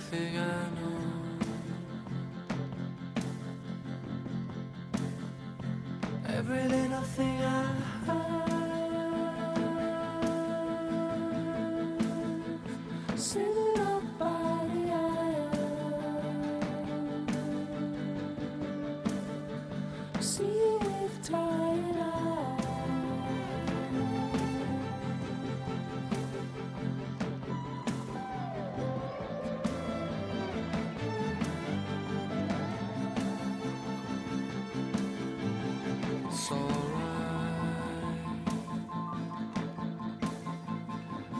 cigano. 0.09 0.89
Every 6.27 6.63
little 6.67 7.01
thing 7.01 7.41
I 7.41 7.88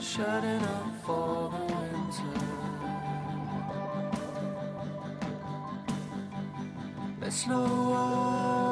Shutting 0.01 0.63
up 0.63 0.93
for 1.03 1.51
the 1.51 1.73
winter. 1.73 2.23
There's 7.19 7.47
no 7.47 7.61
one 7.61 8.68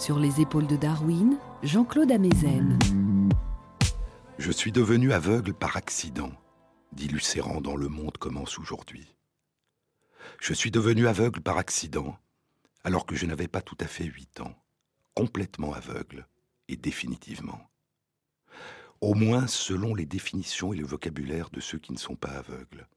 Sur 0.00 0.18
les 0.18 0.40
épaules 0.40 0.66
de 0.66 0.76
Darwin, 0.76 1.36
Jean-Claude 1.62 2.10
Amezen. 2.10 2.78
Je 4.38 4.50
suis 4.50 4.72
devenu 4.72 5.12
aveugle 5.12 5.52
par 5.52 5.76
accident, 5.76 6.32
dit 6.92 7.06
Lucéran 7.06 7.60
dans 7.60 7.76
Le 7.76 7.88
Monde 7.88 8.16
commence 8.16 8.58
aujourd'hui. 8.58 9.14
Je 10.40 10.54
suis 10.54 10.70
devenu 10.70 11.06
aveugle 11.06 11.42
par 11.42 11.58
accident, 11.58 12.16
alors 12.82 13.04
que 13.04 13.14
je 13.14 13.26
n'avais 13.26 13.46
pas 13.46 13.60
tout 13.60 13.76
à 13.78 13.86
fait 13.86 14.06
huit 14.06 14.40
ans, 14.40 14.54
complètement 15.14 15.74
aveugle, 15.74 16.26
et 16.68 16.76
définitivement. 16.76 17.60
Au 19.02 19.12
moins 19.12 19.46
selon 19.48 19.94
les 19.94 20.06
définitions 20.06 20.72
et 20.72 20.78
le 20.78 20.86
vocabulaire 20.86 21.50
de 21.50 21.60
ceux 21.60 21.78
qui 21.78 21.92
ne 21.92 21.98
sont 21.98 22.16
pas 22.16 22.38
aveugles, 22.38 22.88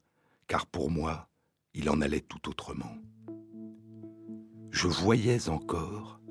car 0.47 0.65
pour 0.67 0.89
moi, 0.89 1.27
il 1.73 1.89
en 1.89 1.99
allait 1.99 2.21
tout 2.21 2.47
autrement. 2.47 2.95
Je 4.71 4.87
voyais 4.87 5.49
encore, 5.49 6.21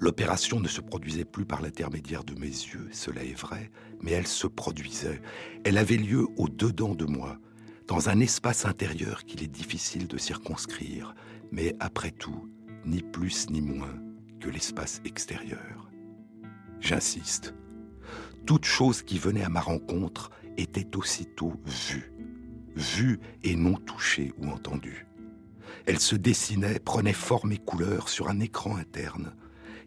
L'opération 0.00 0.60
ne 0.60 0.68
se 0.68 0.80
produisait 0.80 1.24
plus 1.24 1.44
par 1.44 1.60
l'intermédiaire 1.60 2.22
de 2.22 2.34
mes 2.34 2.46
yeux, 2.46 2.88
cela 2.92 3.24
est 3.24 3.38
vrai, 3.38 3.70
mais 4.00 4.12
elle 4.12 4.28
se 4.28 4.46
produisait. 4.46 5.20
Elle 5.64 5.76
avait 5.76 5.96
lieu 5.96 6.26
au-dedans 6.36 6.94
de 6.94 7.04
moi, 7.04 7.38
dans 7.88 8.08
un 8.08 8.20
espace 8.20 8.64
intérieur 8.64 9.24
qu'il 9.24 9.42
est 9.42 9.48
difficile 9.48 10.06
de 10.06 10.18
circonscrire, 10.18 11.14
mais 11.50 11.74
après 11.80 12.12
tout, 12.12 12.48
ni 12.84 13.02
plus 13.02 13.50
ni 13.50 13.60
moins 13.60 13.98
que 14.40 14.48
l'espace 14.48 15.00
extérieur. 15.04 15.90
J'insiste, 16.80 17.54
toute 18.46 18.64
chose 18.64 19.02
qui 19.02 19.18
venait 19.18 19.42
à 19.42 19.48
ma 19.48 19.60
rencontre 19.60 20.30
était 20.56 20.96
aussitôt 20.96 21.54
vue, 21.64 22.12
vue 22.76 23.18
et 23.42 23.56
non 23.56 23.74
touchée 23.74 24.32
ou 24.38 24.48
entendue. 24.48 25.06
Elle 25.86 25.98
se 25.98 26.14
dessinait, 26.14 26.78
prenait 26.78 27.12
forme 27.12 27.52
et 27.52 27.58
couleur 27.58 28.08
sur 28.08 28.28
un 28.28 28.40
écran 28.40 28.76
interne, 28.76 29.34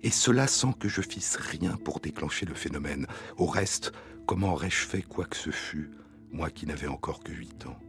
et 0.04 0.12
cela 0.12 0.48
sans 0.48 0.74
que 0.74 0.88
je 0.88 1.02
fisse 1.02 1.36
rien 1.36 1.78
pour 1.78 2.00
déclencher 2.00 2.46
le 2.46 2.54
phénomène. 2.54 3.08
Au 3.38 3.46
reste, 3.46 3.92
comment 4.26 4.54
aurais-je 4.54 4.86
fait 4.86 5.02
quoi 5.02 5.26
que 5.26 5.38
ce 5.38 5.52
fût, 5.52 5.92
moi 6.32 6.50
qui 6.50 6.66
n'avais 6.66 6.88
encore 6.88 7.24
que 7.24 7.32
huit 7.32 7.66
ans? 7.66 7.80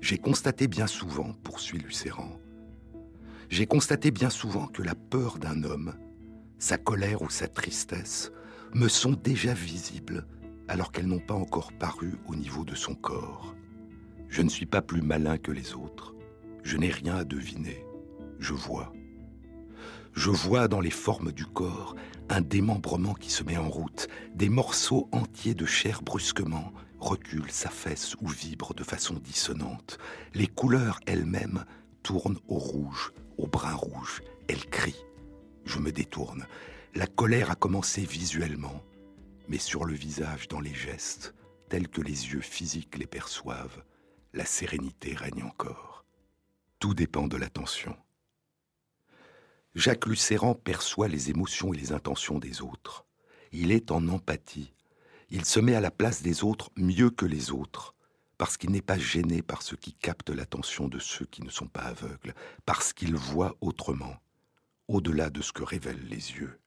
J'ai 0.00 0.18
constaté 0.18 0.66
bien 0.68 0.86
souvent, 0.86 1.32
poursuit 1.42 1.78
Lucéran, 1.78 2.38
j'ai 3.50 3.66
constaté 3.66 4.10
bien 4.10 4.30
souvent 4.30 4.66
que 4.66 4.82
la 4.82 4.94
peur 4.94 5.38
d'un 5.38 5.62
homme, 5.64 5.94
sa 6.58 6.78
colère 6.78 7.22
ou 7.22 7.30
sa 7.30 7.46
tristesse, 7.46 8.32
me 8.74 8.88
sont 8.88 9.12
déjà 9.12 9.54
visibles 9.54 10.26
alors 10.66 10.90
qu'elles 10.90 11.06
n'ont 11.06 11.20
pas 11.20 11.34
encore 11.34 11.72
paru 11.72 12.14
au 12.26 12.34
niveau 12.34 12.64
de 12.64 12.74
son 12.74 12.94
corps. 12.94 13.54
Je 14.28 14.42
ne 14.42 14.48
suis 14.48 14.66
pas 14.66 14.82
plus 14.82 15.02
malin 15.02 15.38
que 15.38 15.52
les 15.52 15.74
autres. 15.74 16.14
Je 16.62 16.76
n'ai 16.76 16.90
rien 16.90 17.16
à 17.16 17.24
deviner. 17.24 17.84
Je 18.40 18.54
vois. 18.54 18.92
Je 20.14 20.30
vois 20.30 20.68
dans 20.68 20.80
les 20.80 20.90
formes 20.90 21.32
du 21.32 21.44
corps 21.44 21.96
un 22.28 22.40
démembrement 22.40 23.14
qui 23.14 23.30
se 23.30 23.42
met 23.42 23.56
en 23.56 23.68
route, 23.68 24.08
des 24.34 24.48
morceaux 24.48 25.08
entiers 25.12 25.54
de 25.54 25.66
chair 25.66 26.02
brusquement 26.02 26.72
reculent, 27.00 27.50
s'affaissent 27.50 28.14
ou 28.20 28.28
vibrent 28.28 28.74
de 28.74 28.84
façon 28.84 29.14
dissonante. 29.14 29.98
Les 30.32 30.46
couleurs 30.46 31.00
elles-mêmes 31.06 31.64
tournent 32.02 32.38
au 32.48 32.58
rouge, 32.58 33.12
au 33.38 33.46
brun 33.46 33.74
rouge. 33.74 34.22
Elles 34.48 34.66
crient. 34.66 35.04
Je 35.64 35.78
me 35.78 35.92
détourne. 35.92 36.46
La 36.94 37.06
colère 37.06 37.50
a 37.50 37.56
commencé 37.56 38.02
visuellement, 38.02 38.82
mais 39.48 39.58
sur 39.58 39.84
le 39.84 39.94
visage, 39.94 40.48
dans 40.48 40.60
les 40.60 40.74
gestes, 40.74 41.34
tels 41.68 41.88
que 41.88 42.00
les 42.00 42.32
yeux 42.32 42.40
physiques 42.40 42.98
les 42.98 43.06
perçoivent, 43.06 43.82
la 44.32 44.44
sérénité 44.44 45.14
règne 45.14 45.42
encore. 45.42 46.04
Tout 46.78 46.94
dépend 46.94 47.26
de 47.26 47.36
l'attention. 47.36 47.96
Jacques 49.74 50.06
Lucéran 50.06 50.54
perçoit 50.54 51.08
les 51.08 51.30
émotions 51.30 51.74
et 51.74 51.76
les 51.76 51.92
intentions 51.92 52.38
des 52.38 52.62
autres. 52.62 53.04
Il 53.50 53.72
est 53.72 53.90
en 53.90 54.06
empathie. 54.06 54.72
Il 55.30 55.44
se 55.44 55.58
met 55.58 55.74
à 55.74 55.80
la 55.80 55.90
place 55.90 56.22
des 56.22 56.44
autres 56.44 56.70
mieux 56.76 57.10
que 57.10 57.26
les 57.26 57.50
autres, 57.50 57.96
parce 58.38 58.56
qu'il 58.56 58.70
n'est 58.70 58.82
pas 58.82 58.98
gêné 58.98 59.42
par 59.42 59.62
ce 59.62 59.74
qui 59.74 59.92
capte 59.92 60.30
l'attention 60.30 60.86
de 60.86 61.00
ceux 61.00 61.24
qui 61.24 61.42
ne 61.42 61.50
sont 61.50 61.66
pas 61.66 61.82
aveugles, 61.82 62.34
parce 62.66 62.92
qu'il 62.92 63.16
voit 63.16 63.56
autrement, 63.60 64.14
au-delà 64.86 65.28
de 65.28 65.42
ce 65.42 65.52
que 65.52 65.64
révèlent 65.64 66.08
les 66.08 66.32
yeux. 66.32 66.60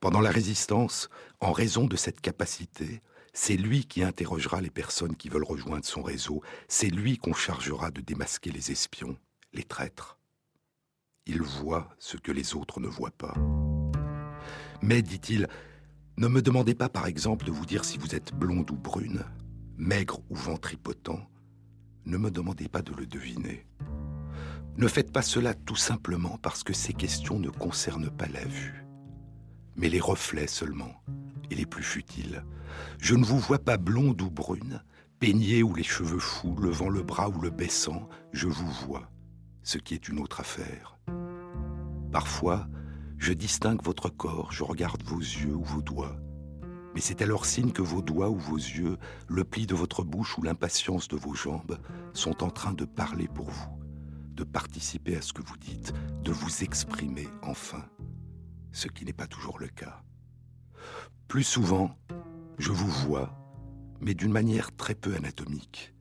Pendant 0.00 0.20
la 0.20 0.32
résistance, 0.32 1.08
en 1.38 1.52
raison 1.52 1.86
de 1.86 1.96
cette 1.96 2.20
capacité, 2.20 3.02
c'est 3.32 3.56
lui 3.56 3.84
qui 3.84 4.02
interrogera 4.02 4.60
les 4.60 4.70
personnes 4.70 5.14
qui 5.14 5.28
veulent 5.28 5.44
rejoindre 5.44 5.84
son 5.84 6.02
réseau, 6.02 6.42
c'est 6.66 6.88
lui 6.88 7.18
qu'on 7.18 7.34
chargera 7.34 7.92
de 7.92 8.00
démasquer 8.00 8.50
les 8.50 8.72
espions, 8.72 9.16
les 9.52 9.62
traîtres. 9.62 10.19
Il 11.26 11.42
voit 11.42 11.88
ce 11.98 12.16
que 12.16 12.32
les 12.32 12.54
autres 12.54 12.80
ne 12.80 12.88
voient 12.88 13.10
pas. 13.10 13.34
Mais, 14.82 15.02
dit-il, 15.02 15.46
ne 16.16 16.28
me 16.28 16.42
demandez 16.42 16.74
pas 16.74 16.88
par 16.88 17.06
exemple 17.06 17.46
de 17.46 17.50
vous 17.50 17.66
dire 17.66 17.84
si 17.84 17.98
vous 17.98 18.14
êtes 18.14 18.34
blonde 18.34 18.70
ou 18.70 18.76
brune, 18.76 19.24
maigre 19.76 20.20
ou 20.30 20.34
ventripotent. 20.34 21.20
Ne 22.06 22.16
me 22.16 22.30
demandez 22.30 22.68
pas 22.68 22.82
de 22.82 22.92
le 22.94 23.06
deviner. 23.06 23.66
Ne 24.76 24.88
faites 24.88 25.12
pas 25.12 25.22
cela 25.22 25.54
tout 25.54 25.76
simplement 25.76 26.38
parce 26.38 26.62
que 26.62 26.72
ces 26.72 26.94
questions 26.94 27.38
ne 27.38 27.50
concernent 27.50 28.10
pas 28.10 28.28
la 28.28 28.44
vue, 28.44 28.84
mais 29.76 29.88
les 29.88 30.00
reflets 30.00 30.46
seulement, 30.46 31.02
et 31.50 31.54
les 31.54 31.66
plus 31.66 31.82
futiles. 31.82 32.44
Je 32.98 33.14
ne 33.14 33.24
vous 33.24 33.38
vois 33.38 33.58
pas 33.58 33.76
blonde 33.76 34.22
ou 34.22 34.30
brune, 34.30 34.82
peignée 35.18 35.62
ou 35.62 35.74
les 35.74 35.82
cheveux 35.82 36.18
fous, 36.18 36.56
levant 36.56 36.88
le 36.88 37.02
bras 37.02 37.28
ou 37.28 37.40
le 37.40 37.50
baissant, 37.50 38.08
je 38.32 38.46
vous 38.46 38.70
vois, 38.86 39.10
ce 39.62 39.78
qui 39.78 39.94
est 39.94 40.08
une 40.08 40.20
autre 40.20 40.40
affaire. 40.40 40.98
Parfois, 42.12 42.68
je 43.18 43.32
distingue 43.32 43.82
votre 43.82 44.08
corps, 44.08 44.50
je 44.52 44.64
regarde 44.64 45.02
vos 45.04 45.18
yeux 45.18 45.54
ou 45.54 45.62
vos 45.62 45.82
doigts. 45.82 46.16
Mais 46.94 47.00
c'est 47.00 47.22
alors 47.22 47.46
signe 47.46 47.70
que 47.70 47.82
vos 47.82 48.02
doigts 48.02 48.30
ou 48.30 48.38
vos 48.38 48.56
yeux, 48.56 48.96
le 49.28 49.44
pli 49.44 49.66
de 49.66 49.74
votre 49.74 50.02
bouche 50.02 50.36
ou 50.38 50.42
l'impatience 50.42 51.06
de 51.06 51.16
vos 51.16 51.34
jambes 51.34 51.78
sont 52.14 52.42
en 52.42 52.50
train 52.50 52.72
de 52.72 52.84
parler 52.84 53.28
pour 53.28 53.48
vous, 53.50 53.78
de 54.32 54.42
participer 54.42 55.16
à 55.16 55.22
ce 55.22 55.32
que 55.32 55.42
vous 55.42 55.56
dites, 55.56 55.92
de 56.24 56.32
vous 56.32 56.64
exprimer 56.64 57.28
enfin, 57.42 57.84
ce 58.72 58.88
qui 58.88 59.04
n'est 59.04 59.12
pas 59.12 59.28
toujours 59.28 59.58
le 59.58 59.68
cas. 59.68 60.02
Plus 61.28 61.44
souvent, 61.44 61.96
je 62.58 62.72
vous 62.72 62.90
vois, 62.90 63.38
mais 64.00 64.14
d'une 64.14 64.32
manière 64.32 64.74
très 64.74 64.94
peu 64.94 65.14
anatomique. 65.14 65.94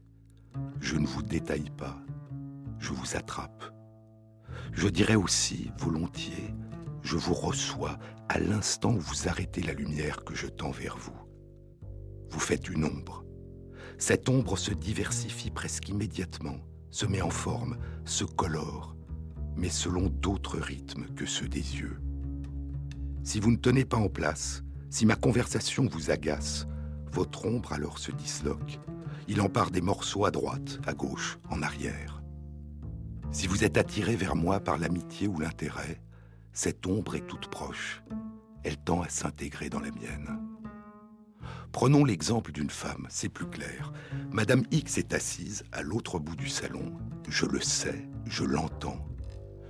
Je 0.79 0.95
ne 0.95 1.05
vous 1.05 1.21
détaille 1.21 1.69
pas, 1.77 2.01
je 2.79 2.93
vous 2.93 3.15
attrape 3.15 3.73
je 4.71 4.87
dirais 4.87 5.15
aussi, 5.15 5.71
volontiers, 5.77 6.53
je 7.01 7.17
vous 7.17 7.33
reçois 7.33 7.97
à 8.27 8.39
l'instant 8.39 8.93
où 8.93 8.99
vous 8.99 9.27
arrêtez 9.27 9.61
la 9.61 9.73
lumière 9.73 10.23
que 10.23 10.35
je 10.35 10.47
tends 10.47 10.71
vers 10.71 10.97
vous. 10.97 11.17
Vous 12.29 12.39
faites 12.39 12.69
une 12.69 12.85
ombre. 12.85 13.25
Cette 13.97 14.29
ombre 14.29 14.57
se 14.57 14.71
diversifie 14.71 15.51
presque 15.51 15.89
immédiatement, 15.89 16.57
se 16.91 17.05
met 17.05 17.21
en 17.21 17.29
forme, 17.29 17.77
se 18.05 18.23
colore, 18.23 18.95
mais 19.55 19.69
selon 19.69 20.07
d'autres 20.07 20.59
rythmes 20.59 21.07
que 21.15 21.25
ceux 21.25 21.49
des 21.49 21.77
yeux. 21.79 21.99
Si 23.23 23.39
vous 23.39 23.51
ne 23.51 23.57
tenez 23.57 23.85
pas 23.85 23.97
en 23.97 24.09
place, 24.09 24.63
si 24.89 25.05
ma 25.05 25.15
conversation 25.15 25.87
vous 25.91 26.11
agace, 26.11 26.67
votre 27.11 27.45
ombre 27.45 27.73
alors 27.73 27.99
se 27.99 28.11
disloque. 28.11 28.79
Il 29.27 29.41
en 29.41 29.49
part 29.49 29.71
des 29.71 29.81
morceaux 29.81 30.25
à 30.25 30.31
droite, 30.31 30.79
à 30.85 30.93
gauche, 30.93 31.37
en 31.49 31.61
arrière. 31.61 32.18
Si 33.31 33.45
vous 33.45 33.63
êtes 33.63 33.77
attiré 33.77 34.15
vers 34.15 34.35
moi 34.35 34.59
par 34.59 34.79
l'amitié 34.79 35.27
ou 35.27 35.39
l'intérêt, 35.39 36.01
cette 36.51 36.87
ombre 36.87 37.15
est 37.15 37.27
toute 37.27 37.47
proche. 37.47 38.01
Elle 38.63 38.77
tend 38.77 39.01
à 39.01 39.09
s'intégrer 39.09 39.69
dans 39.69 39.79
la 39.79 39.91
mienne. 39.91 40.39
Prenons 41.71 42.03
l'exemple 42.03 42.51
d'une 42.51 42.71
femme, 42.71 43.05
c'est 43.07 43.29
plus 43.29 43.45
clair. 43.45 43.93
Madame 44.31 44.63
X 44.71 44.97
est 44.97 45.13
assise 45.13 45.63
à 45.71 45.83
l'autre 45.83 46.17
bout 46.17 46.35
du 46.35 46.49
salon. 46.49 46.97
Je 47.27 47.45
le 47.45 47.61
sais, 47.61 48.09
je 48.25 48.43
l'entends. 48.43 49.07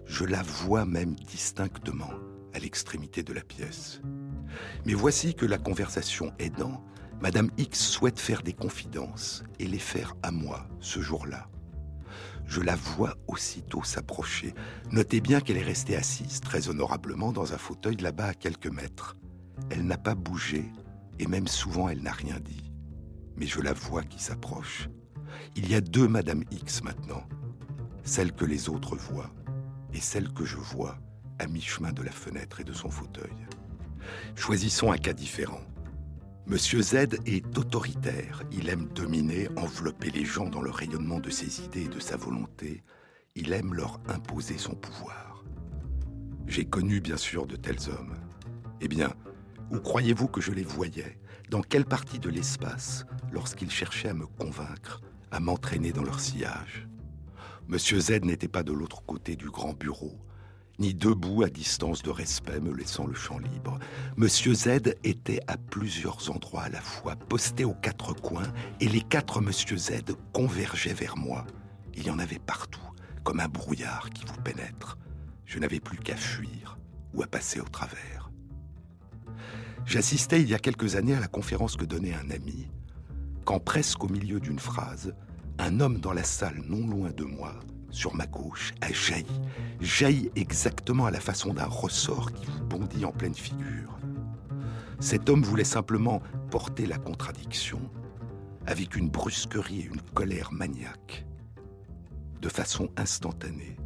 Je 0.06 0.24
la 0.24 0.42
vois 0.42 0.86
même 0.86 1.16
distinctement 1.16 2.14
à 2.54 2.60
l'extrémité 2.60 3.24
de 3.24 3.34
la 3.34 3.42
pièce. 3.42 4.02
Mais 4.86 4.94
voici 4.94 5.36
que 5.36 5.46
la 5.46 5.58
conversation 5.58 6.32
aidant, 6.40 6.82
Madame 7.20 7.52
X 7.58 7.78
souhaite 7.78 8.22
faire 8.22 8.42
des 8.42 8.54
confidences 8.54 9.44
et 9.60 9.68
les 9.68 9.80
faire 9.80 10.16
à 10.24 10.32
moi 10.32 10.66
ce 10.80 11.02
jour-là 11.02 11.50
je 12.50 12.62
la 12.62 12.76
vois 12.76 13.16
aussitôt 13.28 13.84
s'approcher. 13.84 14.56
Notez 14.92 15.22
bien 15.22 15.40
qu'elle 15.40 15.58
est 15.58 15.64
restée 15.64 15.96
assise 15.96 16.42
très 16.42 16.68
honorablement 16.68 17.32
dans 17.32 17.54
un 17.54 17.58
fauteuil 17.60 17.96
là-bas 17.98 18.30
à 18.30 18.34
quelques 18.34 18.68
mètres. 18.68 19.16
Elle 19.70 19.86
n'a 19.86 20.00
pas 20.00 20.16
bougé, 20.16 20.66
et 21.20 21.28
même 21.28 21.48
souvent 21.48 21.90
elle 21.90 22.02
n'a 22.02 22.12
rien 22.12 22.40
dit. 22.40 22.74
Mais 23.38 23.46
je 23.46 23.62
la 23.62 23.74
vois 23.74 24.04
qui 24.04 24.22
s'approche. 24.22 24.90
Il 25.56 25.70
y 25.70 25.76
a 25.76 25.82
deux 25.82 26.08
Madame 26.08 26.44
X 26.50 26.84
maintenant, 26.84 27.24
celle 28.04 28.32
que 28.32 28.46
les 28.46 28.68
autres 28.68 28.96
voient, 28.96 29.32
et 29.94 30.02
celle 30.02 30.34
que 30.34 30.44
je 30.44 30.58
vois 30.58 30.98
à 31.38 31.46
mi-chemin 31.46 31.92
de 31.92 32.02
la 32.02 32.12
fenêtre 32.12 32.60
et 32.60 32.64
de 32.64 32.74
son 32.74 32.90
fauteuil. 32.90 33.48
Choisissons 34.36 34.92
un 34.92 34.98
cas 34.98 35.14
différent. 35.14 35.62
Monsieur 36.50 36.82
Z 36.82 36.96
est 37.28 37.58
autoritaire. 37.60 38.42
Il 38.52 38.70
aime 38.70 38.88
dominer, 38.88 39.50
envelopper 39.56 40.10
les 40.10 40.26
gens 40.26 40.50
dans 40.50 40.64
le 40.64 40.72
rayonnement 40.72 41.20
de 41.20 41.30
ses 41.30 41.64
idées 41.64 41.84
et 41.84 41.90
de 41.90 42.00
sa 42.00 42.18
volonté. 42.18 42.84
Il 43.36 43.54
aime 43.54 43.76
leur 43.76 44.00
imposer 44.08 44.58
son 44.58 44.74
pouvoir. 44.74 45.44
J'ai 46.48 46.66
connu 46.66 47.02
bien 47.02 47.18
sûr 47.18 47.46
de 47.46 47.56
tels 47.56 47.88
hommes. 47.92 48.16
Eh 48.82 48.88
bien, 48.88 49.14
où 49.70 49.78
croyez-vous 49.78 50.28
que 50.28 50.42
je 50.42 50.52
les 50.52 50.64
voyais? 50.64 51.20
Dans 51.52 51.62
quelle 51.62 51.86
partie 51.86 52.18
de 52.18 52.30
l'espace 52.30 53.06
lorsqu'ils 53.32 53.70
cherchaient 53.70 54.10
à 54.10 54.16
me 54.16 54.26
convaincre, 54.26 55.02
à 55.30 55.40
m'entraîner 55.40 55.92
dans 55.92 56.04
leur 56.04 56.20
sillage? 56.20 56.88
Monsieur 57.68 58.00
Z 58.00 58.22
n'était 58.24 58.48
pas 58.48 58.64
de 58.64 58.74
l'autre 58.74 59.04
côté 59.04 59.36
du 59.36 59.52
grand 59.52 59.78
bureau, 59.78 60.18
ni 60.80 60.94
debout 60.94 61.44
à 61.44 61.50
distance 61.50 62.02
de 62.02 62.10
respect 62.10 62.62
me 62.62 62.74
laissant 62.74 63.06
le 63.06 63.14
champ 63.14 63.38
libre. 63.38 63.78
Monsieur 64.18 64.54
Z 64.54 64.96
était 65.04 65.42
à 65.48 65.58
plusieurs 65.58 66.32
endroits 66.32 66.64
à 66.64 66.70
la 66.70 66.82
fois, 66.82 67.16
posté 67.16 67.66
aux 67.66 67.74
quatre 67.74 68.14
coins, 68.14 68.52
et 68.80 68.88
les 68.88 69.02
quatre 69.02 69.42
Monsieur 69.42 69.78
Z 69.78 70.04
convergeaient 70.34 70.94
vers 70.94 71.18
moi. 71.18 71.46
Il 71.96 72.06
y 72.06 72.10
en 72.10 72.20
avait 72.20 72.40
partout, 72.40 72.80
comme 73.24 73.42
un 73.42 73.50
brouillard 73.50 74.10
qui 74.12 74.26
vous 74.26 74.42
pénètre. 74.42 74.98
Je 75.46 75.60
n'avais 75.60 75.82
plus 75.82 75.98
qu'à 75.98 76.16
fuir, 76.16 76.78
ou 77.14 77.22
à 77.24 77.28
passer 77.28 77.60
au 77.60 77.68
travers. 77.68 78.32
J'assistais 79.86 80.42
il 80.42 80.50
y 80.50 80.54
a 80.54 80.60
quelques 80.60 80.96
années 80.96 81.16
à 81.16 81.20
la 81.20 81.28
conférence 81.28 81.76
que 81.76 81.86
donnait 81.86 82.14
un 82.14 82.30
ami, 82.30 82.68
quand 83.44 83.60
presque 83.60 84.04
au 84.04 84.10
milieu 84.10 84.40
d'une 84.40 84.60
phrase, 84.60 85.14
un 85.58 85.80
homme 85.80 86.00
dans 86.00 86.14
la 86.14 86.24
salle 86.24 86.62
non 86.68 86.88
loin 86.88 87.10
de 87.10 87.24
moi, 87.24 87.60
sur 87.92 88.16
ma 88.16 88.28
gauche, 88.28 88.74
a 88.82 88.92
jailli, 88.92 89.42
jailli 89.82 90.32
exactement 90.36 91.06
à 91.06 91.12
la 91.12 91.20
façon 91.20 91.54
d'un 91.54 91.66
ressort 91.66 92.32
qui 92.34 92.46
vous 92.46 92.64
bondit 92.66 93.06
en 93.06 93.12
pleine 93.12 93.36
figure. 93.36 93.98
Cet 95.00 95.30
homme 95.30 95.44
voulait 95.44 95.64
simplement 95.64 96.22
porter 96.52 96.86
la 96.86 96.98
contradiction 96.98 97.80
avec 98.68 98.96
une 98.96 99.10
brusquerie 99.10 99.82
et 99.82 99.86
une 99.86 100.02
colère 100.14 100.52
maniaque. 100.52 101.26
De 102.42 102.50
façon 102.50 102.90
instantanée, 102.98 103.78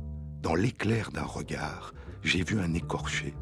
dans 0.41 0.55
l'éclair 0.55 1.11
d'un 1.11 1.23
regard, 1.23 1.93
j'ai 2.21 2.43
vu 2.43 2.59
un 2.59 2.73
écorché, 2.73 3.33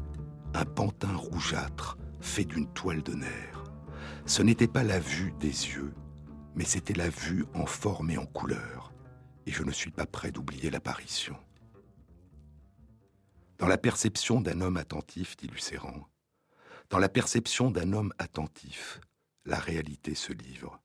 un 0.54 0.64
pantin 0.64 1.14
rougeâtre 1.14 1.98
fait 2.20 2.44
d'une 2.44 2.68
toile 2.68 3.02
de 3.02 3.14
nerfs. 3.14 3.64
Ce 4.26 4.42
n'était 4.42 4.68
pas 4.68 4.84
la 4.84 5.00
vue 5.00 5.34
des 5.40 5.48
yeux, 5.48 5.92
mais 6.54 6.64
c'était 6.64 6.94
la 6.94 7.08
vue 7.08 7.44
en 7.54 7.66
forme 7.66 8.10
et 8.10 8.18
en 8.18 8.26
couleur, 8.26 8.81
et 9.46 9.52
je 9.52 9.62
ne 9.62 9.72
suis 9.72 9.90
pas 9.90 10.06
prêt 10.06 10.30
d'oublier 10.30 10.70
l'apparition. 10.70 11.36
Dans 13.58 13.68
la 13.68 13.78
perception 13.78 14.40
d'un 14.40 14.60
homme 14.60 14.76
attentif, 14.76 15.36
dit 15.36 15.46
Lucéran, 15.46 16.08
dans 16.90 16.98
la 16.98 17.08
perception 17.08 17.70
d'un 17.70 17.92
homme 17.92 18.12
attentif, 18.18 19.00
la 19.44 19.58
réalité 19.58 20.14
se 20.14 20.32
livre. 20.32 20.80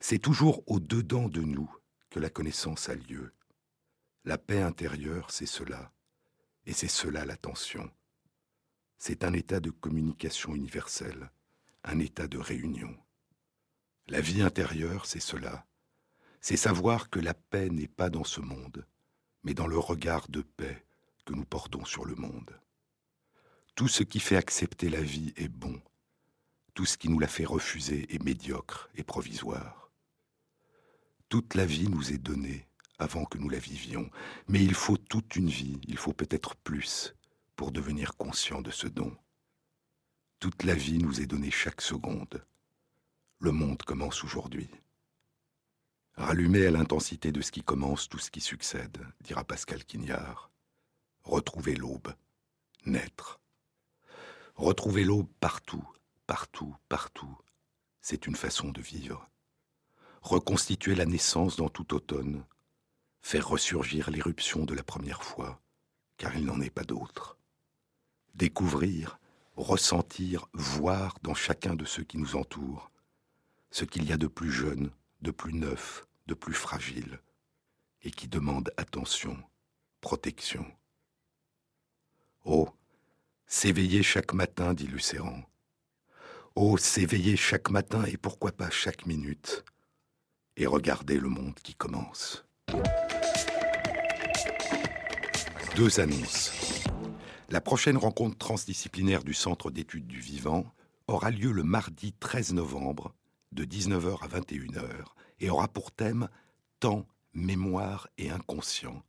C'est 0.00 0.18
toujours 0.18 0.62
au-dedans 0.66 1.28
de 1.28 1.40
nous 1.40 1.72
que 2.10 2.20
la 2.20 2.30
connaissance 2.30 2.88
a 2.88 2.94
lieu. 2.94 3.32
La 4.24 4.38
paix 4.38 4.60
intérieure, 4.60 5.30
c'est 5.30 5.46
cela, 5.46 5.92
et 6.66 6.72
c'est 6.72 6.88
cela 6.88 7.24
l'attention. 7.24 7.90
C'est 8.98 9.24
un 9.24 9.32
état 9.32 9.60
de 9.60 9.70
communication 9.70 10.54
universelle, 10.54 11.30
un 11.84 12.00
état 12.00 12.26
de 12.26 12.38
réunion. 12.38 12.96
La 14.08 14.20
vie 14.20 14.42
intérieure, 14.42 15.06
c'est 15.06 15.20
cela. 15.20 15.67
C'est 16.40 16.56
savoir 16.56 17.10
que 17.10 17.18
la 17.18 17.34
paix 17.34 17.68
n'est 17.68 17.88
pas 17.88 18.10
dans 18.10 18.24
ce 18.24 18.40
monde, 18.40 18.86
mais 19.42 19.54
dans 19.54 19.66
le 19.66 19.78
regard 19.78 20.28
de 20.28 20.42
paix 20.42 20.84
que 21.24 21.34
nous 21.34 21.44
portons 21.44 21.84
sur 21.84 22.04
le 22.04 22.14
monde. 22.14 22.58
Tout 23.74 23.88
ce 23.88 24.02
qui 24.02 24.20
fait 24.20 24.36
accepter 24.36 24.88
la 24.88 25.02
vie 25.02 25.32
est 25.36 25.48
bon. 25.48 25.80
Tout 26.74 26.86
ce 26.86 26.96
qui 26.96 27.08
nous 27.08 27.18
la 27.18 27.28
fait 27.28 27.44
refuser 27.44 28.12
est 28.14 28.22
médiocre 28.22 28.88
et 28.94 29.02
provisoire. 29.02 29.90
Toute 31.28 31.54
la 31.54 31.66
vie 31.66 31.88
nous 31.88 32.12
est 32.12 32.18
donnée 32.18 32.66
avant 32.98 33.24
que 33.24 33.38
nous 33.38 33.48
la 33.48 33.58
vivions, 33.58 34.10
mais 34.48 34.62
il 34.62 34.74
faut 34.74 34.96
toute 34.96 35.36
une 35.36 35.48
vie, 35.48 35.78
il 35.86 35.96
faut 35.96 36.12
peut-être 36.12 36.56
plus, 36.56 37.14
pour 37.54 37.70
devenir 37.70 38.16
conscient 38.16 38.62
de 38.62 38.70
ce 38.70 38.86
don. 38.86 39.16
Toute 40.40 40.62
la 40.62 40.74
vie 40.74 40.98
nous 40.98 41.20
est 41.20 41.26
donnée 41.26 41.50
chaque 41.50 41.80
seconde. 41.80 42.44
Le 43.40 43.52
monde 43.52 43.82
commence 43.82 44.24
aujourd'hui. 44.24 44.70
Rallumer 46.18 46.66
à 46.66 46.72
l'intensité 46.72 47.30
de 47.30 47.40
ce 47.40 47.52
qui 47.52 47.62
commence 47.62 48.08
tout 48.08 48.18
ce 48.18 48.32
qui 48.32 48.40
succède, 48.40 49.06
dira 49.20 49.44
Pascal 49.44 49.84
Quignard. 49.84 50.50
Retrouver 51.22 51.76
l'aube, 51.76 52.12
naître. 52.86 53.38
Retrouver 54.56 55.04
l'aube 55.04 55.28
partout, 55.38 55.88
partout, 56.26 56.74
partout. 56.88 57.38
C'est 58.02 58.26
une 58.26 58.34
façon 58.34 58.70
de 58.70 58.80
vivre. 58.80 59.30
Reconstituer 60.20 60.96
la 60.96 61.06
naissance 61.06 61.54
dans 61.54 61.68
tout 61.68 61.94
automne, 61.94 62.44
faire 63.22 63.46
ressurgir 63.46 64.10
l'éruption 64.10 64.64
de 64.64 64.74
la 64.74 64.82
première 64.82 65.22
fois, 65.22 65.60
car 66.16 66.36
il 66.36 66.46
n'en 66.46 66.60
est 66.60 66.68
pas 66.68 66.82
d'autre. 66.84 67.38
Découvrir, 68.34 69.20
ressentir, 69.54 70.48
voir 70.52 71.16
dans 71.22 71.34
chacun 71.34 71.76
de 71.76 71.84
ceux 71.84 72.02
qui 72.02 72.18
nous 72.18 72.34
entourent 72.34 72.90
ce 73.70 73.84
qu'il 73.84 74.04
y 74.04 74.12
a 74.12 74.16
de 74.16 74.26
plus 74.26 74.50
jeune, 74.50 74.90
de 75.20 75.30
plus 75.30 75.52
neuf, 75.52 76.07
de 76.28 76.34
plus 76.34 76.54
fragile, 76.54 77.18
et 78.02 78.12
qui 78.12 78.28
demande 78.28 78.70
attention, 78.76 79.36
protection. 80.00 80.64
Oh, 82.44 82.68
S'éveiller 83.50 84.02
chaque 84.02 84.34
matin, 84.34 84.74
dit 84.74 84.86
Lucéran. 84.86 85.42
Oh, 86.54 86.76
s'éveiller 86.76 87.34
chaque 87.34 87.70
matin 87.70 88.04
et 88.04 88.18
pourquoi 88.18 88.52
pas 88.52 88.68
chaque 88.68 89.06
minute, 89.06 89.64
et 90.58 90.66
regarder 90.66 91.18
le 91.18 91.30
monde 91.30 91.54
qui 91.54 91.74
commence. 91.74 92.44
Deux 95.76 95.98
annonces. 95.98 96.52
La 97.48 97.62
prochaine 97.62 97.96
rencontre 97.96 98.36
transdisciplinaire 98.36 99.24
du 99.24 99.32
Centre 99.32 99.70
d'études 99.70 100.06
du 100.06 100.20
vivant 100.20 100.74
aura 101.06 101.30
lieu 101.30 101.50
le 101.50 101.62
mardi 101.62 102.12
13 102.12 102.52
novembre 102.52 103.14
de 103.52 103.64
19h 103.64 104.22
à 104.22 104.28
21h 104.28 105.06
et 105.40 105.50
aura 105.50 105.68
pour 105.68 105.92
thème 105.92 106.28
Temps, 106.80 107.06
mémoire 107.34 108.08
et 108.18 108.30
inconscient 108.30 109.02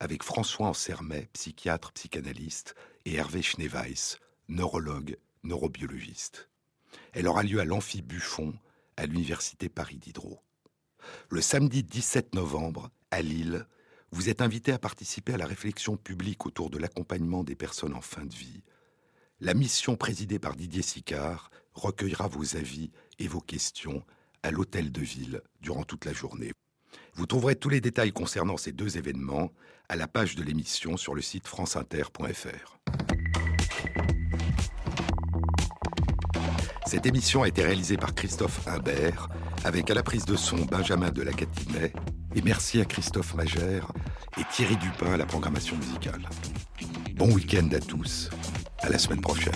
avec 0.00 0.22
François 0.22 0.68
Ansermet, 0.68 1.28
psychiatre, 1.32 1.92
psychanalyste, 1.92 2.74
et 3.04 3.14
Hervé 3.14 3.42
Schneeweiss, 3.42 4.18
neurologue, 4.48 5.16
neurobiologiste. 5.42 6.48
Elle 7.12 7.26
aura 7.26 7.42
lieu 7.42 7.60
à 7.60 7.64
l'Amphi 7.64 8.02
Buffon, 8.02 8.54
à 8.96 9.06
l'Université 9.06 9.68
Paris 9.68 9.98
Diderot. 9.98 10.40
Le 11.30 11.40
samedi 11.40 11.82
17 11.82 12.34
novembre, 12.34 12.90
à 13.10 13.22
Lille, 13.22 13.66
vous 14.10 14.28
êtes 14.28 14.40
invité 14.40 14.72
à 14.72 14.78
participer 14.78 15.34
à 15.34 15.38
la 15.38 15.46
réflexion 15.46 15.96
publique 15.96 16.46
autour 16.46 16.70
de 16.70 16.78
l'accompagnement 16.78 17.44
des 17.44 17.56
personnes 17.56 17.94
en 17.94 18.00
fin 18.00 18.24
de 18.24 18.34
vie. 18.34 18.62
La 19.40 19.54
mission 19.54 19.96
présidée 19.96 20.38
par 20.38 20.56
Didier 20.56 20.82
Sicard 20.82 21.50
recueillera 21.74 22.26
vos 22.28 22.56
avis 22.56 22.90
et 23.18 23.28
vos 23.28 23.40
questions 23.40 24.04
à 24.42 24.50
l'hôtel 24.50 24.92
de 24.92 25.00
ville 25.00 25.40
durant 25.60 25.84
toute 25.84 26.04
la 26.04 26.12
journée. 26.12 26.52
Vous 27.14 27.26
trouverez 27.26 27.56
tous 27.56 27.68
les 27.68 27.80
détails 27.80 28.12
concernant 28.12 28.56
ces 28.56 28.72
deux 28.72 28.96
événements 28.96 29.50
à 29.88 29.96
la 29.96 30.06
page 30.06 30.36
de 30.36 30.42
l'émission 30.42 30.96
sur 30.96 31.14
le 31.14 31.22
site 31.22 31.46
franceinter.fr. 31.46 32.78
Cette 36.86 37.04
émission 37.04 37.42
a 37.42 37.48
été 37.48 37.62
réalisée 37.62 37.98
par 37.98 38.14
Christophe 38.14 38.66
Imbert, 38.66 39.28
avec 39.64 39.90
à 39.90 39.94
la 39.94 40.02
prise 40.02 40.24
de 40.24 40.36
son 40.36 40.64
Benjamin 40.64 41.10
de 41.10 41.22
la 41.22 41.32
Gatinet, 41.32 41.92
et 42.34 42.40
merci 42.42 42.80
à 42.80 42.86
Christophe 42.86 43.34
Magère 43.34 43.92
et 44.38 44.42
Thierry 44.52 44.76
Dupin 44.76 45.12
à 45.12 45.16
la 45.18 45.26
programmation 45.26 45.76
musicale. 45.76 46.22
Bon 47.14 47.30
week-end 47.32 47.68
à 47.72 47.80
tous, 47.80 48.30
à 48.78 48.88
la 48.88 48.98
semaine 48.98 49.20
prochaine. 49.20 49.52